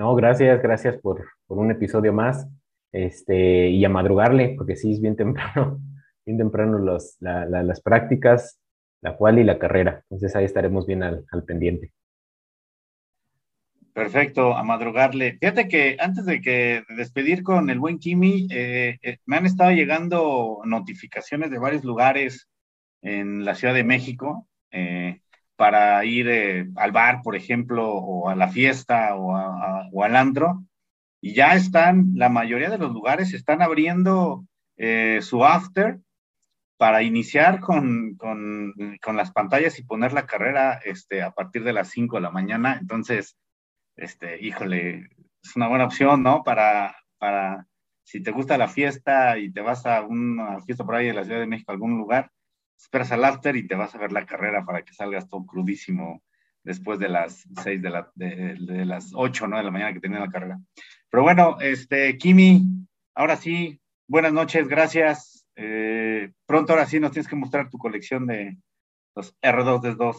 No, 0.00 0.14
gracias, 0.14 0.62
gracias 0.62 0.96
por, 0.96 1.26
un 1.48 1.70
episodio 1.70 2.10
más. 2.14 2.48
Este, 2.90 3.68
y 3.68 3.84
a 3.84 3.90
madrugarle, 3.90 4.54
porque 4.56 4.74
sí 4.74 4.92
es 4.92 5.00
bien 5.02 5.14
temprano, 5.24 5.78
bien 6.24 6.38
temprano 6.38 6.78
las 6.78 7.80
prácticas, 7.82 8.58
la 9.02 9.14
cual 9.14 9.38
y 9.38 9.44
la 9.44 9.58
carrera. 9.58 10.02
Entonces 10.04 10.34
ahí 10.34 10.46
estaremos 10.46 10.86
bien 10.86 11.02
al, 11.02 11.44
pendiente. 11.46 11.92
Perfecto, 13.92 14.56
a 14.56 14.62
madrugarle. 14.62 15.36
Fíjate 15.38 15.68
que 15.68 15.98
antes 16.00 16.24
de 16.24 16.40
que 16.40 16.82
despedir 16.96 17.42
con 17.42 17.68
el 17.68 17.78
buen 17.78 17.98
Kimi, 17.98 18.48
eh, 18.50 18.96
eh, 19.02 19.18
me 19.26 19.36
han 19.36 19.44
estado 19.44 19.72
llegando 19.72 20.62
notificaciones 20.64 21.50
de 21.50 21.58
varios 21.58 21.84
lugares 21.84 22.48
en 23.02 23.44
la 23.44 23.54
Ciudad 23.54 23.74
de 23.74 23.84
México. 23.84 24.48
Eh, 24.70 25.20
para 25.60 26.02
ir 26.06 26.26
eh, 26.30 26.70
al 26.76 26.90
bar, 26.90 27.20
por 27.22 27.36
ejemplo, 27.36 27.86
o 27.86 28.30
a 28.30 28.34
la 28.34 28.48
fiesta 28.48 29.14
o, 29.14 30.02
al 30.02 30.16
antro, 30.16 30.64
y 31.20 31.34
ya 31.34 31.54
están, 31.54 32.12
la 32.14 32.30
mayoría 32.30 32.70
de 32.70 32.78
los 32.78 32.90
lugares 32.92 33.34
están 33.34 33.60
abriendo 33.60 34.46
eh, 34.78 35.18
su 35.20 35.44
after 35.44 35.98
para 36.78 37.02
iniciar 37.02 37.60
con, 37.60 38.16
con, 38.16 38.74
las 39.14 39.32
pantallas 39.32 39.78
y 39.78 39.84
poner 39.84 40.14
la 40.14 40.24
carrera 40.24 40.80
este, 40.82 41.20
a 41.20 41.32
partir 41.32 41.62
de 41.62 41.74
las 41.74 41.90
5 41.90 42.16
de 42.16 42.22
la 42.22 42.30
mañana. 42.30 42.78
Entonces, 42.80 43.36
este, 43.96 44.42
híjole, 44.42 45.10
es 45.44 45.56
una 45.56 45.68
buena 45.68 45.84
opción, 45.84 46.22
¿no? 46.22 46.42
Para, 46.42 46.96
para 47.18 47.66
si 48.02 48.22
te 48.22 48.30
gusta 48.30 48.56
la 48.56 48.68
fiesta 48.68 49.36
y 49.36 49.52
te 49.52 49.60
vas 49.60 49.84
a 49.84 50.00
una 50.00 50.62
fiesta 50.62 50.86
por 50.86 50.94
ahí 50.94 51.08
en 51.08 51.16
la 51.16 51.24
Ciudad 51.24 51.40
de 51.40 51.46
México, 51.46 51.70
algún 51.70 51.98
lugar, 51.98 52.30
esperas 52.82 53.12
al 53.12 53.24
after 53.24 53.56
y 53.56 53.66
te 53.66 53.74
vas 53.74 53.94
a 53.94 53.98
ver 53.98 54.12
la 54.12 54.26
carrera 54.26 54.64
para 54.64 54.82
que 54.82 54.94
salgas 54.94 55.28
todo 55.28 55.44
crudísimo 55.46 56.22
después 56.62 56.98
de 56.98 57.08
las 57.08 57.46
seis 57.62 57.80
de, 57.80 57.90
la, 57.90 58.10
de, 58.14 58.84
las 58.84 59.12
ocho, 59.14 59.46
¿no? 59.46 59.56
De 59.56 59.62
la 59.62 59.70
mañana 59.70 59.92
que 59.92 60.00
tenía 60.00 60.20
la 60.20 60.28
carrera. 60.28 60.58
Pero 61.10 61.22
bueno, 61.22 61.56
este, 61.60 62.16
Kimi, 62.18 62.62
ahora 63.14 63.36
sí, 63.36 63.80
buenas 64.06 64.32
noches, 64.32 64.68
gracias. 64.68 65.46
Eh, 65.56 66.32
pronto 66.46 66.72
ahora 66.72 66.86
sí 66.86 67.00
nos 67.00 67.12
tienes 67.12 67.28
que 67.28 67.36
mostrar 67.36 67.70
tu 67.70 67.78
colección 67.78 68.26
de 68.26 68.56
los 69.14 69.34
R2D2. 69.40 70.16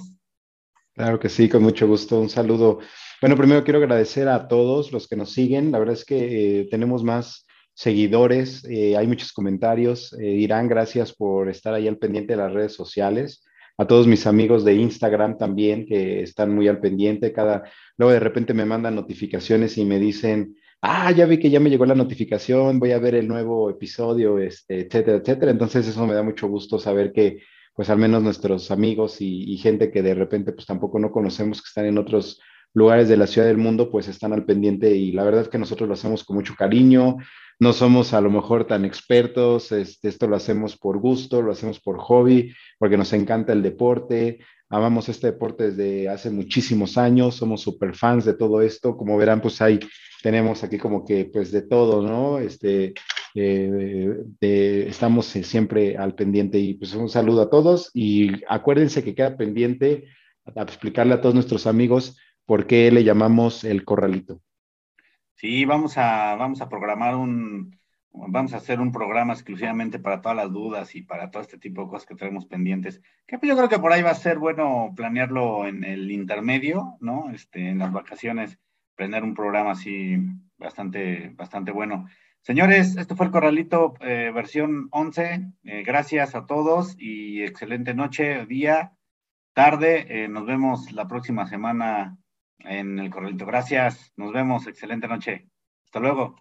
Claro 0.93 1.19
que 1.19 1.29
sí, 1.29 1.47
con 1.47 1.63
mucho 1.63 1.87
gusto. 1.87 2.19
Un 2.19 2.29
saludo. 2.29 2.79
Bueno, 3.21 3.37
primero 3.37 3.63
quiero 3.63 3.79
agradecer 3.79 4.27
a 4.27 4.47
todos 4.47 4.91
los 4.91 5.07
que 5.07 5.15
nos 5.15 5.31
siguen. 5.31 5.71
La 5.71 5.79
verdad 5.79 5.95
es 5.95 6.05
que 6.05 6.61
eh, 6.61 6.67
tenemos 6.69 7.03
más 7.03 7.45
seguidores, 7.81 8.63
eh, 8.69 8.95
hay 8.95 9.07
muchos 9.07 9.33
comentarios. 9.33 10.13
Eh, 10.13 10.29
Irán, 10.29 10.67
gracias 10.67 11.13
por 11.13 11.49
estar 11.49 11.73
ahí 11.73 11.87
al 11.87 11.97
pendiente 11.97 12.33
de 12.33 12.37
las 12.37 12.53
redes 12.53 12.73
sociales. 12.73 13.43
A 13.75 13.87
todos 13.87 14.05
mis 14.05 14.27
amigos 14.27 14.63
de 14.63 14.75
Instagram 14.75 15.39
también, 15.39 15.87
que 15.87 16.21
están 16.21 16.53
muy 16.53 16.67
al 16.67 16.79
pendiente. 16.79 17.33
Cada, 17.33 17.63
luego 17.97 18.13
de 18.13 18.19
repente 18.19 18.53
me 18.53 18.65
mandan 18.65 18.93
notificaciones 18.93 19.79
y 19.79 19.85
me 19.85 19.97
dicen, 19.97 20.55
ah, 20.83 21.11
ya 21.11 21.25
vi 21.25 21.39
que 21.39 21.49
ya 21.49 21.59
me 21.59 21.71
llegó 21.71 21.87
la 21.87 21.95
notificación, 21.95 22.77
voy 22.77 22.91
a 22.91 22.99
ver 22.99 23.15
el 23.15 23.27
nuevo 23.27 23.71
episodio, 23.71 24.37
este, 24.37 24.81
etcétera, 24.81 25.17
etcétera. 25.17 25.49
Entonces 25.49 25.87
eso 25.87 26.05
me 26.05 26.13
da 26.13 26.21
mucho 26.21 26.47
gusto 26.47 26.77
saber 26.77 27.11
que 27.11 27.41
pues 27.73 27.89
al 27.89 27.97
menos 27.97 28.21
nuestros 28.21 28.69
amigos 28.69 29.21
y, 29.21 29.51
y 29.51 29.57
gente 29.57 29.89
que 29.89 30.03
de 30.03 30.13
repente 30.13 30.51
pues 30.51 30.67
tampoco 30.67 30.99
no 30.99 31.11
conocemos 31.11 31.63
que 31.63 31.67
están 31.69 31.85
en 31.85 31.97
otros 31.97 32.39
lugares 32.73 33.09
de 33.09 33.17
la 33.17 33.27
ciudad 33.27 33.47
del 33.47 33.57
mundo, 33.57 33.89
pues 33.89 34.07
están 34.07 34.33
al 34.33 34.45
pendiente 34.45 34.95
y 34.95 35.11
la 35.11 35.23
verdad 35.23 35.41
es 35.41 35.49
que 35.49 35.57
nosotros 35.57 35.87
lo 35.87 35.93
hacemos 35.93 36.23
con 36.23 36.37
mucho 36.37 36.53
cariño, 36.55 37.17
no 37.61 37.73
somos 37.73 38.13
a 38.13 38.21
lo 38.21 38.31
mejor 38.31 38.65
tan 38.65 38.85
expertos, 38.85 39.71
este, 39.71 40.09
esto 40.09 40.27
lo 40.27 40.35
hacemos 40.35 40.77
por 40.77 40.97
gusto, 40.97 41.43
lo 41.43 41.51
hacemos 41.51 41.79
por 41.79 41.99
hobby, 41.99 42.51
porque 42.79 42.97
nos 42.97 43.13
encanta 43.13 43.53
el 43.53 43.61
deporte, 43.61 44.39
amamos 44.67 45.09
este 45.09 45.27
deporte 45.27 45.69
desde 45.69 46.09
hace 46.09 46.31
muchísimos 46.31 46.97
años, 46.97 47.35
somos 47.35 47.61
super 47.61 47.95
fans 47.95 48.25
de 48.25 48.33
todo 48.33 48.63
esto, 48.63 48.97
como 48.97 49.15
verán, 49.15 49.41
pues 49.41 49.61
ahí 49.61 49.79
tenemos 50.23 50.63
aquí 50.63 50.79
como 50.79 51.05
que 51.05 51.25
pues 51.25 51.51
de 51.51 51.61
todo, 51.61 52.01
¿no? 52.01 52.39
Este, 52.39 52.95
eh, 53.35 54.17
estamos 54.41 55.27
siempre 55.27 55.97
al 55.97 56.15
pendiente 56.15 56.57
y 56.57 56.73
pues 56.73 56.95
un 56.95 57.09
saludo 57.09 57.43
a 57.43 57.51
todos 57.51 57.91
y 57.93 58.43
acuérdense 58.49 59.03
que 59.03 59.13
queda 59.13 59.37
pendiente 59.37 60.05
a 60.55 60.63
explicarle 60.63 61.13
a 61.13 61.21
todos 61.21 61.35
nuestros 61.35 61.67
amigos 61.67 62.17
por 62.47 62.65
qué 62.65 62.89
le 62.89 63.03
llamamos 63.03 63.63
el 63.63 63.85
corralito. 63.85 64.41
Sí, 65.41 65.65
vamos 65.65 65.97
a, 65.97 66.35
vamos 66.35 66.61
a 66.61 66.69
programar 66.69 67.15
un, 67.15 67.75
vamos 68.11 68.53
a 68.53 68.57
hacer 68.57 68.79
un 68.79 68.91
programa 68.91 69.33
exclusivamente 69.33 69.97
para 69.97 70.21
todas 70.21 70.37
las 70.37 70.51
dudas 70.51 70.93
y 70.93 71.01
para 71.01 71.31
todo 71.31 71.41
este 71.41 71.57
tipo 71.57 71.81
de 71.81 71.87
cosas 71.89 72.05
que 72.05 72.13
tenemos 72.13 72.45
pendientes. 72.45 73.01
Que 73.25 73.39
pues 73.39 73.49
yo 73.49 73.57
creo 73.57 73.67
que 73.67 73.79
por 73.79 73.91
ahí 73.91 74.03
va 74.03 74.11
a 74.11 74.13
ser 74.13 74.37
bueno 74.37 74.93
planearlo 74.95 75.65
en 75.65 75.83
el 75.83 76.11
intermedio, 76.11 76.95
¿no? 76.99 77.31
Este, 77.31 77.69
en 77.69 77.79
las 77.79 77.91
vacaciones, 77.91 78.59
prender 78.93 79.23
un 79.23 79.33
programa 79.33 79.71
así 79.71 80.15
bastante, 80.59 81.29
bastante 81.29 81.71
bueno. 81.71 82.05
Señores, 82.41 82.95
esto 82.95 83.15
fue 83.15 83.25
el 83.25 83.31
Corralito 83.31 83.95
eh, 84.01 84.31
versión 84.31 84.89
11. 84.91 85.53
Eh, 85.63 85.83
gracias 85.83 86.35
a 86.35 86.45
todos 86.45 86.95
y 86.99 87.41
excelente 87.41 87.95
noche, 87.95 88.45
día, 88.45 88.93
tarde. 89.53 90.05
Eh, 90.07 90.27
nos 90.27 90.45
vemos 90.45 90.91
la 90.91 91.07
próxima 91.07 91.47
semana 91.47 92.20
en 92.65 92.99
el 92.99 93.09
corralito. 93.09 93.45
Gracias, 93.45 94.13
nos 94.17 94.31
vemos, 94.33 94.67
excelente 94.67 95.07
noche. 95.07 95.47
Hasta 95.85 95.99
luego. 95.99 96.35